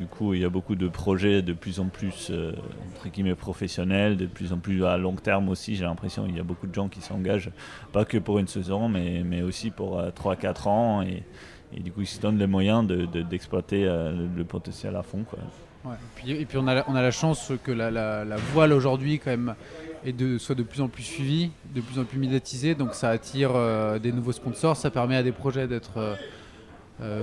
Du 0.00 0.06
coup, 0.06 0.32
il 0.32 0.40
y 0.40 0.46
a 0.46 0.48
beaucoup 0.48 0.76
de 0.76 0.88
projets 0.88 1.42
de 1.42 1.52
plus 1.52 1.78
en 1.78 1.88
plus 1.88 2.28
euh, 2.30 2.54
entre 2.88 3.10
guillemets 3.10 3.34
professionnels, 3.34 4.16
de 4.16 4.24
plus 4.24 4.50
en 4.54 4.56
plus 4.56 4.82
à 4.86 4.96
long 4.96 5.12
terme 5.12 5.50
aussi. 5.50 5.76
J'ai 5.76 5.84
l'impression 5.84 6.24
qu'il 6.24 6.34
y 6.34 6.40
a 6.40 6.42
beaucoup 6.42 6.66
de 6.66 6.74
gens 6.74 6.88
qui 6.88 7.02
s'engagent, 7.02 7.50
pas 7.92 8.06
que 8.06 8.16
pour 8.16 8.38
une 8.38 8.48
saison, 8.48 8.88
mais, 8.88 9.22
mais 9.22 9.42
aussi 9.42 9.68
pour 9.70 10.00
3-4 10.00 10.46
euh, 10.46 10.70
ans. 10.70 11.02
Et, 11.02 11.22
du 11.78 11.92
coup, 11.92 12.00
ils 12.00 12.06
se 12.06 12.18
donnent 12.18 12.38
les 12.38 12.46
moyens 12.46 12.86
d'exploiter 13.28 13.82
de, 13.82 13.88
euh, 13.90 14.26
le 14.34 14.44
potentiel 14.44 14.96
à 14.96 15.02
fond. 15.02 15.22
Et, 16.26 16.46
puis, 16.46 16.56
on, 16.56 16.66
a, 16.66 16.82
on 16.88 16.94
a 16.94 17.02
la 17.02 17.10
chance 17.10 17.52
que 17.62 17.70
la, 17.70 17.90
la, 17.90 18.36
voile 18.54 18.72
aujourd'hui, 18.72 19.18
quand 19.18 19.30
même, 19.30 19.54
soit 20.38 20.54
de 20.54 20.62
plus 20.62 20.80
en 20.80 20.88
plus 20.88 21.02
suivie, 21.02 21.50
de 21.74 21.82
plus 21.82 22.00
en 22.00 22.04
plus 22.04 22.18
médiatisée. 22.18 22.74
Donc 22.74 22.94
ça 22.94 23.10
attire 23.10 23.50
des 24.00 24.12
nouveaux 24.12 24.32
sponsors, 24.32 24.78
ça 24.78 24.90
permet 24.90 25.16
à 25.16 25.22
des 25.22 25.32
projets 25.32 25.68
d'être 25.68 26.16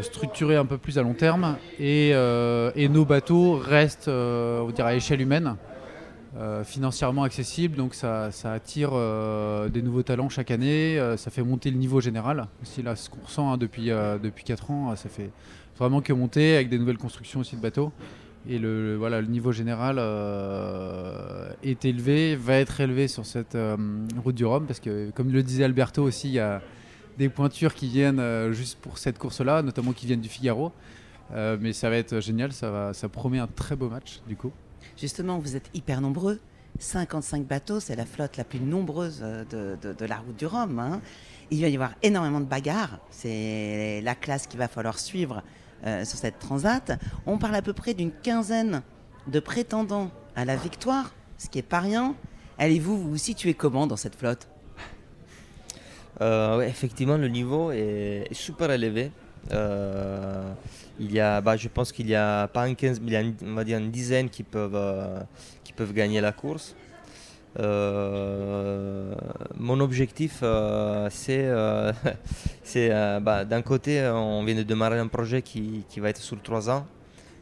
structuré 0.01 0.55
un 0.55 0.65
peu 0.65 0.77
plus 0.77 0.97
à 0.97 1.03
long 1.03 1.13
terme 1.13 1.57
et, 1.79 2.11
euh, 2.13 2.71
nos 2.89 3.05
bateaux 3.05 3.57
restent 3.57 4.07
euh, 4.07 4.61
on 4.61 4.71
dirait 4.71 4.91
à 4.91 4.95
échelle 4.95 5.21
humaine, 5.21 5.55
financièrement 6.65 7.23
accessibles, 7.23 7.75
donc 7.75 7.95
ça, 7.95 8.29
attire 8.43 8.91
des 9.71 9.81
nouveaux 9.81 10.03
talents 10.03 10.29
chaque 10.29 10.51
année, 10.51 11.01
ça 11.17 11.31
fait 11.31 11.41
monter 11.41 11.71
le 11.71 11.77
niveau 11.77 11.99
général. 11.99 12.45
Aussi 12.61 12.83
là, 12.83 12.95
ce 12.95 13.09
qu'on 13.09 13.21
ressent 13.25 13.53
hein, 13.53 13.57
depuis, 13.57 13.87
depuis 14.21 14.43
4 14.43 14.69
ans, 14.69 14.95
ça 14.95 15.09
fait 15.09 15.31
vraiment 15.79 15.99
que 15.99 16.13
monter 16.13 16.55
avec 16.55 16.69
des 16.69 16.77
nouvelles 16.77 16.99
constructions 16.99 17.39
aussi 17.39 17.55
de 17.55 17.61
bateaux. 17.61 17.91
Et 18.47 18.59
le, 18.59 18.95
voilà, 18.97 19.19
le 19.19 19.25
niveau 19.25 19.51
général 19.51 19.97
est 21.63 21.85
élevé, 21.85 22.35
va 22.35 22.57
être 22.57 22.81
élevé 22.81 23.07
sur 23.07 23.25
cette 23.25 23.57
route 24.23 24.35
du 24.35 24.45
Rhum, 24.45 24.67
parce 24.67 24.79
que 24.79 25.09
comme 25.15 25.31
le 25.31 25.41
disait 25.41 25.63
Alberto 25.63 26.03
aussi, 26.03 26.27
il 26.27 26.33
y 26.33 26.39
a 26.39 26.61
des 27.17 27.29
pointures 27.29 27.73
qui 27.73 27.87
viennent 27.87 28.19
euh, 28.19 28.51
juste 28.53 28.77
pour 28.79 28.97
cette 28.97 29.17
course-là, 29.17 29.61
notamment 29.61 29.93
qui 29.93 30.05
viennent 30.05 30.21
du 30.21 30.29
Figaro. 30.29 30.71
Euh, 31.33 31.57
mais 31.59 31.73
ça 31.73 31.89
va 31.89 31.97
être 31.97 32.19
génial, 32.19 32.53
ça, 32.53 32.93
promet 33.11 33.39
un 33.39 33.47
très 33.47 33.75
beau 33.75 33.89
match 33.89 34.21
du 34.27 34.35
coup. 34.37 34.51
Justement, 34.97 35.39
vous 35.39 35.55
êtes 35.55 35.69
hyper 35.73 35.99
nombreux. 36.01 36.39
55 36.79 37.45
bateaux, 37.45 37.79
c'est 37.79 37.95
la 37.95 38.05
flotte 38.05 38.37
la 38.37 38.43
plus 38.43 38.59
nombreuse 38.59 39.21
euh, 39.23 39.43
de, 39.81 39.93
de, 39.93 40.05
la 40.05 40.17
route 40.17 40.37
du 40.37 40.45
Rhum. 40.45 40.77
Hein. 40.79 41.01
Il 41.49 41.61
va 41.61 41.69
y 41.69 41.75
avoir 41.75 41.93
énormément 42.03 42.39
de 42.39 42.45
bagarres. 42.45 42.99
C'est 43.09 44.01
la 44.03 44.15
classe 44.15 44.47
qu'il 44.47 44.59
va 44.59 44.67
falloir 44.67 44.99
suivre 44.99 45.43
sur 45.83 46.17
cette 46.17 46.39
transat. 46.39 46.99
On 47.27 47.37
parle 47.37 47.53
à 47.53 47.61
peu 47.61 47.71
près 47.71 47.93
d'une 47.93 48.11
quinzaine 48.11 48.81
de 49.27 49.39
prétendants 49.39 50.09
à 50.35 50.43
la 50.43 50.55
victoire, 50.55 51.13
ce 51.37 51.49
qui 51.49 51.59
est 51.59 51.61
pas 51.61 51.79
rien. 51.79 52.15
Allez-vous 52.57 52.97
vous 52.97 53.17
situer 53.17 53.53
comment 53.53 53.85
dans 53.85 53.95
cette 53.95 54.15
flotte? 54.15 54.47
Euh, 56.21 56.61
effectivement, 56.61 57.17
le 57.17 57.27
niveau 57.27 57.71
est, 57.71 58.27
super 58.31 58.71
élevé. 58.71 59.11
Euh, 59.51 60.51
il 60.99 61.11
y 61.11 61.19
a, 61.19 61.41
bah, 61.41 61.55
je 61.57 61.67
pense 61.67 61.91
qu'il 61.91 62.07
y 62.07 62.15
a 62.15 62.47
pas 62.47 62.63
un 62.63 62.73
15, 62.73 63.01
il 63.03 63.11
y 63.11 63.15
a 63.15 63.21
une, 63.77 63.91
dizaine 63.91 64.29
qui 64.29 64.43
peuvent, 64.43 64.75
euh, 64.75 65.19
qui 65.63 65.73
peuvent 65.73 65.93
gagner 65.93 66.21
la 66.21 66.31
course. 66.31 66.75
mon 69.59 69.79
objectif, 69.79 70.43
c'est, 71.09 71.49
bah, 73.21 73.45
d'un 73.45 73.61
côté, 73.61 74.07
on 74.13 74.43
vient 74.43 74.55
de 74.55 74.63
démarrer 74.63 74.99
un 74.99 75.07
projet 75.07 75.41
qui, 75.41 75.85
qui, 75.89 75.99
va 75.99 76.09
être 76.09 76.21
sur 76.21 76.41
trois 76.41 76.69
ans. 76.69 76.85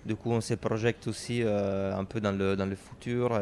Du 0.06 0.16
coup, 0.16 0.32
on 0.32 0.42
se 0.42 0.54
projette 0.54 1.08
aussi 1.08 1.42
un 1.44 2.04
peu 2.06 2.20
dans 2.22 2.34
le, 2.34 2.56
dans 2.56 2.66
le 2.68 2.76
futur. 2.76 3.40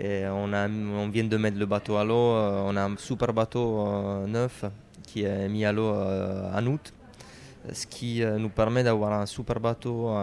On, 0.00 1.08
vient 1.08 1.24
de 1.24 1.36
mettre 1.36 1.58
le 1.58 1.66
bateau 1.66 1.96
à 1.96 2.04
l'eau. 2.04 2.14
Euh, 2.14 2.62
on 2.66 2.76
a 2.76 2.82
un 2.82 2.96
super 2.96 3.32
bateau 3.32 3.86
euh, 3.86 4.26
neuf 4.26 4.64
qui 5.02 5.24
est 5.24 5.48
mis 5.48 5.64
à 5.64 5.72
l'eau 5.72 5.92
euh, 5.94 6.50
en 6.52 6.66
août. 6.66 6.92
Ce 7.72 7.86
qui 7.86 8.22
nous 8.24 8.48
permet 8.48 8.84
d'avoir 8.84 9.12
un 9.14 9.26
super 9.26 9.58
bateau 9.58 10.16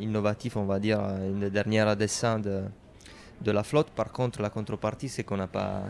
innovatif, 0.00 0.56
on 0.56 0.64
va 0.64 0.78
dire, 0.78 0.98
une 0.98 1.50
dernière 1.50 1.94
descente 1.94 2.44
de, 2.44 3.50
la 3.52 3.62
flotte. 3.62 3.90
Par 3.90 4.10
contre, 4.10 4.40
la 4.40 4.48
contrepartie, 4.48 5.10
c'est 5.10 5.24
qu'on 5.24 5.36
n'a 5.36 5.46
pas, 5.46 5.82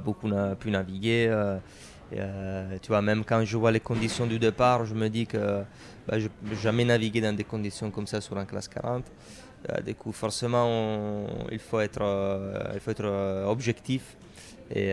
beaucoup 0.00 0.30
pu 0.60 0.70
naviguer. 0.70 1.28
tu 2.12 2.88
vois, 2.88 3.02
même 3.02 3.24
quand 3.24 3.44
je 3.44 3.56
vois 3.56 3.72
les 3.72 3.80
conditions 3.80 4.28
du 4.28 4.38
départ, 4.38 4.84
je 4.84 4.94
me 4.94 5.08
dis 5.08 5.26
que 5.26 5.64
bah, 6.06 6.20
je 6.20 6.28
n'ai 6.44 6.54
jamais 6.54 6.84
navigué 6.84 7.20
dans 7.20 7.34
des 7.34 7.42
conditions 7.42 7.90
comme 7.90 8.06
ça 8.06 8.20
sur 8.20 8.38
un 8.38 8.44
classe 8.44 8.68
40. 8.68 9.04
Euh, 9.70 9.80
du 9.80 9.94
coup, 9.94 10.12
forcément, 10.12 11.26
il 11.50 11.58
faut 11.58 11.80
être, 11.80 12.02
euh, 12.02 12.72
il 12.74 12.80
faut 12.80 12.90
être 12.90 13.04
euh, 13.04 13.46
objectif 13.46 14.16
Et, 14.70 14.92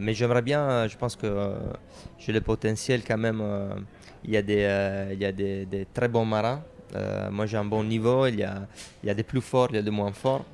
mais 0.00 0.14
j'aimerais 0.14 0.42
bien, 0.42 0.86
je 0.88 0.96
pense 0.96 1.16
que 1.16 1.28
j'ai 2.18 2.32
le 2.32 2.40
potentiel 2.40 3.02
quand 3.04 3.18
même. 3.18 3.42
il 4.24 4.30
y 4.30 4.36
a 4.36 4.42
des, 4.42 4.62
il 5.12 5.18
y 5.20 5.24
a 5.24 5.32
des, 5.32 5.86
très 5.94 6.08
bons 6.08 6.24
marins. 6.24 6.62
Moi 7.30 7.46
j'ai 7.46 7.56
un 7.56 7.64
bon 7.64 7.84
niveau, 7.84 8.26
il 8.26 8.36
y, 8.36 8.42
a, 8.42 8.66
il 9.02 9.06
y 9.06 9.10
a 9.10 9.14
des 9.14 9.22
plus 9.22 9.40
forts, 9.40 9.68
il 9.70 9.76
y 9.76 9.78
a 9.78 9.82
des 9.82 9.90
moins 9.90 10.12
forts. 10.12 10.44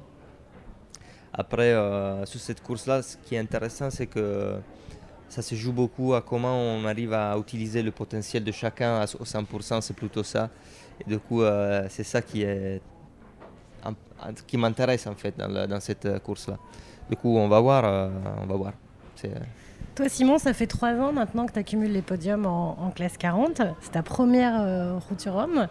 Après, 1.33 1.73
sur 2.27 2.41
cette 2.41 2.63
course-là, 2.63 3.03
ce 3.03 3.17
qui 3.17 3.35
est 3.37 3.39
intéressant, 3.39 3.91
c'est 3.91 4.07
que 4.07 4.57
ça 5.31 5.41
se 5.41 5.55
joue 5.55 5.73
beaucoup 5.73 6.13
à 6.15 6.21
comment 6.21 6.57
on 6.59 6.85
arrive 6.85 7.15
à 7.15 7.37
utiliser 7.39 7.83
le 7.83 7.91
potentiel 7.91 8.45
de 8.45 8.53
chacun 8.53 9.03
au 9.19 9.25
100%, 9.25 9.81
c'est 9.81 9.97
plutôt 9.97 10.23
ça. 10.23 10.51
Et 11.01 11.09
du 11.09 11.19
coup, 11.19 11.43
c'est 11.89 12.05
ça 12.05 12.21
qui, 12.21 12.43
est, 12.43 12.83
qui 14.47 14.57
m'intéresse 14.57 15.07
en 15.07 15.15
fait 15.15 15.35
dans, 15.39 15.49
la- 15.49 15.67
dans 15.67 15.81
cette 15.81 16.07
euh, 16.07 16.19
course-là. 16.19 16.57
Du 17.11 17.17
coup, 17.17 17.37
on 17.37 17.49
va 17.49 17.61
voir. 17.61 17.85
euh, 17.85 18.09
on 18.43 18.47
va 18.47 18.57
voir. 18.57 18.73
C'est, 19.17 19.29
euh, 19.29 19.39
Toi, 19.95 20.09
Simon, 20.09 20.39
ça 20.39 20.53
fait 20.55 20.67
trois 20.67 20.93
ans 20.95 21.13
maintenant 21.13 21.47
que 21.47 21.53
tu 21.53 21.59
accumules 21.59 21.93
les 21.93 22.03
podiums 22.03 22.47
en, 22.47 22.77
en 22.81 22.91
classe 22.91 23.17
40. 23.19 23.61
C'est 23.81 23.93
ta 23.93 24.03
première 24.03 24.61
euh, 24.61 24.99
route 25.09 25.21
sur 25.21 25.33
Rome. 25.35 25.67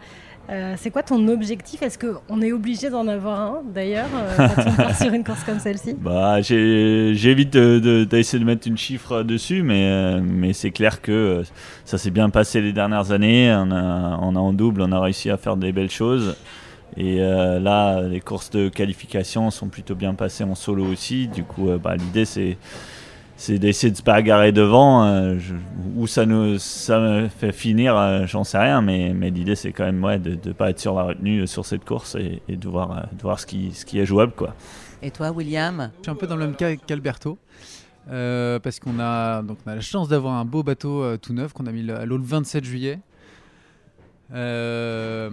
Euh, 0.50 0.74
c'est 0.78 0.90
quoi 0.92 1.04
ton 1.04 1.28
objectif? 1.30 1.82
Est-ce 1.84 1.98
qu'on 2.00 2.42
est 2.42 2.52
obligé 2.52 2.90
d'en 2.90 3.08
avoir 3.08 3.40
un 3.40 3.62
d'ailleurs 3.74 4.10
euh, 4.14 4.48
quand 4.56 4.64
on 4.68 4.74
part 4.74 4.96
sur 4.98 5.14
une 5.14 5.24
course 5.24 5.44
comme 5.44 5.60
celle-ci? 5.60 5.94
Bah, 6.00 6.42
j'ai- 6.42 7.14
j'évite 7.16 7.54
de- 7.54 7.80
de- 7.80 8.04
d'essayer 8.04 8.40
de, 8.40 8.46
mettre 8.46 8.68
une 8.68 8.78
chiffre 8.78 9.24
dessus, 9.24 9.62
mais, 9.64 9.86
euh, 9.86 10.20
mais 10.22 10.52
c'est 10.54 10.72
clair 10.72 11.02
que 11.02 11.12
euh, 11.12 11.44
ça 11.86 11.98
s'est 11.98 12.10
bien 12.12 12.30
passé 12.32 12.60
les 12.60 12.74
dernières 12.74 13.12
années. 13.12 13.52
On 13.56 13.72
a, 13.72 14.18
on 14.22 14.36
a 14.36 14.40
en 14.40 14.52
double, 14.52 14.82
on 14.82 14.92
a 14.92 15.00
réussi 15.00 15.30
à 15.30 15.38
faire 15.38 15.56
des 15.58 15.72
belles 15.72 15.92
choses. 15.92 16.36
Et 16.98 17.22
euh, 17.22 17.60
là, 17.60 18.02
les 18.02 18.20
courses 18.20 18.50
de 18.50 18.68
qualification 18.70 19.50
sont 19.52 19.68
plutôt 19.70 19.96
bien 19.96 20.14
passées 20.14 20.44
en 20.44 20.56
solo 20.56 20.86
aussi. 20.86 21.28
Du 21.28 21.44
coup, 21.44 21.70
euh, 21.70 21.78
bah, 21.78 21.96
l'idée 21.96 22.26
c'est 22.26 22.58
c'est 23.38 23.58
d'essayer 23.58 23.90
de 23.92 23.98
se 23.98 24.04
bagarrer 24.04 24.52
devant. 24.52 25.04
euh, 25.06 25.38
je- 25.40 25.56
où 25.96 26.06
ça 26.06 26.26
nous 26.26 26.58
ça 26.60 27.00
me 27.00 27.28
fait 27.28 27.52
finir, 27.54 27.96
euh, 27.98 28.26
j'en 28.28 28.44
sais 28.44 28.58
rien, 28.60 28.82
mais, 28.82 29.14
mais 29.16 29.30
l'idée 29.32 29.56
c'est 29.56 29.72
quand 29.72 29.86
même 29.86 30.04
ouais, 30.04 30.20
de 30.20 30.38
ne 30.48 30.54
pas 30.54 30.70
être 30.70 30.80
sur 30.80 30.96
la 30.96 31.04
retenue 31.04 31.42
euh, 31.42 31.46
sur 31.48 31.66
cette 31.66 31.84
course 31.86 32.16
et, 32.16 32.42
et 32.48 32.56
de 32.56 32.68
voir, 32.68 32.92
euh, 32.92 33.02
de 33.18 33.22
voir 33.22 33.40
ce, 33.40 33.46
qui, 33.48 33.72
ce 33.74 33.86
qui 33.86 33.98
est 34.00 34.06
jouable. 34.06 34.34
quoi. 34.34 34.54
Et 35.02 35.10
toi, 35.12 35.32
William? 35.32 35.90
Je 35.98 36.04
suis 36.04 36.12
un 36.12 36.16
peu 36.16 36.28
dans 36.28 36.36
le 36.36 36.46
même 36.46 36.56
cas 36.56 36.76
qu'Alberto. 36.76 37.38
euh, 38.12 38.60
parce 38.60 38.80
qu'on 38.80 39.00
a, 39.00 39.42
donc 39.42 39.58
on 39.66 39.70
a 39.72 39.76
la 39.76 39.82
chance 39.82 40.08
d'avoir 40.10 40.34
un 40.36 40.46
beau 40.46 40.62
bateau 40.62 41.02
euh, 41.04 41.18
tout 41.18 41.34
neuf 41.34 41.54
qu'on 41.54 41.66
a 41.68 41.72
mis 41.72 41.90
à 41.90 42.06
l'eau 42.06 42.18
le 42.18 42.24
27 42.24 42.64
juillet. 42.64 43.00
Euh, 44.34 45.30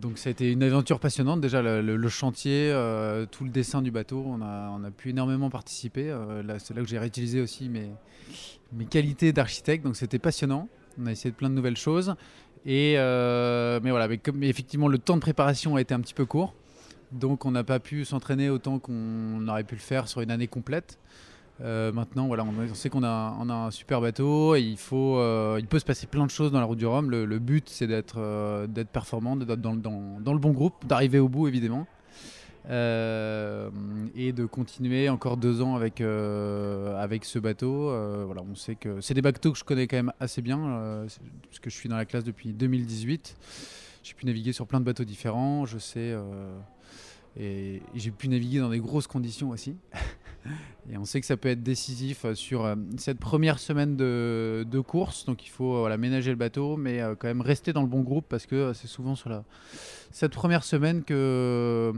donc 0.00 0.18
ça 0.18 0.28
a 0.28 0.30
été 0.30 0.52
une 0.52 0.62
aventure 0.62 1.00
passionnante. 1.00 1.40
Déjà 1.40 1.60
le, 1.60 2.08
chantier, 2.08 2.70
euh, 2.72 3.26
tout 3.26 3.44
le 3.44 3.50
dessin 3.50 3.82
du 3.82 3.90
bateau, 3.90 4.24
on 4.26 4.40
a, 4.42 4.90
pu 4.96 5.10
énormément 5.10 5.50
participer. 5.50 6.08
Euh, 6.08 6.42
c'est 6.58 6.74
là 6.74 6.82
que 6.82 6.88
j'ai 6.88 6.98
réutilisé 6.98 7.40
aussi 7.40 7.68
mes, 7.68 7.90
mes 8.72 8.84
qualités 8.84 9.32
d'architecte. 9.32 9.84
Donc 9.84 9.96
c'était 9.96 10.18
passionnant. 10.18 10.68
On 11.00 11.06
a 11.06 11.12
essayé 11.12 11.30
de 11.30 11.36
plein 11.36 11.50
de 11.50 11.54
nouvelles 11.54 11.76
choses. 11.76 12.14
Et 12.64 12.94
euh, 12.96 13.80
mais 13.82 13.90
voilà, 13.90 14.08
mais 14.34 14.48
effectivement 14.48 14.88
le 14.88 14.98
temps 14.98 15.16
de 15.16 15.20
préparation 15.20 15.76
a 15.76 15.80
été 15.80 15.94
un 15.94 16.00
petit 16.00 16.14
peu 16.14 16.26
court. 16.26 16.54
Donc 17.12 17.44
on 17.44 17.50
n'a 17.50 17.64
pas 17.64 17.80
pu 17.80 18.04
s'entraîner 18.04 18.50
autant 18.50 18.78
qu'on 18.78 19.46
aurait 19.48 19.64
pu 19.64 19.74
le 19.74 19.80
faire 19.80 20.08
sur 20.08 20.20
une 20.20 20.30
année 20.30 20.48
complète. 20.48 20.98
Euh, 21.60 21.92
maintenant, 21.92 22.28
voilà, 22.28 22.44
on, 22.44 22.74
sait 22.74 22.88
qu'on 22.88 23.02
a, 23.02 23.08
un 23.08 23.70
super 23.70 24.00
bateau 24.00 24.54
et 24.54 24.60
il, 24.60 24.76
faut, 24.76 25.16
euh, 25.18 25.56
il 25.58 25.66
peut 25.66 25.78
se 25.78 25.84
passer 25.84 26.06
plein 26.06 26.24
de 26.24 26.30
choses 26.30 26.52
dans 26.52 26.60
la 26.60 26.66
route 26.66 26.78
du 26.78 26.86
Rhum. 26.86 27.10
Le, 27.10 27.38
but, 27.38 27.68
c'est 27.68 27.86
d'être 27.86 28.18
euh, 28.18 28.66
performant, 28.92 29.36
d'être 29.36 29.60
dans, 29.60 29.72
le- 29.72 30.38
bon 30.38 30.52
groupe, 30.52 30.86
d'arriver 30.86 31.18
au 31.18 31.28
bout, 31.28 31.48
évidemment. 31.48 31.86
Et 32.70 34.32
de 34.32 34.46
continuer 34.46 35.08
encore 35.08 35.36
deux 35.38 35.62
ans 35.62 35.74
avec, 35.74 36.00
avec 36.00 37.24
ce 37.24 37.38
bateau. 37.38 37.90
Voilà, 38.26 38.42
on 38.48 38.54
sait 38.54 38.74
que 38.74 39.00
c'est 39.00 39.14
des 39.14 39.22
bateaux 39.22 39.52
que 39.52 39.58
je 39.58 39.64
connais 39.64 39.86
quand 39.86 39.96
même 39.96 40.12
assez 40.20 40.42
bien, 40.42 40.58
parce 41.42 41.58
que 41.60 41.70
je 41.70 41.74
suis 41.74 41.88
dans 41.88 41.96
la 41.96 42.04
classe 42.04 42.24
depuis 42.24 42.52
2018. 42.52 43.36
J'ai 44.02 44.14
pu 44.14 44.26
naviguer 44.26 44.52
sur 44.52 44.66
plein 44.66 44.80
de 44.80 44.84
bateaux 44.84 45.04
différents. 45.04 45.64
Je 45.64 45.78
sais. 45.78 46.14
et 47.40 47.80
j'ai 47.94 48.10
pu 48.10 48.28
naviguer 48.28 48.60
dans 48.60 48.70
des 48.70 48.80
grosses 48.80 49.06
conditions 49.06 49.48
aussi. 49.48 49.74
Et 50.90 50.96
on 50.96 51.04
sait 51.04 51.20
que 51.20 51.26
ça 51.26 51.36
peut 51.36 51.50
être 51.50 51.62
décisif 51.62 52.24
euh, 52.24 52.34
sur 52.34 52.64
euh, 52.64 52.74
cette 52.96 53.18
première 53.18 53.58
semaine 53.58 53.96
de, 53.96 54.80
course. 54.86 55.26
Donc 55.26 55.44
il 55.46 55.50
faut 55.50 55.88
ménager 55.98 56.30
le 56.30 56.36
bateau, 56.36 56.76
mais 56.76 57.00
euh, 57.00 57.14
quand 57.14 57.28
même 57.28 57.40
rester 57.40 57.72
dans 57.72 57.82
le 57.82 57.88
bon 57.88 58.00
groupe 58.00 58.26
parce 58.28 58.46
que 58.46 58.72
c'est 58.72 58.86
souvent 58.86 59.14
sur 59.14 59.42
cette 60.10 60.32
première 60.32 60.64
semaine 60.64 61.04
que, 61.04 61.92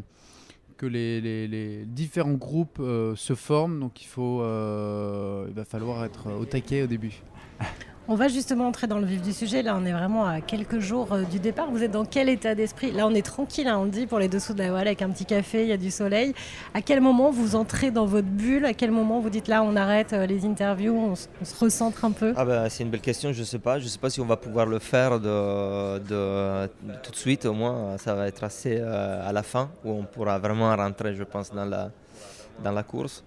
que 0.77 0.87
les, 0.87 1.85
différents 1.87 2.33
groupes 2.33 2.83
se 3.17 3.35
forment. 3.35 3.79
Donc 3.79 4.03
il, 4.03 4.07
faut, 4.07 4.41
il 4.41 5.55
va 5.55 5.65
falloir 5.65 6.05
être 6.05 6.33
au 6.33 6.45
taquet 6.45 6.83
au 6.83 6.87
début. 6.87 7.23
On 8.13 8.17
va 8.17 8.27
justement 8.27 8.67
entrer 8.67 8.89
dans 8.89 8.99
le 8.99 9.07
vif 9.07 9.23
du 9.23 9.33
sujet. 9.33 9.63
Là, 9.63 9.79
on 9.81 9.87
est 9.87 9.93
vraiment 9.93 10.27
à 10.27 10.41
quelques 10.41 10.81
jours 10.81 11.13
euh, 11.13 11.23
du 11.23 11.39
départ. 11.39 11.71
Vous 11.71 11.85
êtes 11.85 11.93
dans 11.93 12.05
quel 12.05 12.29
état 12.29 12.57
d'esprit? 12.57 12.91
Là, 12.91 13.07
on 13.07 13.15
est 13.15 13.25
tranquille, 13.25 13.69
hein, 13.69 13.79
on 13.79 13.87
dit, 13.87 14.09
pour 14.09 14.19
les 14.19 14.27
dessous 14.27 14.53
de 14.53 14.59
la 14.59 14.71
voile, 14.71 14.89
avec 14.89 15.01
un 15.01 15.11
petit 15.11 15.25
café, 15.25 15.63
il 15.63 15.69
y 15.69 15.73
a 15.73 15.77
du 15.77 15.93
soleil. 15.93 16.35
À 16.75 16.83
quel 16.83 17.01
moment 17.01 17.31
vous 17.31 17.55
entrez 17.55 17.93
dans 17.93 18.07
votre 18.07 18.27
bulle? 18.27 18.65
À 18.65 18.75
quel 18.75 18.91
moment 18.91 19.21
vous 19.21 19.31
dites 19.31 19.47
là, 19.47 19.63
on 19.63 19.77
arrête 19.77 20.13
euh, 20.13 20.27
les 20.27 20.45
interviews, 20.45 20.93
on, 20.93 21.15
se 21.15 21.29
recentre 21.57 22.05
un 22.05 22.11
peu? 22.11 22.35
Ah 22.37 22.45
bah, 22.45 22.69
c'est 22.69 22.83
une 22.83 22.91
belle 22.91 23.01
question, 23.01 23.33
je 23.33 23.45
sais 23.45 23.61
pas. 23.61 23.79
Je 23.79 23.87
sais 23.87 24.01
pas 24.01 24.11
si 24.11 24.21
on 24.21 24.27
va 24.27 24.37
pouvoir 24.37 24.67
le 24.67 24.81
faire 24.81 25.21
de, 25.21 26.67
tout 27.05 27.13
de 27.13 27.17
suite, 27.17 27.47
au 27.47 27.53
moins 27.53 27.97
ça 27.99 28.17
va 28.17 28.27
être 28.27 28.43
assez 28.43 28.79
euh, 28.81 29.25
à 29.25 29.33
la 29.33 29.45
fin 29.45 29.71
où 29.85 29.93
on 29.93 30.03
pourra 30.03 30.41
vraiment 30.41 30.75
rentrer, 30.75 31.15
je 31.15 31.23
pense, 31.23 31.53
dans 31.53 32.73
la 32.73 32.83
course. 32.83 33.23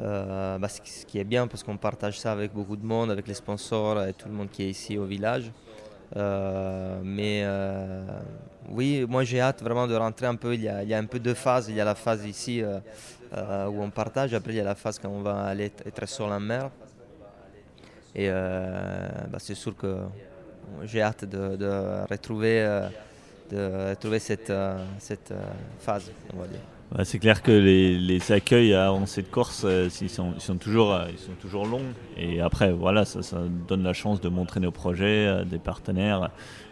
Euh, 0.00 0.58
bah, 0.58 0.68
ce 0.68 0.80
qui- 1.06 1.18
est 1.18 1.24
bien 1.24 1.48
parce 1.48 1.64
qu'on 1.64 1.76
partage 1.76 2.20
ça 2.20 2.30
avec 2.30 2.52
beaucoup 2.52 2.76
de 2.76 2.84
monde, 2.84 3.10
avec 3.10 3.26
les 3.26 3.34
sponsors 3.34 4.04
et 4.04 4.12
tout 4.12 4.28
le 4.28 4.34
monde 4.34 4.48
qui 4.50 4.62
est 4.62 4.70
ici 4.70 4.96
au 4.96 5.04
village. 5.04 5.50
Euh, 6.16 7.00
mais 7.02 7.42
euh, 7.44 8.04
oui, 8.70 9.04
moi 9.08 9.24
j'ai 9.24 9.40
hâte 9.40 9.60
vraiment 9.62 9.86
de 9.88 9.96
rentrer 9.96 10.26
un 10.26 10.36
peu. 10.36 10.54
Il 10.54 10.62
y, 10.62 10.68
a, 10.68 10.82
il 10.84 10.88
y 10.88 10.94
a 10.94 10.98
un 10.98 11.04
peu 11.04 11.18
deux 11.18 11.34
phases. 11.34 11.68
Il 11.68 11.74
y 11.74 11.80
a 11.80 11.84
la 11.84 11.96
phase 11.96 12.24
ici 12.24 12.62
où 13.32 13.82
on 13.82 13.90
partage, 13.90 14.32
après 14.34 14.52
il 14.52 14.56
y 14.56 14.60
a 14.60 14.64
la 14.64 14.74
phase 14.76 14.98
quand 14.98 15.08
on 15.10 15.20
va 15.20 15.42
aller 15.42 15.72
être- 15.86 16.06
sur 16.08 16.28
la 16.28 16.38
mer. 16.38 16.70
Et 18.14 18.28
bah, 18.30 19.38
c'est 19.38 19.54
sûr 19.56 19.76
que 19.76 19.96
j'ai 20.84 21.02
hâte 21.02 21.24
de, 21.24 21.56
retrouver, 22.08 22.82
de 23.50 23.90
retrouver 23.90 24.18
cette, 24.20 24.52
cette 24.98 25.34
phase. 25.80 26.10
C'est 27.04 27.18
clair 27.18 27.42
que 27.42 27.52
les, 27.52 28.32
accueils 28.32 28.72
euh, 28.72 28.88
ils, 30.00 30.08
sont, 30.08 30.32
ils, 30.34 30.40
sont 30.40 30.56
toujours, 30.56 30.94
euh, 30.94 31.06
ils 31.12 31.18
sont 31.18 31.34
toujours 31.40 31.66
longs. 31.66 31.92
Et 32.16 32.40
après, 32.40 32.72
voilà, 32.72 33.04
ça, 33.04 33.20
donne 33.68 33.82
la 33.82 33.92
chance 33.92 34.20
de 34.20 34.28
montrer 34.28 34.60
nos 34.60 34.70
projets, 34.70 35.26
euh, 35.26 35.44
des 35.44 35.58
partenaires. 35.58 36.30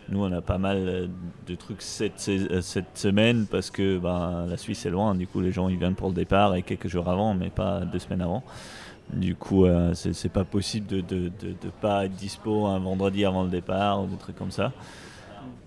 Nous, 0.08 0.22
on 0.22 0.30
a 0.30 0.40
pas 0.40 0.58
mal 0.58 0.76
euh, 0.76 1.06
de 1.48 1.54
trucs 1.56 1.82
cette, 1.82 2.28
euh, 2.28 2.60
semaine 2.94 3.46
parce 3.50 3.70
que 3.70 3.98
ben, 3.98 4.46
la 4.48 4.56
Suisse 4.56 4.86
est 4.86 4.90
loin. 4.90 5.14
Du 5.14 5.26
coup, 5.26 5.40
les 5.40 5.50
gens 5.50 5.68
ils 5.68 5.78
viennent 5.78 5.96
pour 5.96 6.08
le 6.08 6.14
départ 6.14 6.54
et 6.54 6.62
quelques 6.62 6.86
jours 6.86 7.08
avant, 7.08 7.34
mais 7.34 7.50
pas 7.50 7.80
deux 7.80 7.98
semaines 7.98 8.22
avant. 8.22 8.44
Du 9.12 9.34
coup, 9.34 9.66
euh, 9.66 9.94
c'est 9.94 10.32
pas 10.32 10.44
possible 10.44 10.86
de 10.86 10.96
ne 10.96 11.00
de, 11.02 11.18
de, 11.28 11.48
de 11.48 11.70
pas 11.80 12.04
être 12.04 12.14
dispo 12.14 12.66
un 12.66 12.78
vendredi 12.78 13.24
avant 13.24 13.42
le 13.42 13.50
départ 13.50 14.02
ou 14.02 14.06
des 14.06 14.16
trucs 14.16 14.36
comme 14.36 14.50
ça. 14.50 14.72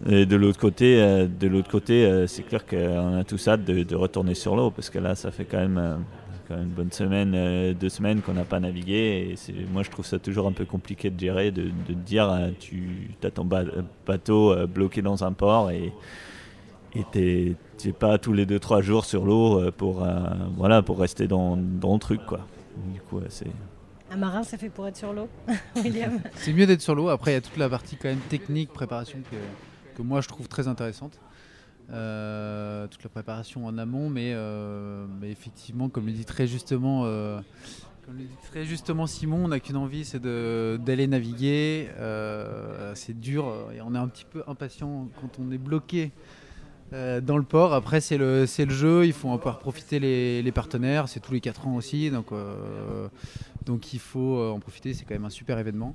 Et 0.08 0.26
de 0.26 0.36
l'autre 0.38 0.60
côté, 0.60 1.02
euh, 1.02 1.28
de 1.28 1.48
l'autre 1.48 1.70
côté, 1.70 2.06
euh, 2.06 2.26
c'est 2.26 2.44
clair 2.44 2.65
qu'on 2.65 3.18
a 3.18 3.24
tous 3.24 3.48
hâte 3.48 3.65
de, 3.65 3.96
retourner 3.96 4.34
sur 4.34 4.56
l'eau 4.56 4.72
parce 4.72 4.89
que 4.89 4.98
là, 5.00 5.13
ça 5.15 5.30
fait 5.32 5.44
quand 5.46 5.58
même, 5.58 5.78
euh, 5.78 5.96
une 6.52 6.70
bonne 6.70 6.92
semaine, 6.92 7.74
deux 7.74 7.89
semaines 7.89 8.22
qu'on 8.22 8.34
n'a 8.34 8.44
pas 8.44 8.60
navigué. 8.60 9.36
Et 9.50 9.54
moi, 9.72 9.84
je 9.84 9.92
trouve 9.92 10.06
ça 10.06 10.18
toujours 10.18 10.48
un 10.48 10.52
peu 10.52 10.65
compliqué 10.65 11.10
de 11.10 11.20
gérer, 11.20 11.52
de, 11.52 11.63
de 11.88 11.94
dire, 11.94 12.34
tu 12.60 13.12
as 13.24 13.30
ton 13.30 13.46
ba- 13.46 13.65
bateau 14.08 14.56
bloqué 14.65 15.04
dans 15.04 15.24
un 15.24 15.32
port 15.32 15.70
et 15.70 15.94
t'es 17.12 17.54
t'es 17.78 17.92
pas 17.92 18.18
tous 18.18 18.34
les 18.34 18.48
2-3 18.48 18.82
jours 18.82 19.06
sur 19.06 19.26
l'eau 19.26 19.72
pour, 19.78 20.04
voilà, 20.58 20.82
pour 20.82 20.98
rester 20.98 21.28
dans, 21.28 21.56
dans 21.56 21.94
le 21.94 22.00
truc. 22.00 22.26
Quoi. 22.26 22.39
Du 22.96 23.00
coup, 23.02 23.20
c'est. 23.30 23.46
Un 24.12 24.17
marin, 24.17 24.43
c'est 24.43 24.58
fait 24.58 24.69
pour 24.69 24.88
être 24.88 24.98
sur 24.98 25.13
l'eau, 25.13 25.30
William 25.76 26.19
C'est 26.36 26.54
mieux 26.54 26.65
d'être 26.65 26.82
sur 26.82 26.95
l'eau. 26.95 27.10
Après, 27.10 27.32
il 27.32 27.34
y 27.36 27.38
a 27.38 27.41
toute 27.41 27.58
la 27.58 27.69
partie 27.69 27.95
quand 27.95 28.10
même 28.10 28.19
technique, 28.30 28.74
préparation 28.74 29.19
que, 29.30 30.02
moi 30.02 30.22
je 30.22 30.30
trouve 30.30 30.48
très 30.48 30.67
intéressante. 30.67 31.19
Euh, 31.91 32.88
toute 32.88 33.04
la 33.04 33.10
préparation 33.10 33.65
en 33.65 33.78
amont, 33.78 34.10
mais, 34.10 34.32
euh, 34.34 35.06
mais 35.19 35.30
effectivement, 35.30 35.89
comme 35.89 36.06
le 36.06 36.13
dit 36.13 36.24
très 36.24 36.48
justement, 36.48 37.04
euh, 37.06 37.39
comme 38.06 38.15
le 38.17 38.24
dit 38.24 38.36
très 38.50 38.63
justement 38.63 39.08
Simon, 39.08 39.43
on 39.45 39.48
n'a 39.50 39.60
qu'une 39.60 39.76
envie, 39.76 40.06
c'est 40.06 40.22
d'aller 40.22 41.08
naviguer. 41.08 41.89
C'est 42.95 43.19
dur 43.19 43.54
et 43.76 43.82
on 43.82 43.93
est 43.93 43.98
un 43.98 44.08
petit 44.08 44.26
peu 44.26 44.43
impatient 44.48 45.10
quand 45.19 45.39
on 45.39 45.52
est 45.52 45.58
bloqué. 45.58 46.12
dans 46.91 47.38
le 47.38 47.43
port, 47.43 47.74
après 47.74 48.02
c'est 48.02 48.17
le, 48.17 48.46
le 48.46 48.73
jeu, 48.73 49.06
il 49.06 49.13
faut 49.13 49.29
en 49.29 49.38
pouvoir 49.38 49.60
profiter 49.60 50.00
les, 50.00 50.42
les 50.42 50.52
partenaires, 50.52 51.10
c'est 51.10 51.19
tous 51.19 51.34
les 51.34 51.42
4 51.42 51.67
ans 51.67 51.75
aussi, 51.75 52.10
donc, 52.10 52.27
donc 53.66 53.94
il 53.94 54.00
faut 54.00 54.38
euh, 54.38 54.52
en 54.52 54.60
profiter, 54.60 54.94
c'est 54.94 55.06
quand 55.06 55.14
même 55.14 55.26
un 55.26 55.30
super 55.30 55.58
événement. 55.60 55.94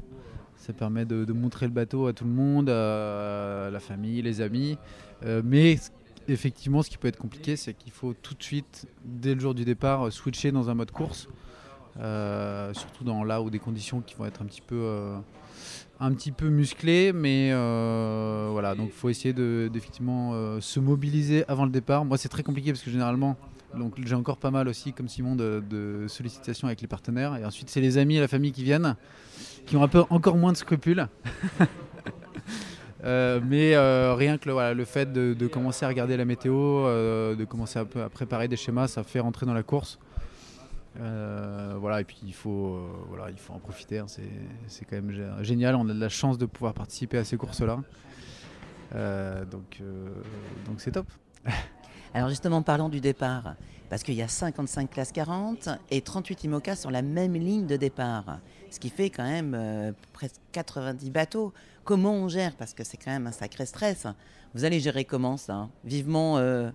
Ça 0.57 0.73
permet 0.73 1.05
de, 1.05 1.31
montrer 1.33 1.67
le 1.67 1.73
bateau 1.73 2.07
à 2.07 2.13
tout 2.13 2.25
le 2.25 2.31
monde, 2.31 2.71
à 2.71 3.69
la 3.71 3.81
famille, 3.81 4.23
les 4.23 4.41
amis. 4.41 4.79
Euh, 5.25 5.43
mais 5.45 5.79
effectivement, 6.29 6.83
ce 6.83 6.91
qui 6.91 6.97
peut 6.97 7.09
être 7.09 7.19
compliqué, 7.19 7.57
c'est 7.57 7.75
qu'il 7.75 7.93
faut 7.93 8.15
tout 8.15 8.35
de 8.35 8.43
suite, 8.43 8.87
dès 9.05 9.35
le 9.35 9.41
jour 9.41 9.55
du 9.55 9.65
départ, 9.65 10.07
euh, 10.07 10.11
switcher 10.11 10.53
dans 10.53 10.71
un 10.71 10.75
mode 10.75 10.91
course. 10.91 11.29
surtout 11.97 13.05
dans 13.05 13.25
là 13.25 13.43
où 13.43 13.51
des 13.51 13.59
conditions 13.59 14.01
qui 14.01 14.15
vont 14.15 14.27
être 14.27 14.43
un 14.43 14.47
petit 14.47 14.63
peu, 14.63 16.49
musclées, 16.49 17.13
mais 17.13 17.51
voilà, 17.53 18.75
donc 18.75 18.89
il 18.89 18.97
faut 18.97 19.09
essayer 19.09 19.35
de, 19.35 19.69
d'effectivement 19.73 20.61
se 20.61 20.81
mobiliser 20.81 21.45
avant 21.49 21.65
le 21.65 21.73
départ. 21.73 22.05
Moi, 22.05 22.17
c'est 22.17 22.31
très 22.31 22.43
compliqué 22.43 22.73
parce 22.73 22.83
que 22.83 22.91
généralement, 22.91 23.37
donc 23.79 23.95
j'ai 24.05 24.15
encore 24.15 24.39
pas 24.39 24.51
mal 24.51 24.69
aussi, 24.69 24.93
comme 24.93 25.09
Simon, 25.09 25.37
de, 25.37 26.07
sollicitations 26.09 26.67
avec 26.67 26.81
les 26.81 26.87
partenaires, 26.89 27.37
et 27.37 27.45
ensuite 27.45 27.71
c'est 27.71 27.81
les 27.81 27.99
amis 27.99 28.17
et 28.17 28.21
la 28.21 28.29
famille 28.29 28.53
qui 28.53 28.65
viennent, 28.65 28.97
qui 29.67 29.77
ont 29.77 29.83
un 29.83 29.89
peu 29.89 30.05
encore 30.11 30.37
moins 30.37 30.53
de 30.53 30.57
scrupules. 30.57 31.09
Euh, 33.05 33.39
mais 33.47 33.75
euh, 33.75 34.15
rien 34.15 34.39
que 34.39 34.49
le, 34.49 34.73
le 34.73 34.85
fait 34.87 35.13
de, 35.13 35.47
commencer 35.47 35.85
à 35.85 35.89
regarder 35.89 36.17
la 36.17 36.25
météo, 36.25 36.55
euh, 36.55 37.35
de 37.35 37.45
commencer 37.45 37.79
à 37.79 37.85
préparer 37.85 38.49
des 38.49 38.57
schémas, 38.57 38.89
ça 38.89 39.03
fait 39.03 39.21
rentrer 39.21 39.45
dans 39.45 39.53
la 39.53 39.63
course. 39.63 39.99
Voilà, 40.97 42.01
et 42.01 42.05
puis 42.05 42.17
il 42.25 42.33
faut, 42.33 42.81
voilà, 43.09 43.31
il 43.31 43.37
faut 43.37 43.53
en 43.53 43.59
profiter. 43.59 43.99
hein, 43.99 44.07
c'est, 44.07 44.85
quand 44.87 44.97
même 44.97 45.11
gé- 45.11 45.43
génial. 45.43 45.75
On 45.75 45.87
a 45.91 45.93
de 45.93 46.01
la 46.01 46.09
chance 46.09 46.39
de 46.39 46.47
pouvoir 46.47 46.73
participer 46.73 47.19
à 47.19 47.25
ces 47.25 47.37
courses-là. 47.37 47.81
Donc, 49.51 49.83
donc 50.67 50.81
c'est 50.81 50.93
top. 50.93 51.07
Alors 52.17 52.29
justement, 52.29 52.63
parlons 52.63 52.89
du 52.89 53.01
départ, 53.01 53.57
parce 53.91 54.05
qu'il 54.05 54.15
y 54.15 54.23
a 54.23 54.29
55 54.29 54.89
classes 54.89 55.11
40 55.11 55.69
et 55.91 56.01
38 56.01 56.45
IMOCA 56.45 56.77
sur 56.77 56.93
la 56.93 57.03
même 57.03 57.35
ligne 57.35 57.67
de 57.67 57.77
départ, 57.77 58.39
ce 58.71 58.79
qui 58.79 58.89
fait 58.89 59.11
quand 59.11 59.25
même 59.25 59.53
euh, 59.57 59.91
presque 60.13 60.41
90 60.53 61.11
bateaux. 61.11 61.53
Comment 61.83 62.13
on 62.13 62.29
gère? 62.29 62.55
Parce 62.55 62.73
que 62.73 62.85
c'est 62.85 62.99
quand 62.99 63.11
même 63.11 63.27
un 63.27 63.33
sacré 63.33 63.67
stress. 63.67 64.07
Vous 64.55 64.65
allez 64.65 64.79
gérer 64.79 65.05
comment 65.05 65.37
ça? 65.37 65.69
Vivement, 65.85 66.39
euh, 66.39 66.71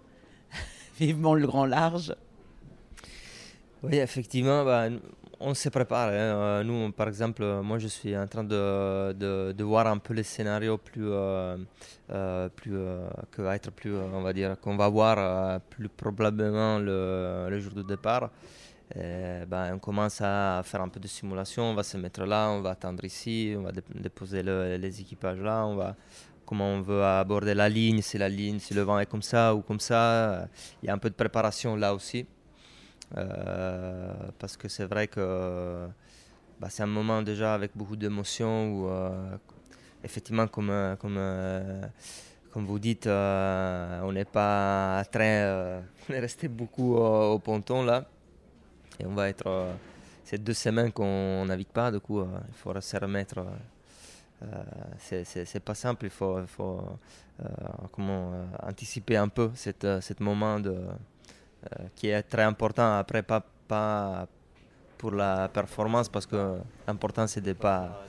vivement 1.00 1.36
le 1.36 1.48
grand 1.48 1.66
large? 1.66 2.14
Oui, 3.82 3.96
effectivement, 3.96 4.66
bah, 4.66 4.90
on 5.40 5.54
se 5.54 5.70
prépare. 5.70 6.10
hein. 6.10 6.12
Euh, 6.14 6.64
Nous, 6.64 6.92
par 6.92 7.08
exemple, 7.08 7.44
moi, 7.64 7.78
je 7.80 7.88
suis 7.88 8.16
en 8.18 8.28
train 8.28 8.44
de, 8.44 9.14
de, 9.14 9.64
voir 9.64 9.88
un 9.88 9.98
peu 9.98 10.14
les 10.14 10.24
scénarios 10.24 10.78
plus, 10.78 11.08
euh, 11.10 11.58
euh, 12.12 12.50
plus 12.50 12.78
que 13.32 13.42
va 13.42 13.56
être 13.56 13.72
plus, 13.72 13.96
on 13.96 14.22
va 14.22 14.34
dire, 14.34 14.60
qu'on 14.60 14.76
va 14.78 14.90
voir 14.90 15.62
plus 15.70 15.90
probablement 15.90 16.80
le, 16.80 17.48
le 17.50 17.60
jour 17.60 17.74
de 17.74 17.84
départ. 17.84 18.30
Bah, 19.48 19.70
on 19.74 19.80
commence 19.80 20.20
à 20.22 20.62
faire 20.66 20.82
un 20.82 20.90
peu 20.90 21.00
de 21.00 21.08
simulation. 21.08 21.64
On 21.64 21.76
va 21.76 21.84
se 21.84 21.98
mettre 21.98 22.26
là, 22.26 22.50
on 22.50 22.62
va 22.62 22.72
attendre 22.72 23.04
ici, 23.06 23.54
on 23.58 23.62
va 23.64 23.72
dé- 23.72 23.84
déposer 23.96 24.44
le- 24.44 24.78
les 24.78 25.02
équipages 25.02 25.40
là, 25.40 25.66
on 25.66 25.76
va 25.76 25.96
comment 26.46 26.66
on 26.68 26.82
veut 26.82 27.04
aborder 27.04 27.54
la 27.54 27.70
ligne, 27.70 28.02
si 28.02 28.18
la 28.18 28.28
ligne, 28.30 28.58
si 28.60 28.74
le 28.74 28.82
vent 28.82 29.00
est 29.00 29.06
comme 29.06 29.22
ça 29.22 29.54
ou 29.56 29.62
comme 29.62 29.80
ça. 29.80 30.48
Il 30.82 30.88
y 30.88 30.90
a 30.90 30.94
un 30.94 30.98
peu 30.98 31.10
de 31.10 31.16
préparation 31.16 31.76
là 31.76 31.94
aussi. 31.94 32.26
Euh, 33.18 34.12
parce 34.38 34.56
que 34.58 34.68
c'est 34.68 34.86
vrai 34.86 35.08
que 35.08 35.88
bah, 36.60 36.68
c'est 36.70 36.84
un 36.84 36.88
moment 36.88 37.22
déjà 37.22 37.54
avec 37.54 37.72
beaucoup 37.76 37.96
d'émotions 37.96 38.72
où, 38.72 38.88
euh, 38.88 39.36
effectivement, 40.04 40.48
comme, 40.48 40.70
euh, 40.70 40.96
comme, 40.96 41.20
comme 42.52 42.66
vous 42.66 42.80
dites, 42.80 43.08
on 43.08 44.12
n'est 44.12 44.26
pas 44.26 45.04
très. 45.12 45.82
on 46.10 46.14
est 46.14 46.20
resté 46.20 46.48
beaucoup 46.48 46.96
au, 46.96 47.40
ponton 47.40 47.84
là. 47.84 48.06
Et 49.00 49.06
on 49.06 49.14
va 49.16 49.30
être. 49.30 49.70
c'est 50.26 50.44
deux 50.44 50.54
semaines 50.54 50.92
qu'on 50.92 51.46
navigue 51.46 51.68
pas, 51.68 51.92
du 51.92 52.00
coup, 52.00 52.22
il 52.22 52.54
faudra 52.56 52.82
se 52.82 52.98
remettre. 52.98 53.40
euh, 54.44 55.26
c'est- 55.26 55.60
pas 55.60 55.76
simple, 55.76 56.06
il 56.06 56.10
faut, 56.12 56.40
faut 56.48 56.82
comment, 57.92 58.32
anticiper 58.64 59.18
un 59.18 59.28
peu 59.30 59.52
cet 59.56 60.20
moment 60.20 60.60
de, 60.60 60.76
qui 61.96 62.08
est 62.10 62.24
très 62.24 62.44
important. 62.44 62.98
Après, 62.98 63.24
pas, 63.24 63.44
pas 63.68 64.28
pour 64.98 65.12
la 65.12 65.48
performance, 65.48 66.10
parce 66.10 66.26
que 66.26 66.58
l'important, 66.88 67.26
c'est 67.28 67.42
de 67.42 67.54
pas, 67.54 68.04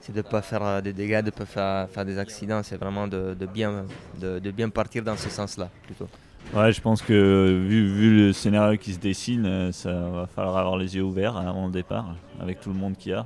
c'est 0.00 0.14
de 0.14 0.22
pas 0.22 0.42
faire 0.42 0.62
euh, 0.62 0.80
des 0.80 0.92
dégâts, 0.92 1.22
de 1.22 1.30
pas 1.30 1.44
faire, 1.44 1.88
faire 1.90 2.04
des 2.04 2.18
accidents. 2.18 2.62
C'est 2.62 2.76
vraiment 2.78 3.06
de, 3.06 3.34
de 3.34 3.46
bien, 3.46 3.84
de 4.18 4.50
bien 4.50 4.70
partir 4.70 5.02
dans 5.02 5.16
ce 5.16 5.28
sens-là, 5.28 5.68
plutôt. 5.82 6.08
Ouais, 6.54 6.72
je 6.72 6.80
pense 6.80 7.00
que 7.00 7.64
vu, 7.68 7.86
vu 7.86 8.16
le 8.16 8.32
scénario 8.32 8.76
qui 8.76 8.92
se 8.92 8.98
dessine, 8.98 9.46
euh, 9.46 9.70
ça 9.70 9.92
va 9.92 10.26
falloir 10.26 10.56
avoir 10.56 10.76
les 10.76 10.96
yeux 10.96 11.02
ouverts 11.02 11.36
hein, 11.36 11.46
avant 11.46 11.66
le 11.66 11.72
départ, 11.72 12.16
avec 12.40 12.60
tout 12.60 12.70
le 12.70 12.76
monde 12.76 12.96
qu'il 12.96 13.12
y 13.12 13.14
a. 13.14 13.24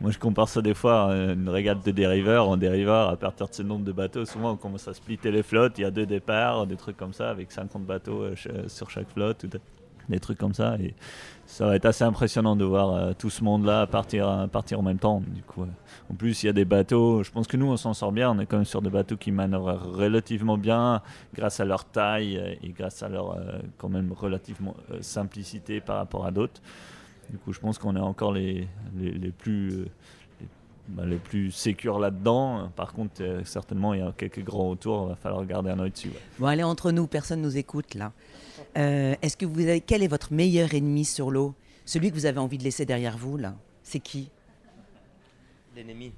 Moi, 0.00 0.10
je 0.10 0.18
compare 0.18 0.48
ça 0.48 0.60
des 0.60 0.74
fois 0.74 1.12
à 1.12 1.14
une 1.32 1.48
régate 1.48 1.84
de 1.86 1.90
dériveurs. 1.90 2.48
En 2.48 2.56
dériveur, 2.56 3.08
à 3.08 3.16
partir 3.16 3.48
de 3.48 3.54
ce 3.54 3.62
nombre 3.62 3.84
de 3.84 3.92
bateaux, 3.92 4.24
souvent 4.24 4.52
on 4.52 4.56
commence 4.56 4.88
à 4.88 4.92
splitter 4.94 5.30
les 5.30 5.42
flottes. 5.42 5.78
Il 5.78 5.82
y 5.82 5.84
a 5.84 5.90
deux 5.90 6.04
départs, 6.04 6.66
des 6.66 6.76
trucs 6.76 6.96
comme 6.96 7.12
ça, 7.12 7.30
avec 7.30 7.50
50 7.52 7.84
bateaux 7.84 8.22
euh, 8.22 8.34
sur 8.66 8.90
chaque 8.90 9.08
flotte, 9.10 9.46
des- 9.46 10.20
trucs 10.20 10.36
comme 10.36 10.52
ça. 10.52 10.76
Et 10.80 10.94
ça 11.46 11.66
va 11.66 11.76
être 11.76 11.86
assez 11.86 12.04
impressionnant 12.04 12.56
de 12.56 12.64
voir 12.64 12.90
euh, 12.92 13.12
tout 13.16 13.30
ce 13.30 13.42
monde-là 13.44 13.86
partir, 13.86 14.28
euh, 14.28 14.46
partir 14.46 14.80
en 14.80 14.82
même 14.82 14.98
temps. 14.98 15.22
Du 15.28 15.42
coup. 15.42 15.64
En 16.10 16.14
plus, 16.14 16.42
il 16.42 16.46
y 16.46 16.48
a 16.50 16.52
des 16.52 16.66
bateaux. 16.66 17.22
Je 17.22 17.30
pense 17.30 17.46
que 17.46 17.56
nous, 17.56 17.70
on 17.70 17.76
s'en 17.78 17.94
sort 17.94 18.12
bien. 18.12 18.30
On 18.30 18.38
est 18.40 18.46
quand 18.46 18.56
même 18.56 18.66
sur 18.66 18.82
des 18.82 18.90
bateaux 18.90 19.16
qui 19.16 19.30
manœuvrent 19.32 19.80
relativement 19.96 20.58
bien, 20.58 21.00
grâce 21.34 21.60
à 21.60 21.64
leur 21.64 21.84
taille 21.86 22.58
et 22.62 22.68
grâce 22.70 23.02
à 23.02 23.08
leur 23.08 23.38
quand 23.78 23.88
même 23.88 24.12
relativement 24.12 24.74
simplicité 25.00 25.80
par 25.80 25.96
rapport 25.96 26.26
à 26.26 26.30
d'autres. 26.32 26.60
Du 27.30 27.38
coup, 27.38 27.52
je 27.52 27.60
pense 27.60 27.78
qu'on 27.78 27.96
est 27.96 28.00
encore 28.00 28.32
les, 28.32 28.68
les, 28.96 29.10
les 29.12 29.30
plus 29.30 29.72
euh, 29.72 29.86
les, 30.40 30.46
bah, 30.88 31.04
les 31.06 31.16
plus 31.16 31.50
sécures 31.50 31.98
là-dedans. 31.98 32.70
Par 32.76 32.92
contre, 32.92 33.22
euh, 33.22 33.42
certainement, 33.44 33.94
il 33.94 34.00
y 34.00 34.02
a 34.02 34.12
quelques 34.16 34.42
grands 34.44 34.70
autour. 34.70 35.04
Il 35.06 35.08
va 35.10 35.16
falloir 35.16 35.44
garder 35.46 35.70
un 35.70 35.78
œil 35.80 35.90
dessus. 35.90 36.08
ouais. 36.08 36.20
Bon, 36.38 36.46
allez, 36.46 36.62
entre 36.62 36.90
nous, 36.92 37.06
personne 37.06 37.40
nous 37.42 37.56
écoute 37.56 37.94
là. 37.94 38.12
Euh, 38.76 39.14
Est-ce 39.22 39.36
que 39.36 39.46
vous 39.46 39.60
avez, 39.62 39.80
quel 39.80 40.02
est 40.02 40.08
votre 40.08 40.32
meilleur 40.32 40.74
ennemi 40.74 41.04
sur 41.04 41.30
l'eau? 41.30 41.54
Celui 41.86 42.10
que 42.10 42.14
vous 42.14 42.26
avez 42.26 42.38
envie 42.38 42.58
de 42.58 42.64
laisser 42.64 42.86
derrière 42.86 43.16
vous 43.18 43.36
là 43.36 43.54
C'est 43.82 44.00
qui? 44.00 44.30
L'ennemi. 45.76 46.12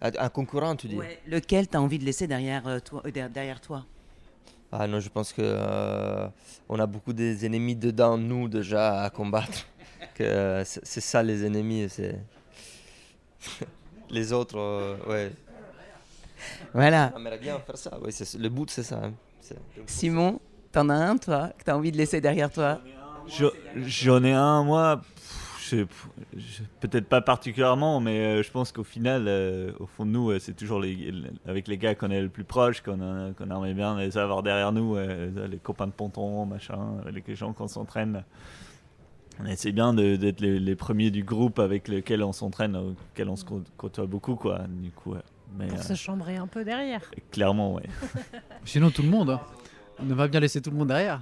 Un, 0.00 0.28
concurrent, 0.30 0.74
tu 0.76 0.88
dis? 0.88 0.98
Lequel 1.28 1.68
t'as 1.68 1.78
envie 1.78 1.98
de 1.98 2.04
laisser 2.04 2.26
derrière 2.26 2.80
toi, 2.82 3.02
euh, 3.06 3.10
der- 3.10 3.30
derrière 3.30 3.60
toi? 3.60 3.84
Ah 4.72 4.86
non, 4.88 5.00
je 5.00 5.08
pense 5.10 5.32
que 5.32 5.42
euh, 5.44 6.26
on 6.68 6.78
a 6.80 6.86
beaucoup 6.86 7.12
des 7.12 7.44
ennemis 7.44 7.76
dedans 7.76 8.16
nous 8.16 8.48
déjà 8.48 9.02
à 9.02 9.10
combattre. 9.10 9.66
Que 10.14 10.22
euh, 10.24 10.64
c'est 10.64 11.00
ça 11.00 11.22
les 11.22 11.44
ennemis, 11.44 11.88
c'est 11.88 12.18
les 14.10 14.32
autres, 14.32 14.58
euh, 14.58 14.96
ouais. 15.08 15.32
Voilà. 16.74 17.12
On 17.14 17.20
aimerait 17.20 17.38
bien 17.38 17.58
faire 17.60 17.76
ça. 17.78 17.98
Ouais, 18.00 18.10
c'est- 18.10 18.38
le 18.38 18.48
but 18.48 18.70
c'est 18.70 18.82
ça. 18.82 19.00
hein. 19.04 19.12
C'est- 19.40 19.56
Simon, 19.86 20.40
t'en 20.72 20.88
as 20.88 20.94
un 20.94 21.16
toi 21.16 21.50
que 21.58 21.64
t'as 21.64 21.74
envie 21.76 21.92
de 21.92 21.96
laisser 21.96 22.20
derrière 22.20 22.50
toi? 22.50 22.80
Je- 23.26 23.46
J'en 23.86 24.22
ai 24.24 24.32
un, 24.32 24.62
moi. 24.64 25.00
Peut-être 26.80 27.06
pas 27.08 27.22
particulièrement, 27.22 27.98
mais 28.00 28.18
euh, 28.18 28.42
je 28.42 28.50
pense 28.50 28.72
qu'au 28.72 28.84
final, 28.84 29.24
euh, 29.26 29.72
au 29.78 29.86
fond 29.86 30.04
de 30.04 30.10
nous, 30.10 30.30
euh, 30.30 30.38
c'est 30.38 30.52
toujours 30.54 30.80
les, 30.80 31.10
avec 31.46 31.66
les 31.66 31.78
gars 31.78 31.94
qu'on 31.94 32.10
est 32.10 32.20
le 32.20 32.28
plus 32.28 32.44
proche, 32.44 32.82
qu'on 32.82 33.00
a- 33.00 33.32
qu'on 33.32 33.44
aimerait 33.46 33.72
bien 33.72 33.96
les 33.98 34.18
avoir 34.18 34.42
derrière 34.42 34.72
nous, 34.72 34.96
euh, 34.96 35.48
les 35.48 35.56
copains 35.56 35.86
de 35.86 35.92
ponton, 35.92 36.44
machin, 36.44 36.98
avec 37.06 37.26
les 37.26 37.36
gens 37.36 37.54
qu'on 37.54 37.68
s'entraîne. 37.68 38.22
On 39.40 39.46
essaie 39.46 39.72
bien 39.72 39.94
d'être 39.94 40.40
les, 40.40 40.58
les 40.60 40.76
premiers 40.76 41.10
du 41.10 41.22
groupe 41.24 41.58
avec 41.58 41.88
lequel 41.88 42.22
on 42.22 42.32
s'entraîne, 42.32 42.76
auquel 42.76 43.28
on 43.28 43.36
se 43.36 43.44
cô- 43.44 43.62
côtoie 43.76 44.06
beaucoup, 44.06 44.36
quoi. 44.36 44.60
Du 44.68 44.90
coup, 44.90 45.12
ouais. 45.12 45.20
Mais, 45.58 45.66
Pour 45.66 45.78
euh, 45.78 45.82
se 45.82 45.94
chambrer 45.94 46.36
un 46.36 46.46
peu 46.46 46.64
derrière. 46.64 47.02
clairement, 47.30 47.74
ouais. 47.74 47.82
Sinon, 48.64 48.90
tout 48.90 49.02
le 49.02 49.08
monde. 49.08 49.30
hein. 49.30 49.40
On 50.00 50.04
ne 50.04 50.14
va 50.14 50.26
bien 50.26 50.40
laisser 50.40 50.60
tout 50.60 50.70
le 50.70 50.76
monde 50.76 50.88
derrière. 50.88 51.20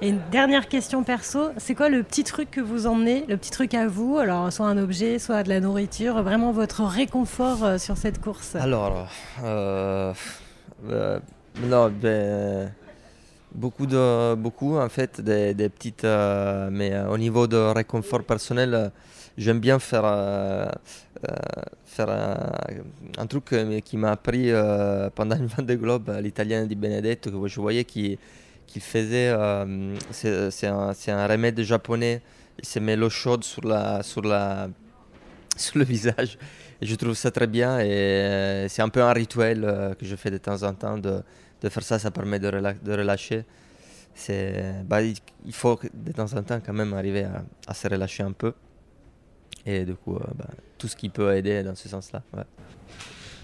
Et 0.00 0.08
une 0.10 0.20
dernière 0.30 0.68
question 0.68 1.02
perso, 1.02 1.48
c'est 1.56 1.74
quoi 1.74 1.88
le 1.88 2.02
petit 2.02 2.22
truc 2.24 2.50
que 2.50 2.60
vous 2.60 2.86
emmenez, 2.86 3.24
le 3.28 3.36
petit 3.36 3.50
truc 3.50 3.74
à 3.74 3.86
vous 3.88 4.18
Alors, 4.18 4.52
soit 4.52 4.66
un 4.68 4.78
objet, 4.78 5.18
soit 5.18 5.42
de 5.42 5.48
la 5.48 5.60
nourriture, 5.60 6.22
vraiment 6.22 6.52
votre 6.52 6.84
réconfort 6.84 7.64
euh, 7.64 7.78
sur 7.78 7.96
cette 7.96 8.20
course? 8.20 8.54
Alors, 8.56 9.08
euh, 9.42 10.14
euh, 10.88 11.18
non, 11.64 11.90
ben, 11.90 12.72
beaucoup 13.52 13.86
de, 13.86 14.34
beaucoup 14.34 14.76
en 14.76 14.88
fait, 14.88 15.20
des, 15.20 15.68
petites, 15.68 16.04
euh, 16.04 16.68
mais 16.70 16.92
euh, 16.92 17.08
au 17.08 17.18
niveau 17.18 17.46
de 17.46 17.56
réconfort 17.56 18.24
personnel, 18.24 18.74
euh, 18.74 18.88
j'aime 19.36 19.60
bien 19.60 19.78
faire, 19.78 20.02
faire 21.84 22.08
un, 23.18 23.26
truc 23.26 23.54
qui 23.84 23.96
m'a 23.96 24.12
appris 24.12 24.50
pendant 25.14 25.36
une 25.38 25.46
Vendée 25.46 25.76
Globe, 25.76 26.10
l'italien 26.20 26.66
Di 26.66 26.74
Benedetto, 26.74 27.30
que 27.30 27.48
je 27.48 27.60
voyais 27.60 27.84
qui 27.84 28.18
qu'il 28.66 28.82
faisait, 28.82 29.34
c'est 30.10 30.66
un, 30.66 30.92
un 31.08 31.26
remède 31.26 31.58
japonais. 31.62 32.20
Il 32.58 32.66
se 32.66 32.78
met 32.80 32.96
l'eau 32.96 33.08
chaude 33.08 33.42
sur 33.42 33.64
la, 33.66 34.02
sur 34.02 34.20
la, 34.20 34.68
sur 35.56 35.78
le 35.78 35.84
visage. 35.84 36.36
Et 36.82 36.86
je 36.86 36.94
trouve 36.94 37.14
ça 37.14 37.30
très 37.30 37.46
bien 37.46 37.80
et 37.80 38.66
c'est 38.68 38.82
un 38.82 38.90
peu 38.90 39.02
un 39.02 39.12
rituel 39.12 39.94
que 39.98 40.04
je 40.04 40.16
fais 40.16 40.30
de 40.30 40.36
temps 40.36 40.62
en 40.64 40.74
temps 40.74 40.98
de 41.62 41.68
faire 41.68 41.82
ça, 41.82 41.98
ça 41.98 42.10
permet 42.10 42.38
de, 42.38 42.48
rela- 42.48 42.80
de 42.82 42.92
relâcher. 42.92 43.44
C'est, 44.14 44.74
bah, 44.84 45.00
il, 45.02 45.16
faut 45.52 45.76
que 45.76 45.86
de 45.92 46.12
temps 46.12 46.32
en 46.34 46.42
temps 46.42 46.60
quand 46.64 46.72
même 46.72 46.92
arriver 46.94 47.24
à, 47.24 47.44
à 47.66 47.74
se 47.74 47.86
relâcher 47.88 48.22
un 48.24 48.32
peu. 48.32 48.52
Et 49.64 49.84
du 49.84 49.94
coup, 49.94 50.16
euh, 50.16 50.20
bah, 50.34 50.48
tout 50.76 50.88
ce 50.88 50.96
qui 50.96 51.08
peut 51.08 51.34
aider 51.36 51.62
dans 51.62 51.74
ce 51.74 51.88
sens-là. 51.88 52.22
ouais. 52.36 52.44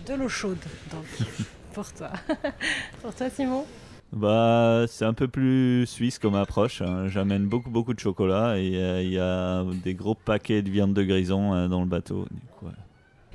De 0.06 0.14
l'eau 0.14 0.28
chaude, 0.28 0.58
donc, 0.90 1.04
pour 1.72 1.92
toi. 1.92 2.10
pour 3.02 3.14
toi, 3.14 3.30
Simon? 3.30 3.64
Bah, 4.12 4.84
c'est 4.88 5.04
un 5.04 5.14
peu 5.14 5.26
plus 5.28 5.86
suisse 5.86 6.18
comme 6.18 6.34
approche. 6.36 6.82
hein. 6.82 7.08
J'amène 7.08 7.46
beaucoup 7.46 7.70
beaucoup 7.70 7.94
de 7.94 7.98
chocolat 8.00 8.58
et 8.58 8.76
euh, 8.76 9.02
il 9.02 9.10
y 9.10 9.18
a 9.18 9.64
des 9.82 9.94
gros 9.94 10.14
paquets 10.14 10.62
de 10.62 10.70
viande 10.70 10.94
de 10.94 11.02
grison 11.02 11.52
euh, 11.54 11.68
dans 11.68 11.80
le 11.80 11.86
bateau. 11.88 12.26
du 12.30 12.40
coup, 12.58 12.66
ouais. 12.66 12.72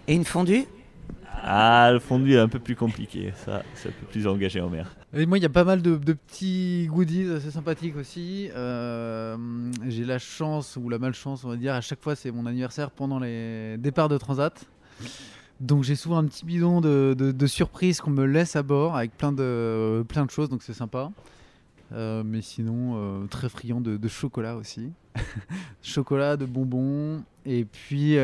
Et 0.08 0.14
une 0.16 0.24
fondue? 0.26 0.66
Ah, 1.44 1.90
le 1.92 2.00
fondu 2.00 2.34
est 2.34 2.40
un 2.40 2.48
peu 2.48 2.60
plus 2.60 2.76
compliqué. 2.76 3.34
Ça, 3.36 3.64
c'est 3.76 3.90
un 3.90 3.92
peu 3.92 4.06
plus 4.08 4.28
engagé 4.28 4.62
en 4.62 4.70
mer. 4.70 4.96
Moi, 5.14 5.38
il 5.38 5.42
y 5.42 5.46
a 5.46 5.50
pas 5.50 5.64
mal 5.64 5.82
de, 5.82 5.96
petits 5.96 6.88
goodies 6.90 7.32
assez 7.32 7.52
sympathiques 7.52 7.96
aussi. 7.96 8.50
Euh, 8.56 9.38
J'ai 9.88 10.06
la 10.06 10.20
chance 10.20 10.78
ou 10.80 10.90
la 10.90 11.00
malchance, 11.00 11.44
on 11.44 11.50
va 11.50 11.56
dire, 11.56 11.74
à 11.74 11.82
chaque 11.82 12.02
fois, 12.02 12.16
c'est 12.16 12.32
mon 12.32 12.46
anniversaire 12.46 12.92
pendant 12.92 13.20
les 13.20 13.78
départs 13.78 14.10
de 14.10 14.18
Transat. 14.18 14.66
Donc 15.60 15.84
j'ai 15.84 15.96
souvent 15.96 16.18
un 16.18 16.26
petit 16.26 16.46
bidon 16.46 16.80
de, 16.80 17.14
de, 17.18 17.34
de 17.34 17.48
surprise 17.48 18.00
qu'on 18.00 18.12
me 18.12 18.26
laisse 18.26 18.56
à 18.56 18.64
bord 18.64 18.96
avec 18.96 19.18
plein 19.18 19.34
de, 19.34 20.06
choses, 20.30 20.48
donc 20.50 20.64
c'est 20.64 20.74
sympa. 20.74 21.12
Euh, 21.92 22.24
mais 22.24 22.42
sinon, 22.42 22.94
euh, 22.96 23.26
très 23.28 23.50
friand 23.50 23.82
de, 23.82 24.08
chocolat 24.08 24.56
aussi. 24.56 24.92
chocolat, 25.82 26.38
de 26.38 26.46
bonbons. 26.46 27.24
Et 27.46 27.66
puis, 27.66 28.16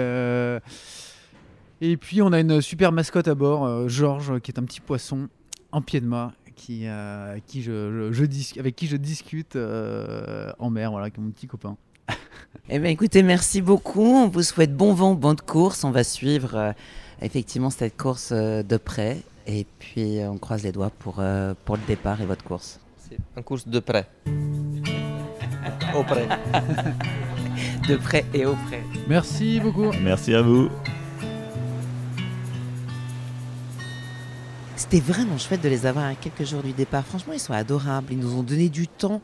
et 1.91 1.97
puis 1.97 2.21
on 2.21 2.31
a 2.33 2.39
une 2.39 2.61
super 2.61 2.91
mascotte 2.91 3.27
à 3.27 3.35
bord, 3.35 3.65
euh, 3.65 3.87
Georges, 3.87 4.39
qui 4.41 4.51
est 4.51 4.59
un 4.59 4.63
petit 4.63 4.81
poisson 4.81 5.27
en 5.71 5.81
pied 5.81 5.99
de 6.01 6.05
mât. 6.07 6.31
Qui, 6.55 6.83
euh, 6.87 7.37
qui 7.47 7.61
je, 7.61 7.71
je- 7.91 8.13
je 8.13 8.23
dis- 8.25 8.53
avec 8.57 8.77
qui 8.77 8.87
je 8.87 8.95
discute 8.95 9.57
euh, 9.57 10.53
en 10.57 10.69
mer, 10.69 10.89
voilà, 10.91 11.09
qui 11.09 11.19
est 11.19 11.23
mon 11.23 11.31
petit 11.31 11.47
copain. 11.47 11.75
Eh 12.69 12.79
bien, 12.79 12.89
écoutez, 12.89 13.21
merci 13.23 13.61
beaucoup. 13.61 14.01
On 14.23 14.27
vous 14.29 14.41
souhaite 14.41 14.73
bon 14.75 14.93
vent, 14.93 15.13
bonne 15.15 15.35
course. 15.35 15.83
On 15.83 15.91
va 15.91 16.03
suivre 16.05 16.55
euh, 16.55 16.71
effectivement 17.21 17.69
cette 17.69 17.95
course 17.97 18.29
euh, 18.31 18.63
de 18.63 18.77
près. 18.77 19.17
Et 19.47 19.67
puis, 19.79 20.19
on 20.21 20.37
croise 20.37 20.63
les 20.63 20.71
doigts 20.71 20.89
pour, 20.97 21.17
euh, 21.19 21.53
pour 21.65 21.75
le 21.75 21.81
départ 21.85 22.21
et 22.21 22.25
votre 22.25 22.43
course. 22.45 22.79
C'est 22.97 23.17
une 23.37 23.43
course 23.43 23.67
de 23.67 23.79
près. 23.79 24.07
Au 25.95 26.03
près. 26.03 26.27
de 27.87 27.95
près 27.97 28.25
et 28.33 28.45
au 28.45 28.53
près. 28.67 28.81
Merci 29.07 29.59
beaucoup. 29.59 29.91
Merci 30.01 30.33
à 30.33 30.41
vous. 30.41 30.69
C'était 34.77 34.99
vraiment 34.99 35.37
chouette 35.37 35.61
de 35.61 35.69
les 35.69 35.85
avoir 35.85 36.05
à 36.05 36.15
quelques 36.15 36.43
jours 36.43 36.61
du 36.61 36.73
départ. 36.73 37.05
Franchement, 37.05 37.33
ils 37.33 37.39
sont 37.39 37.53
adorables. 37.53 38.07
Ils 38.11 38.19
nous 38.19 38.35
ont 38.37 38.43
donné 38.43 38.67
du 38.69 38.87
temps. 38.87 39.21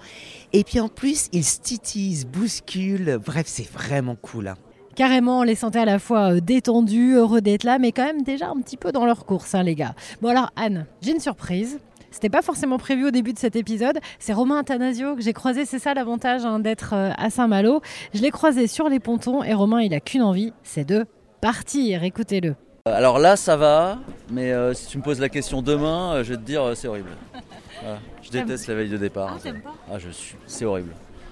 Et 0.54 0.64
puis 0.64 0.80
en 0.80 0.88
plus, 0.88 1.28
ils 1.34 1.44
se 1.44 1.60
titisent, 1.60 2.26
bousculent. 2.26 3.20
Bref, 3.24 3.46
c'est 3.48 3.70
vraiment 3.70 4.16
cool. 4.16 4.48
hein. 4.48 4.56
Carrément, 4.96 5.40
on 5.40 5.44
les 5.44 5.56
sentait 5.56 5.80
à 5.80 5.86
la 5.86 6.00
fois 6.00 6.34
euh, 6.34 6.40
détendus, 6.40 7.16
heureux 7.16 7.42
d'être 7.42 7.64
là, 7.64 7.80
mais 7.80 7.92
quand 7.92 8.06
même 8.06 8.24
déjà 8.24 8.50
un 8.50 8.60
petit 8.62 8.78
peu 8.78 8.92
dans 8.92 9.06
leur 9.06 9.26
course, 9.26 9.56
hein, 9.56 9.64
les 9.64 9.76
gars. 9.76 9.94
Bon 10.22 10.30
alors 10.30 10.52
Anne, 10.56 10.86
j'ai 11.02 11.12
une 11.12 11.20
surprise. 11.20 11.80
C'était 12.12 12.30
pas 12.30 12.42
forcément 12.42 12.78
prévu 12.78 13.08
au 13.08 13.12
début 13.12 13.32
de 13.32 13.40
cet 13.40 13.56
épisode. 13.56 14.00
C'est 14.20 14.34
Romain 14.34 14.60
Athanasio 14.60 15.16
que 15.16 15.22
j'ai 15.22 15.32
croisé. 15.32 15.66
C'est 15.66 15.80
ça 15.80 15.94
l'avantage 15.94 16.44
hein, 16.46 16.60
d'être 16.60 16.94
euh, 16.94 17.12
à 17.18 17.30
Saint-Malo. 17.30 17.82
Je 18.14 18.22
l'ai 18.22 18.32
croisé 18.32 18.68
sur 18.68 18.90
les 18.90 19.00
pontons 19.00 19.44
et 19.44 19.54
Romain, 19.54 19.82
il 19.82 19.94
a 19.94 20.00
qu'une 20.02 20.22
envie, 20.24 20.52
c'est 20.64 20.86
de 20.86 21.06
partir. 21.40 22.04
Écoutez-le. 22.04 22.56
Alors 22.86 23.20
là, 23.20 23.36
ça 23.36 23.56
va, 23.58 24.00
mais 24.32 24.52
euh, 24.52 24.74
si 24.74 24.88
tu 24.88 24.98
me 24.98 25.04
poses 25.04 25.20
la 25.20 25.30
question 25.30 25.62
demain, 25.62 26.14
euh, 26.16 26.24
je 26.24 26.32
vais 26.32 26.38
te 26.38 26.42
dire, 26.42 26.64
euh, 26.64 26.76
c'est 26.76 26.88
horrible. 26.88 27.12
Voilà. 27.84 27.98
Je 28.22 28.30
déteste 28.30 28.68
la 28.68 28.76
veille 28.76 28.90
de 28.90 28.98
départ. 28.98 29.34
Ah, 29.36 29.40
t'aimes 29.42 29.62
pas 29.62 29.74
Ah, 29.92 29.98
je 29.98 30.10
suis, 30.12 30.36
c'est 30.46 30.66
horrible. 30.66 30.92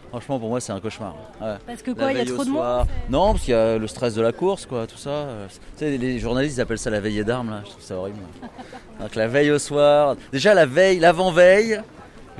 Franchement, 0.09 0.39
pour 0.39 0.49
moi, 0.49 0.59
c'est 0.59 0.71
un 0.71 0.79
cauchemar. 0.79 1.13
Ouais. 1.39 1.53
Parce 1.67 1.83
que 1.83 1.91
quoi, 1.91 2.11
il 2.11 2.17
y 2.17 2.21
a 2.21 2.25
trop 2.25 2.43
de 2.43 2.49
monde. 2.49 2.87
Non, 3.07 3.33
parce 3.33 3.43
qu'il 3.43 3.53
y 3.53 3.57
a 3.57 3.77
le 3.77 3.85
stress 3.85 4.15
de 4.15 4.21
la 4.23 4.31
course, 4.31 4.65
quoi, 4.65 4.87
tout 4.87 4.97
ça. 4.97 5.09
Euh, 5.11 5.47
Tu 5.77 5.85
sais, 5.85 5.97
les 5.97 6.17
journalistes 6.17 6.57
ils 6.57 6.61
appellent 6.61 6.79
ça 6.79 6.89
la 6.89 6.99
veillée 7.01 7.23
d'armes, 7.23 7.51
là. 7.51 7.61
Je 7.65 7.69
trouve 7.69 7.83
ça 7.83 7.95
horrible. 7.97 8.17
Donc 8.99 9.13
la 9.13 9.27
veille 9.27 9.51
au 9.51 9.59
soir. 9.59 10.15
Déjà 10.31 10.55
la 10.55 10.65
veille, 10.65 10.97
l'avant-veille, 10.97 11.81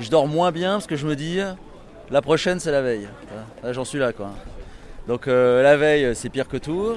je 0.00 0.10
dors 0.10 0.26
moins 0.26 0.50
bien 0.50 0.72
parce 0.72 0.88
que 0.88 0.96
je 0.96 1.06
me 1.06 1.14
dis, 1.14 1.38
la 2.10 2.20
prochaine, 2.20 2.58
c'est 2.58 2.72
la 2.72 2.82
veille. 2.82 3.08
Là, 3.62 3.72
j'en 3.72 3.84
suis 3.84 4.00
là, 4.00 4.12
quoi. 4.12 4.30
Donc 5.06 5.28
euh, 5.28 5.62
la 5.62 5.76
veille, 5.76 6.16
c'est 6.16 6.30
pire 6.30 6.48
que 6.48 6.56
tout. 6.56 6.94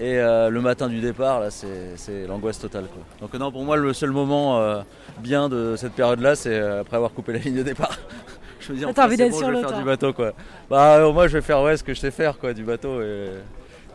Et 0.00 0.18
euh, 0.18 0.48
le 0.48 0.62
matin 0.62 0.88
du 0.88 0.98
départ, 0.98 1.40
là, 1.40 1.50
c'est 1.50 2.26
l'angoisse 2.26 2.58
totale. 2.58 2.86
Quoi. 2.86 3.02
Donc 3.20 3.34
non, 3.34 3.52
pour 3.52 3.64
moi, 3.64 3.76
le 3.76 3.92
seul 3.92 4.10
moment 4.10 4.58
euh, 4.58 4.80
bien 5.18 5.50
de 5.50 5.74
cette 5.76 5.92
période-là, 5.92 6.34
c'est 6.36 6.54
euh, 6.54 6.80
après 6.80 6.96
avoir 6.96 7.12
coupé 7.12 7.34
la 7.34 7.38
ligne 7.38 7.56
de 7.56 7.62
départ. 7.62 7.98
je 8.60 8.72
me 8.72 8.78
dis, 8.78 8.86
enfin, 8.86 9.04
envie 9.04 9.18
c'est 9.18 9.24
d'être 9.24 9.32
bon, 9.32 9.38
sur 9.38 9.48
je 9.48 9.52
vais 9.52 9.60
le 9.60 9.68
faire 9.68 9.78
du 9.78 9.84
bateau, 9.84 10.14
quoi. 10.14 10.32
Bah, 10.70 11.06
moi, 11.12 11.28
je 11.28 11.34
vais 11.36 11.42
faire 11.42 11.60
ouais, 11.60 11.76
ce 11.76 11.84
que 11.84 11.92
je 11.92 12.00
sais 12.00 12.10
faire, 12.10 12.38
quoi, 12.38 12.54
du 12.54 12.64
bateau. 12.64 13.02
Et, 13.02 13.26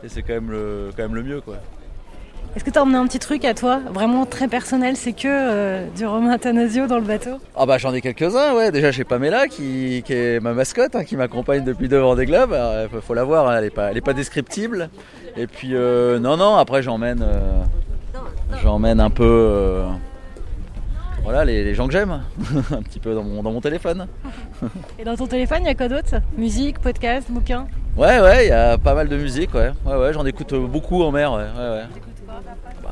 et 0.04 0.10
c'est 0.10 0.22
quand 0.22 0.34
même 0.34 0.52
le, 0.52 0.92
quand 0.96 1.02
même 1.02 1.16
le 1.16 1.24
mieux, 1.24 1.42
quoi. 1.42 1.58
Est-ce 2.56 2.64
que 2.64 2.70
t'as 2.70 2.82
emmené 2.84 2.98
un 2.98 3.06
petit 3.06 3.20
truc 3.20 3.44
à 3.44 3.54
toi, 3.54 3.82
vraiment 3.94 4.26
très 4.26 4.48
personnel 4.48 4.96
C'est 4.96 5.12
que 5.12 5.28
euh, 5.28 5.86
du 5.96 6.06
Romain 6.06 6.32
Athanasio 6.32 6.88
dans 6.88 6.96
le 7.00 7.04
bateau? 7.04 7.32
Ah 7.54 7.66
bah 7.66 7.78
j'en 7.78 7.94
ai 7.94 8.00
quelques-uns, 8.00 8.54
ouais. 8.56 8.72
Déjà 8.72 8.92
j'ai 8.92 9.04
Pamela 9.04 9.48
qui, 9.50 10.04
qui 10.06 10.14
est 10.14 10.40
ma 10.40 10.54
mascotte, 10.54 10.96
hein, 10.96 11.04
qui 11.04 11.18
m'accompagne 11.18 11.66
depuis 11.66 11.90
deux 11.90 12.00
Vendée 12.00 12.26
Globe. 12.26 12.54
Alors, 12.54 12.88
il 12.94 13.02
faut 13.02 13.14
la 13.14 13.26
voir, 13.26 13.50
hein, 13.50 13.58
elle 13.58 13.66
est 13.66 13.70
pas, 13.72 13.92
elle 13.92 13.98
est 13.98 14.02
pas 14.02 14.14
descriptible. 14.14 14.90
Et 15.36 15.48
puis 15.48 15.72
euh, 15.76 16.18
non 16.18 16.38
non, 16.38 16.56
après 16.56 16.82
j'emmène, 16.82 17.22
euh, 17.28 17.62
j'emmène 18.64 19.02
un 19.02 19.10
peu, 19.10 19.82
voilà 21.24 21.44
les, 21.44 21.66
les 21.66 21.74
gens 21.76 21.88
que 21.88 21.92
j'aime, 21.94 22.22
un 22.72 22.82
petit 22.84 23.00
peu 23.00 23.14
dans 23.14 23.24
mon, 23.24 23.44
dans 23.44 23.52
mon 23.52 23.60
téléphone. 23.60 24.08
Et 24.98 25.04
dans 25.04 25.18
ton 25.18 25.28
téléphone, 25.28 25.58
il 25.64 25.66
y 25.66 25.72
a 25.72 25.76
quoi 25.76 25.90
d'autre? 25.90 26.22
Musique, 26.38 26.80
podcast, 26.80 27.28
bouquin? 27.30 27.68
Ouais 27.98 28.22
ouais, 28.22 28.46
il 28.46 28.50
y 28.50 28.54
a 28.54 28.78
pas 28.78 28.94
mal 28.94 29.10
de 29.10 29.18
musique, 29.18 29.54
ouais. 29.56 29.72
Ouais 29.86 29.98
ouais, 29.98 30.14
j'en 30.14 30.26
écoute 30.26 30.54
beaucoup 30.54 31.04
en 31.04 31.12
mer, 31.12 31.34
ouais. 31.34 31.40
ouais, 31.40 31.70
ouais. 31.80 31.84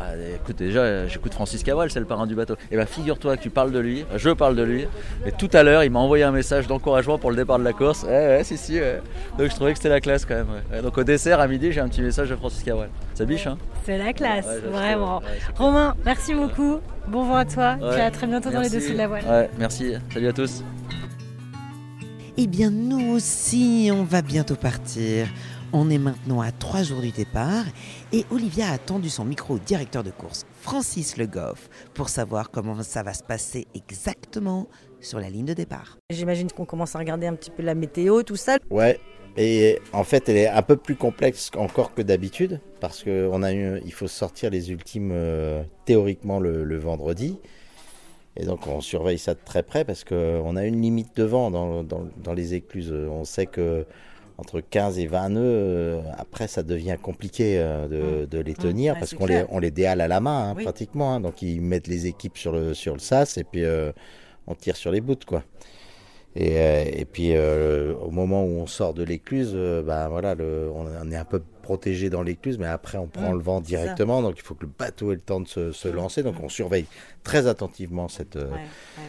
Bah, 0.03 0.17
écoute, 0.35 0.57
déjà, 0.57 1.07
j'écoute 1.07 1.33
Francis 1.33 1.63
Cabrel, 1.63 1.89
c'est 1.89 1.99
le 1.99 2.05
parrain 2.05 2.27
du 2.27 2.35
bateau. 2.35 2.55
Et 2.71 2.75
bah, 2.77 2.85
figure-toi 2.85 3.37
que 3.37 3.41
tu 3.41 3.49
parles 3.49 3.71
de 3.71 3.79
lui, 3.79 4.05
je 4.17 4.29
parle 4.31 4.55
de 4.55 4.63
lui. 4.63 4.85
Et 5.25 5.31
tout 5.31 5.49
à 5.53 5.63
l'heure, 5.63 5.83
il 5.83 5.91
m'a 5.91 5.99
envoyé 5.99 6.23
un 6.23 6.31
message 6.31 6.67
d'encouragement 6.67 7.17
pour 7.17 7.29
le 7.29 7.37
départ 7.37 7.57
de 7.59 7.63
la 7.63 7.73
course. 7.73 8.03
Ouais, 8.03 8.09
ouais, 8.09 8.43
si, 8.43 8.57
si. 8.57 8.79
ouais. 8.79 9.01
Donc, 9.37 9.49
je 9.49 9.55
trouvais 9.55 9.71
que 9.71 9.77
c'était 9.77 9.89
la 9.89 10.01
classe 10.01 10.25
quand 10.25 10.35
même. 10.35 10.47
ouais. 10.49 10.75
Ouais, 10.77 10.81
donc, 10.81 10.97
au 10.97 11.03
dessert, 11.03 11.39
à 11.39 11.47
midi, 11.47 11.71
j'ai 11.71 11.79
un 11.79 11.87
petit 11.87 12.01
message 12.01 12.29
de 12.29 12.35
Francis 12.35 12.63
Cabrel. 12.63 12.89
Ça 13.13 13.23
biche, 13.25 13.47
hein? 13.47 13.57
C'est 13.85 13.97
la 13.97 14.11
classe, 14.13 14.45
Ouais, 14.45 14.59
vraiment. 14.69 15.19
ouais, 15.19 15.25
c'est 15.39 15.57
Romain, 15.57 15.95
merci 16.05 16.33
beaucoup. 16.33 16.79
Bon 17.07 17.23
vent 17.25 17.35
à 17.37 17.45
toi. 17.45 17.75
Ouais. 17.81 17.89
Puis 17.91 18.01
à 18.01 18.11
très 18.11 18.27
bientôt 18.27 18.49
dans 18.49 18.61
les 18.61 18.69
dossiers 18.69 18.93
de 18.93 18.97
la 18.97 19.07
voile. 19.07 19.23
Ouais, 19.29 19.49
merci. 19.59 19.93
Salut 20.13 20.27
à 20.27 20.33
tous. 20.33 20.63
Eh 22.37 22.47
bien, 22.47 22.71
nous 22.71 23.13
aussi, 23.13 23.91
on 23.93 24.03
va 24.03 24.21
bientôt 24.23 24.55
partir. 24.55 25.27
On 25.75 25.89
est 25.89 25.97
maintenant 25.97 26.39
à 26.39 26.51
trois 26.51 26.83
jours 26.83 27.01
du 27.01 27.09
départ 27.09 27.65
et 28.11 28.25
Olivia 28.29 28.69
a 28.69 28.77
tendu 28.77 29.09
son 29.09 29.25
micro 29.25 29.55
au 29.55 29.57
directeur 29.57 30.03
de 30.03 30.11
course, 30.11 30.45
Francis 30.61 31.17
Le 31.17 31.25
Goff, 31.25 31.67
pour 31.95 32.09
savoir 32.09 32.51
comment 32.51 32.83
ça 32.83 33.01
va 33.01 33.15
se 33.15 33.23
passer 33.23 33.65
exactement 33.73 34.67
sur 35.01 35.19
la 35.19 35.31
ligne 35.31 35.47
de 35.47 35.55
départ. 35.55 35.97
J'imagine 36.11 36.51
qu'on 36.51 36.65
commence 36.65 36.95
à 36.95 36.99
regarder 36.99 37.25
un 37.25 37.33
petit 37.33 37.49
peu 37.49 37.63
la 37.63 37.73
météo, 37.73 38.21
tout 38.21 38.35
ça. 38.35 38.57
Ouais, 38.69 38.99
et 39.35 39.79
en 39.93 40.03
fait, 40.03 40.29
elle 40.29 40.37
est 40.37 40.47
un 40.47 40.61
peu 40.61 40.75
plus 40.75 40.95
complexe 40.95 41.49
encore 41.57 41.95
que 41.95 42.03
d'habitude 42.03 42.61
parce 42.79 43.01
que 43.01 43.27
on 43.33 43.41
a 43.41 43.51
eu, 43.51 43.81
il 43.83 43.93
faut 43.93 44.07
sortir 44.07 44.51
les 44.51 44.69
ultimes 44.69 45.09
euh, 45.11 45.63
théoriquement 45.85 46.39
le, 46.39 46.65
le 46.65 46.77
vendredi. 46.77 47.39
Et 48.37 48.45
donc, 48.45 48.67
on 48.67 48.79
surveille 48.79 49.17
ça 49.17 49.33
de 49.33 49.39
très 49.43 49.63
près 49.63 49.85
parce 49.85 50.03
qu'on 50.03 50.55
a 50.55 50.65
une 50.65 50.81
limite 50.83 51.17
de 51.17 51.23
vent 51.23 51.49
dans, 51.49 51.83
dans, 51.83 52.07
dans 52.23 52.33
les 52.33 52.53
écluses. 52.53 52.93
On 52.93 53.23
sait 53.25 53.47
que 53.47 53.87
entre 54.37 54.61
15 54.61 54.97
et 54.99 55.07
20 55.07 55.29
nœuds, 55.29 55.41
euh, 55.41 56.01
après, 56.17 56.47
ça 56.47 56.63
devient 56.63 56.97
compliqué 57.01 57.57
euh, 57.59 57.87
de, 57.87 58.25
de 58.25 58.39
les 58.39 58.53
tenir 58.55 58.93
ouais, 58.93 58.99
parce 58.99 59.13
qu'on 59.13 59.25
les, 59.25 59.45
on 59.49 59.59
les 59.59 59.71
déhale 59.71 60.01
à 60.01 60.07
la 60.07 60.19
main 60.19 60.49
hein, 60.49 60.53
Oui. 60.57 60.63
pratiquement. 60.63 61.13
hein. 61.13 61.19
donc, 61.19 61.41
ils 61.41 61.61
mettent 61.61 61.87
les 61.87 62.07
équipes 62.07 62.37
sur 62.37 62.51
le, 62.51 62.73
sur 62.73 62.93
le 62.93 62.99
sas 62.99 63.37
et 63.37 63.43
puis 63.43 63.63
euh, 63.63 63.91
on 64.47 64.55
tire 64.55 64.75
sur 64.75 64.91
les 64.91 65.01
bouts, 65.01 65.15
quoi. 65.25 65.43
Et, 66.35 66.57
euh, 66.57 66.83
et 66.91 67.05
puis 67.05 67.35
euh, 67.35 67.93
au 68.01 68.09
moment 68.09 68.43
où 68.43 68.59
on 68.59 68.65
sort 68.67 68.93
de 68.93 69.03
l'écluse, 69.03 69.51
euh, 69.53 69.83
bah, 69.83 70.07
voilà, 70.09 70.33
le, 70.33 70.69
on, 70.73 70.85
on 70.87 71.11
est 71.11 71.15
un 71.15 71.25
peu 71.25 71.41
protégé 71.61 72.09
dans 72.09 72.23
l'écluse, 72.23 72.57
mais 72.57 72.65
après 72.67 72.97
on 72.97 73.07
prend 73.07 73.31
Mmh, 73.31 73.37
le 73.37 73.43
vent 73.43 73.57
ça. 73.59 73.63
directement, 73.65 74.21
donc 74.21 74.33
il 74.37 74.41
faut 74.41 74.53
que 74.55 74.65
le 74.65 74.71
bateau 74.77 75.11
ait 75.11 75.15
le 75.15 75.21
temps 75.21 75.39
de 75.39 75.47
se, 75.47 75.71
se 75.71 75.87
lancer. 75.87 76.23
Donc 76.23 76.35
on 76.41 76.49
surveille 76.49 76.85
très 77.23 77.47
attentivement 77.47 78.07
cette, 78.09 78.35
euh, 78.35 78.49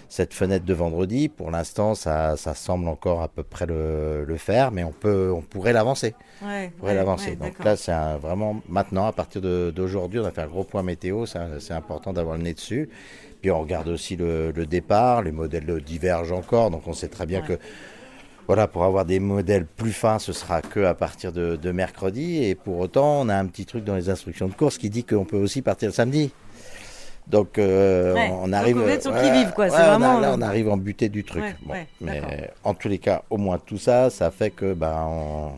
cette 0.08 0.34
fenêtre 0.34 0.64
de 0.64 0.74
vendredi. 0.74 1.28
Pour 1.28 1.50
l'instant, 1.50 1.94
ça, 1.94 2.36
ça 2.36 2.54
semble 2.54 2.86
encore 2.88 3.22
à 3.22 3.28
peu 3.28 3.42
près 3.42 3.66
le, 3.66 4.24
le 4.24 4.36
faire, 4.36 4.70
mais 4.70 4.84
on 4.84 4.92
peut, 4.92 5.32
on 5.34 5.40
pourrait 5.42 5.72
l'avancer. 5.72 6.14
Ouais, 6.42 6.70
pourrait 6.78 6.94
l'avancer. 6.94 7.36
donc 7.36 7.62
là, 7.64 7.74
c'est 7.76 7.92
vraiment 8.20 8.60
maintenant, 8.68 9.06
à 9.06 9.12
partir 9.12 9.40
d'aujourd'hui, 9.40 10.20
on 10.20 10.24
a 10.26 10.30
fait 10.30 10.42
un 10.42 10.46
gros 10.46 10.64
point 10.64 10.82
météo. 10.82 11.24
C'est 11.26 11.72
important 11.74 12.12
d'avoir 12.12 12.36
le 12.36 12.42
nez 12.44 12.54
dessus. 12.54 12.88
Puis 13.44 13.50
on 13.50 13.60
regarde 13.60 13.88
aussi 13.88 14.16
le, 14.16 14.52
le 14.52 14.64
départ. 14.64 15.20
Les 15.20 15.30
modèles 15.30 15.66
divergent 15.84 16.32
encore, 16.32 16.70
donc 16.70 16.88
on 16.88 16.94
sait 16.94 17.08
très 17.08 17.26
bien 17.26 17.42
Ouais. 17.42 17.46
que 17.46 17.58
voilà, 18.46 18.66
pour 18.66 18.84
avoir 18.84 19.04
des 19.04 19.20
modèles 19.20 19.66
plus 19.66 19.92
fins, 19.92 20.18
ce 20.18 20.32
sera 20.32 20.62
que 20.62 20.80
à 20.86 20.94
partir 20.94 21.30
de, 21.30 21.54
de 21.56 21.70
mercredi. 21.70 22.42
Et 22.42 22.54
pour 22.54 22.78
autant, 22.78 23.20
on 23.20 23.28
a 23.28 23.34
un 23.36 23.44
petit 23.44 23.66
truc 23.66 23.84
dans 23.84 23.96
les 23.96 24.08
instructions 24.08 24.48
de 24.48 24.54
course 24.54 24.78
qui 24.78 24.88
dit 24.88 25.04
qu'on 25.04 25.26
peut 25.26 25.36
aussi 25.36 25.60
partir 25.60 25.90
le 25.90 25.92
samedi. 25.92 26.32
Donc, 27.26 27.58
euh, 27.58 28.14
Ouais, 28.14 28.30
on 28.32 28.50
arrive. 28.54 28.78
voilà, 28.78 28.96
quoi, 28.96 29.66
on 29.66 29.74
a- 29.74 29.88
vraiment, 29.90 30.20
là, 30.20 30.32
on 30.34 30.40
arrive 30.40 30.70
en 30.70 30.78
butée 30.78 31.10
du 31.10 31.22
truc. 31.22 31.42
Ouais, 31.42 31.54
Bon, 31.60 31.74
ouais, 31.74 31.86
mais 32.00 32.50
en 32.64 32.72
tous 32.72 32.88
les 32.88 32.96
cas, 32.98 33.24
au 33.28 33.36
moins 33.36 33.58
tout 33.58 33.76
ça, 33.76 34.08
ça 34.08 34.30
fait 34.30 34.52
que 34.52 34.72
ben 34.72 35.04
on, 35.06 35.50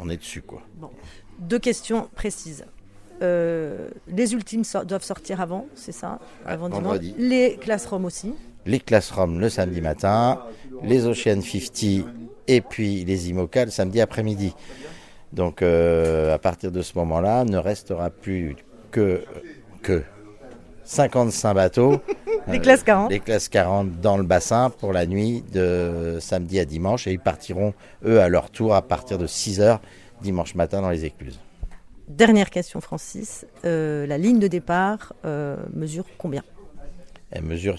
on 0.00 0.10
est 0.10 0.16
dessus, 0.16 0.42
quoi. 0.42 0.62
Bon. 0.74 0.90
Deux 1.38 1.60
questions 1.60 2.08
précises. 2.16 2.64
Euh, 3.22 3.88
les 4.08 4.34
ultimes 4.34 4.62
doivent 4.84 5.04
sortir 5.04 5.40
avant, 5.40 5.66
c'est 5.74 5.92
ça 5.92 6.18
Avant 6.44 6.68
dimanche. 6.68 6.98
Les 7.18 7.56
classes 7.56 7.86
Rome 7.86 8.04
aussi. 8.04 8.34
les 8.66 8.80
Classroom 8.80 9.40
le 9.40 9.48
samedi 9.48 9.80
matin, 9.80 10.40
les 10.82 11.06
Ocean 11.06 11.40
50 11.40 12.06
et 12.48 12.60
puis 12.60 13.04
les 13.04 13.30
IMOCA 13.30 13.64
le 13.66 13.70
samedi 13.70 14.00
après-midi. 14.00 14.54
Donc 15.32 15.62
euh, 15.62 16.34
à 16.34 16.38
partir 16.38 16.70
de 16.70 16.82
ce 16.82 16.92
moment-là, 16.98 17.44
ne 17.44 17.58
restera 17.58 18.10
plus 18.10 18.56
que, 18.90 19.24
que 19.82 20.02
55 20.84 21.54
bateaux. 21.54 22.00
Les 22.48 22.60
classes 22.60 22.84
40. 22.84 23.10
les 23.10 23.18
classes 23.18 23.48
40 23.48 24.00
dans 24.00 24.16
le 24.16 24.22
bassin 24.22 24.70
pour 24.70 24.92
la 24.92 25.04
nuit 25.04 25.42
de 25.52 26.18
samedi 26.20 26.60
à 26.60 26.64
dimanche. 26.64 27.08
Et 27.08 27.12
ils 27.12 27.18
partiront, 27.18 27.74
eux, 28.04 28.20
à 28.20 28.28
leur 28.28 28.50
tour, 28.50 28.72
à 28.72 28.82
partir 28.82 29.18
de 29.18 29.26
6 29.26 29.60
heures 29.60 29.80
dimanche 30.22 30.54
matin 30.54 30.80
dans 30.80 30.90
les 30.90 31.04
écluses. 31.04 31.40
Dernière 32.08 32.50
question, 32.50 32.80
Francis. 32.80 33.46
Euh, 33.64 34.06
la 34.06 34.18
ligne 34.18 34.38
de 34.38 34.46
départ 34.48 35.12
euh, 35.24 35.56
mesure 35.74 36.04
combien? 36.18 36.42
Elle 37.30 37.42
mesure 37.42 37.76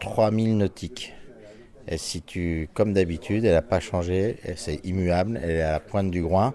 3000 0.00 0.56
nautiques. 0.58 1.14
Elle 1.86 1.98
se 1.98 2.04
situe 2.10 2.68
comme 2.74 2.92
d'habitude, 2.92 3.44
elle 3.44 3.52
n'a 3.54 3.62
pas 3.62 3.80
changé, 3.80 4.36
elle- 4.44 4.56
c'est 4.58 4.84
immuable, 4.84 5.38
elle 5.42 5.50
est 5.50 5.62
à 5.62 5.72
la 5.72 5.80
pointe 5.80 6.10
du 6.10 6.22
groin. 6.22 6.54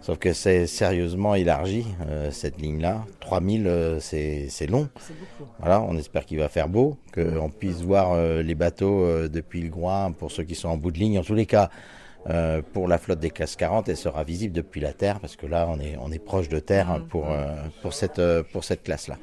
Sauf 0.00 0.18
que 0.18 0.32
c'est 0.34 0.66
sérieusement 0.66 1.34
élargi, 1.34 1.86
euh, 2.08 2.30
cette 2.30 2.60
ligne-là. 2.60 3.04
3000, 3.20 3.66
euh, 3.66 3.98
c'est 4.00 4.48
c'est 4.50 4.66
long. 4.66 4.88
Voilà, 5.60 5.80
on 5.82 5.96
espère 5.96 6.26
qu'il 6.26 6.38
va 6.38 6.48
faire 6.48 6.68
beau, 6.68 6.98
qu'on 7.14 7.48
puisse 7.48 7.80
voir 7.80 8.16
les 8.42 8.54
bateaux 8.54 9.28
depuis 9.28 9.62
le 9.62 9.68
groin 9.70 10.12
pour 10.12 10.30
ceux 10.30 10.42
qui 10.42 10.54
sont 10.56 10.68
en 10.68 10.76
bout 10.76 10.90
de 10.90 10.98
ligne. 10.98 11.18
En 11.18 11.22
tous 11.22 11.34
les 11.34 11.46
cas, 11.46 11.70
euh, 12.30 12.62
pour 12.72 12.88
la 12.88 12.98
flotte 12.98 13.20
des 13.20 13.30
classes 13.30 13.56
40, 13.56 13.88
elle 13.88 13.96
sera 13.96 14.24
visible 14.24 14.54
depuis 14.54 14.80
la 14.80 14.92
terre, 14.92 15.20
parce 15.20 15.36
que 15.36 15.46
là, 15.46 15.66
on 15.70 15.78
est, 15.80 15.96
on 16.00 16.10
est 16.10 16.18
proche 16.18 16.48
de 16.48 16.58
terre 16.58 16.90
hein, 16.90 17.00
pour, 17.08 17.30
euh, 17.30 17.54
pour 17.82 17.92
cette, 17.92 18.18
euh, 18.18 18.42
pour 18.52 18.64
cette 18.64 18.82
classe-là. 18.82 19.16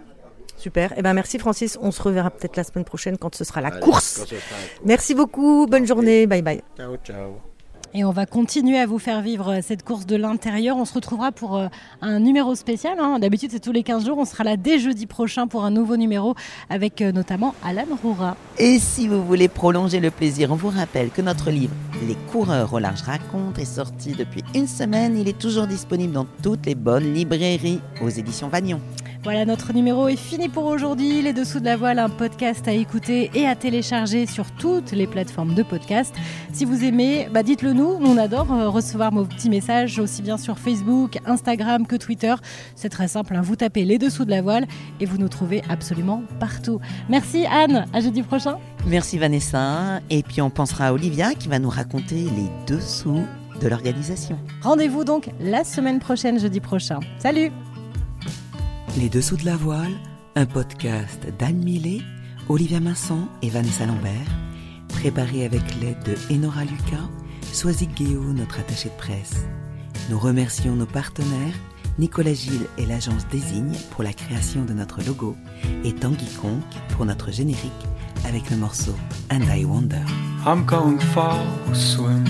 Super. 0.58 0.94
Eh 0.96 1.02
ben 1.02 1.14
merci 1.16 1.40
Francis. 1.40 1.80
On 1.82 1.90
se 1.90 2.00
reverra 2.04 2.30
peut-être 2.30 2.56
la 2.56 2.64
semaine 2.64 2.86
prochaine 2.86 3.18
quand 3.18 3.34
ce 3.34 3.44
sera 3.44 3.62
la 3.62 3.70
Allez, 3.70 3.80
course. 3.80 4.20
quand 4.20 4.28
ce 4.28 4.36
sera 4.36 4.56
la 4.58 4.68
course. 4.68 4.82
Merci 4.86 5.16
beaucoup. 5.16 5.66
Bonne 5.66 5.88
journée. 5.88 6.28
Bye 6.28 6.44
bye. 6.44 6.62
Ciao, 6.78 6.98
ciao. 6.98 7.51
Et 7.94 8.06
on 8.06 8.12
va 8.12 8.26
continuer 8.26 8.80
à 8.80 8.86
vous 8.86 9.00
faire 9.00 9.22
vivre 9.22 9.50
euh, 9.52 9.60
cette 9.62 9.84
course 9.84 10.06
de 10.06 10.16
l'intérieur. 10.16 10.78
On 10.78 10.86
se 10.86 10.94
retrouvera 10.94 11.34
pour 11.34 11.58
euh, 11.58 11.68
un 12.02 12.20
numéro 12.20 12.56
spécial. 12.56 12.98
hein. 13.00 13.20
D'habitude, 13.20 13.50
c'est 13.52 13.60
tous 13.60 13.74
les 13.74 13.84
15 13.84 14.06
jours. 14.06 14.18
On 14.18 14.24
sera 14.24 14.46
là 14.46 14.56
dès 14.56 14.80
jeudi 14.80 15.06
prochain 15.08 15.48
pour 15.48 15.66
un 15.66 15.72
nouveau 15.72 15.98
numéro 15.98 16.34
avec 16.70 17.02
euh, 17.02 17.12
notamment 17.12 17.54
Alan 17.66 17.84
Roura. 18.02 18.38
Et 18.58 18.80
si 18.80 19.10
vous 19.10 19.22
voulez 19.26 19.50
prolonger 19.50 20.00
le 20.00 20.10
plaisir, 20.10 20.52
on 20.52 20.56
vous 20.56 20.70
rappelle 20.70 21.10
que 21.10 21.22
notre 21.22 21.52
livre 21.52 21.74
Les 22.08 22.16
coureurs 22.32 22.74
au 22.74 22.80
large 22.80 23.02
racontent 23.02 23.60
est 23.60 23.66
sorti 23.66 24.14
depuis 24.14 24.44
une 24.56 24.68
semaine. 24.68 25.18
Il 25.18 25.28
est 25.28 25.38
toujours 25.38 25.68
disponible 25.68 26.14
dans 26.14 26.28
toutes 26.42 26.66
les 26.66 26.76
bonnes 26.76 27.14
librairies 27.14 27.82
aux 28.02 28.10
éditions 28.10 28.48
Vagnon. 28.48 28.80
Voilà, 29.24 29.46
notre 29.46 29.72
numéro 29.72 30.08
est 30.08 30.16
fini 30.16 30.50
pour 30.50 30.66
aujourd'hui. 30.66 31.22
Les 31.22 31.32
Dessous 31.32 31.60
de 31.60 31.66
la 31.66 31.78
Voile, 31.78 32.00
un 32.00 32.10
podcast 32.10 32.68
à 32.68 32.72
écouter 32.72 33.30
et 33.36 33.46
à 33.46 33.56
télécharger 33.56 34.26
sur 34.26 34.50
toutes 34.50 34.94
les 34.94 35.06
plateformes 35.06 35.54
de 35.54 35.62
podcast. 35.62 36.16
Si 36.54 36.66
vous 36.66 36.84
aimez, 36.84 37.30
bah 37.32 37.44
dites-le 37.44 37.74
nous. 37.74 38.00
Nous, 38.00 38.08
On 38.08 38.18
adore 38.18 38.52
euh, 38.52 38.68
recevoir 38.68 39.12
vos 39.12 39.26
petits 39.26 39.52
messages 39.52 40.00
aussi 40.00 40.24
bien 40.24 40.40
sur 40.40 40.58
Facebook, 40.58 41.20
Instagram 41.28 41.86
que 41.86 41.98
Twitter. 41.98 42.34
C'est 42.76 42.90
très 42.90 43.08
simple, 43.08 43.36
hein. 43.36 43.42
vous 43.44 43.56
tapez 43.56 43.86
Les 43.86 44.00
Dessous 44.00 44.26
de 44.26 44.32
la 44.32 44.42
Voile 44.42 44.66
et 45.00 45.06
vous 45.06 45.20
nous 45.20 45.30
trouvez 45.30 45.62
absolument 45.70 46.24
partout. 46.40 46.82
Merci 47.08 47.46
Anne, 47.46 47.86
à 47.94 48.02
jeudi 48.02 48.24
prochain. 48.24 48.58
Merci 48.88 49.20
Vanessa. 49.20 50.00
Et 50.10 50.24
puis 50.24 50.42
on 50.42 50.50
pensera 50.50 50.88
à 50.88 50.94
Olivia 50.94 51.36
qui 51.36 51.48
va 51.48 51.60
nous 51.60 51.70
raconter 51.70 52.16
les 52.16 52.50
dessous 52.66 53.22
de 53.62 53.68
l'organisation. 53.68 54.40
Rendez-vous 54.64 55.04
donc 55.04 55.30
la 55.40 55.64
semaine 55.64 56.00
prochaine, 56.00 56.40
jeudi 56.40 56.60
prochain. 56.60 57.00
Salut 57.20 57.52
Les 58.98 59.10
Dessous 59.10 59.38
de 59.38 59.46
la 59.46 59.56
Voile, 59.56 59.94
un 60.36 60.46
podcast 60.46 61.26
d'Anne 61.40 61.64
Millet, 61.64 62.02
Olivia 62.50 62.80
Masson 62.80 63.28
et 63.42 63.50
Vanessa 63.50 63.86
Lambert, 63.86 64.12
préparé 64.90 65.46
avec 65.46 65.62
l'aide 65.80 66.04
de 66.04 66.16
Enora 66.34 66.66
Lucas, 66.66 67.08
Soisic 67.54 67.96
Guéou, 67.96 68.34
notre 68.34 68.60
attaché 68.60 68.90
de 68.90 68.96
presse. 68.96 69.46
Nous 70.10 70.20
remercions 70.20 70.76
nos 70.76 70.86
partenaires, 70.86 71.56
Nicolas 72.00 72.34
Gilles 72.34 72.68
et 72.78 72.86
l'agence 72.86 73.26
Désigne 73.32 73.76
pour 73.92 74.04
la 74.04 74.14
création 74.14 74.66
de 74.66 74.74
notre 74.74 75.02
logo 75.04 75.36
et 75.84 75.94
Tanguy 75.94 76.28
Conk 76.42 76.64
pour 76.96 77.06
notre 77.06 77.32
générique 77.32 77.72
avec 78.28 78.50
le 78.50 78.58
morceau 78.58 78.96
And 79.32 79.44
I 79.56 79.64
Wonder. 79.64 80.04
I'm 80.46 80.66
going 80.66 81.00
for 81.00 81.40
a 81.72 81.76
swim. 81.76 82.26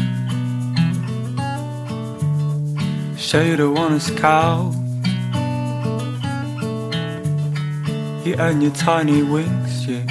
You 8.23 8.35
and 8.35 8.61
your 8.61 8.71
tiny 8.73 9.23
wings, 9.23 9.87
yeah. 9.87 10.03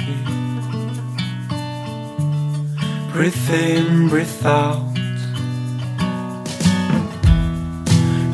Breathe 3.13 3.49
in, 3.49 4.09
breathe 4.09 4.45
out. 4.45 4.91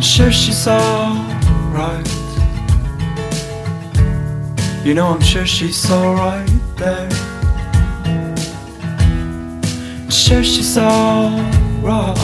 Sure, 0.02 0.32
she's 0.32 0.68
alright. 0.68 2.08
You 4.84 4.96
know, 4.96 5.10
I'm 5.10 5.22
sure 5.22 5.46
she's 5.46 5.92
alright 5.92 6.50
there. 6.78 7.10
Sure, 10.10 10.44
she's 10.44 10.76
alright. 10.76 12.18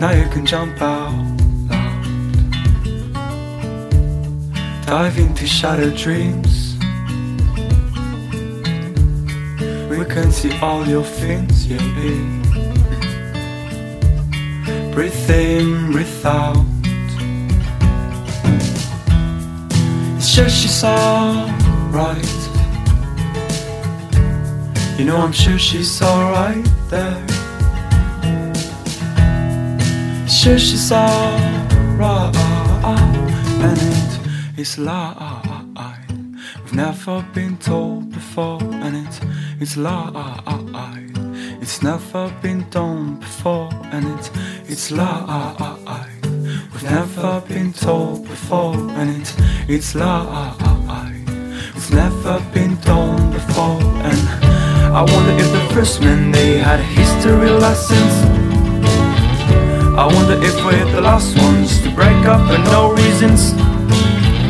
Now 0.00 0.10
you 0.10 0.28
can 0.30 0.44
jump 0.44 0.82
out 0.82 1.27
Dive 4.88 5.18
into 5.18 5.46
shattered 5.46 5.96
dreams. 5.96 6.78
We 9.90 10.02
can 10.06 10.32
see 10.32 10.58
all 10.60 10.88
your 10.88 11.04
fins, 11.04 11.66
yeah. 11.66 11.76
Breathe 14.94 15.30
in, 15.30 15.92
breathe 15.92 16.24
out. 16.24 16.64
Sure, 20.22 20.48
she's 20.48 20.82
alright. 20.82 22.24
You 24.98 25.04
know, 25.04 25.18
I'm 25.18 25.32
sure 25.32 25.58
she's 25.58 26.00
alright 26.00 26.66
there. 26.88 27.28
Sure, 30.26 30.58
she's 30.58 30.90
alright. 30.90 32.34
And 33.60 33.78
it 33.78 34.17
is 34.58 34.76
lie. 34.76 36.04
We've 36.64 36.74
never 36.74 37.24
been 37.32 37.56
told 37.58 38.10
before. 38.10 38.60
And 38.62 38.96
it 39.06 39.20
is 39.60 39.76
lie. 39.76 41.06
It's 41.60 41.80
never 41.82 42.32
been 42.42 42.68
done 42.70 43.20
before. 43.20 43.70
And 43.92 44.04
it 44.18 44.30
it's 44.68 44.90
lie. 44.90 46.08
We've 46.72 46.90
never 46.90 47.40
been 47.46 47.72
told 47.72 48.26
before. 48.26 48.74
And 48.98 49.22
it 49.22 49.34
it's 49.68 49.94
lie. 49.94 50.56
It's 51.76 51.90
never 51.90 52.40
been 52.52 52.74
done 52.80 53.32
before. 53.32 53.80
And 54.08 54.20
I 54.92 55.02
wonder 55.02 55.32
if 55.42 55.52
the 55.52 55.74
first 55.74 56.00
men 56.00 56.32
they 56.32 56.58
had 56.58 56.80
history 56.80 57.50
lessons. 57.50 58.14
I 59.96 60.06
wonder 60.06 60.34
if 60.42 60.54
we're 60.64 60.90
the 60.92 61.00
last 61.00 61.36
ones 61.38 61.80
to 61.82 61.90
break 61.94 62.26
up 62.26 62.40
for 62.48 62.58
no 62.58 62.92
reasons. 62.92 63.67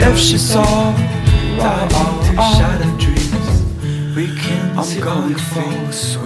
if 0.00 0.18
she 0.18 0.38
saw 0.38 0.92
Dive 1.58 1.90
into 1.92 2.36
shattered 2.36 2.98
dreams. 2.98 4.14
We 4.14 4.26
can 4.36 4.82
see 4.84 5.02
all 5.02 5.28
your 5.28 5.38
fins. 5.38 6.18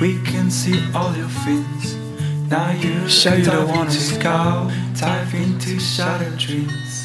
We 0.00 0.20
can 0.22 0.50
see 0.50 0.80
all 0.94 1.14
your 1.14 1.28
fins. 1.28 1.94
Now 2.50 2.70
you 2.72 3.08
show 3.08 3.34
you 3.34 3.44
the 3.44 3.66
one 3.66 3.86
to 3.86 3.92
scout. 3.92 4.72
Dive 4.98 5.34
into 5.34 5.78
shattered 5.78 6.38
dreams. 6.38 6.97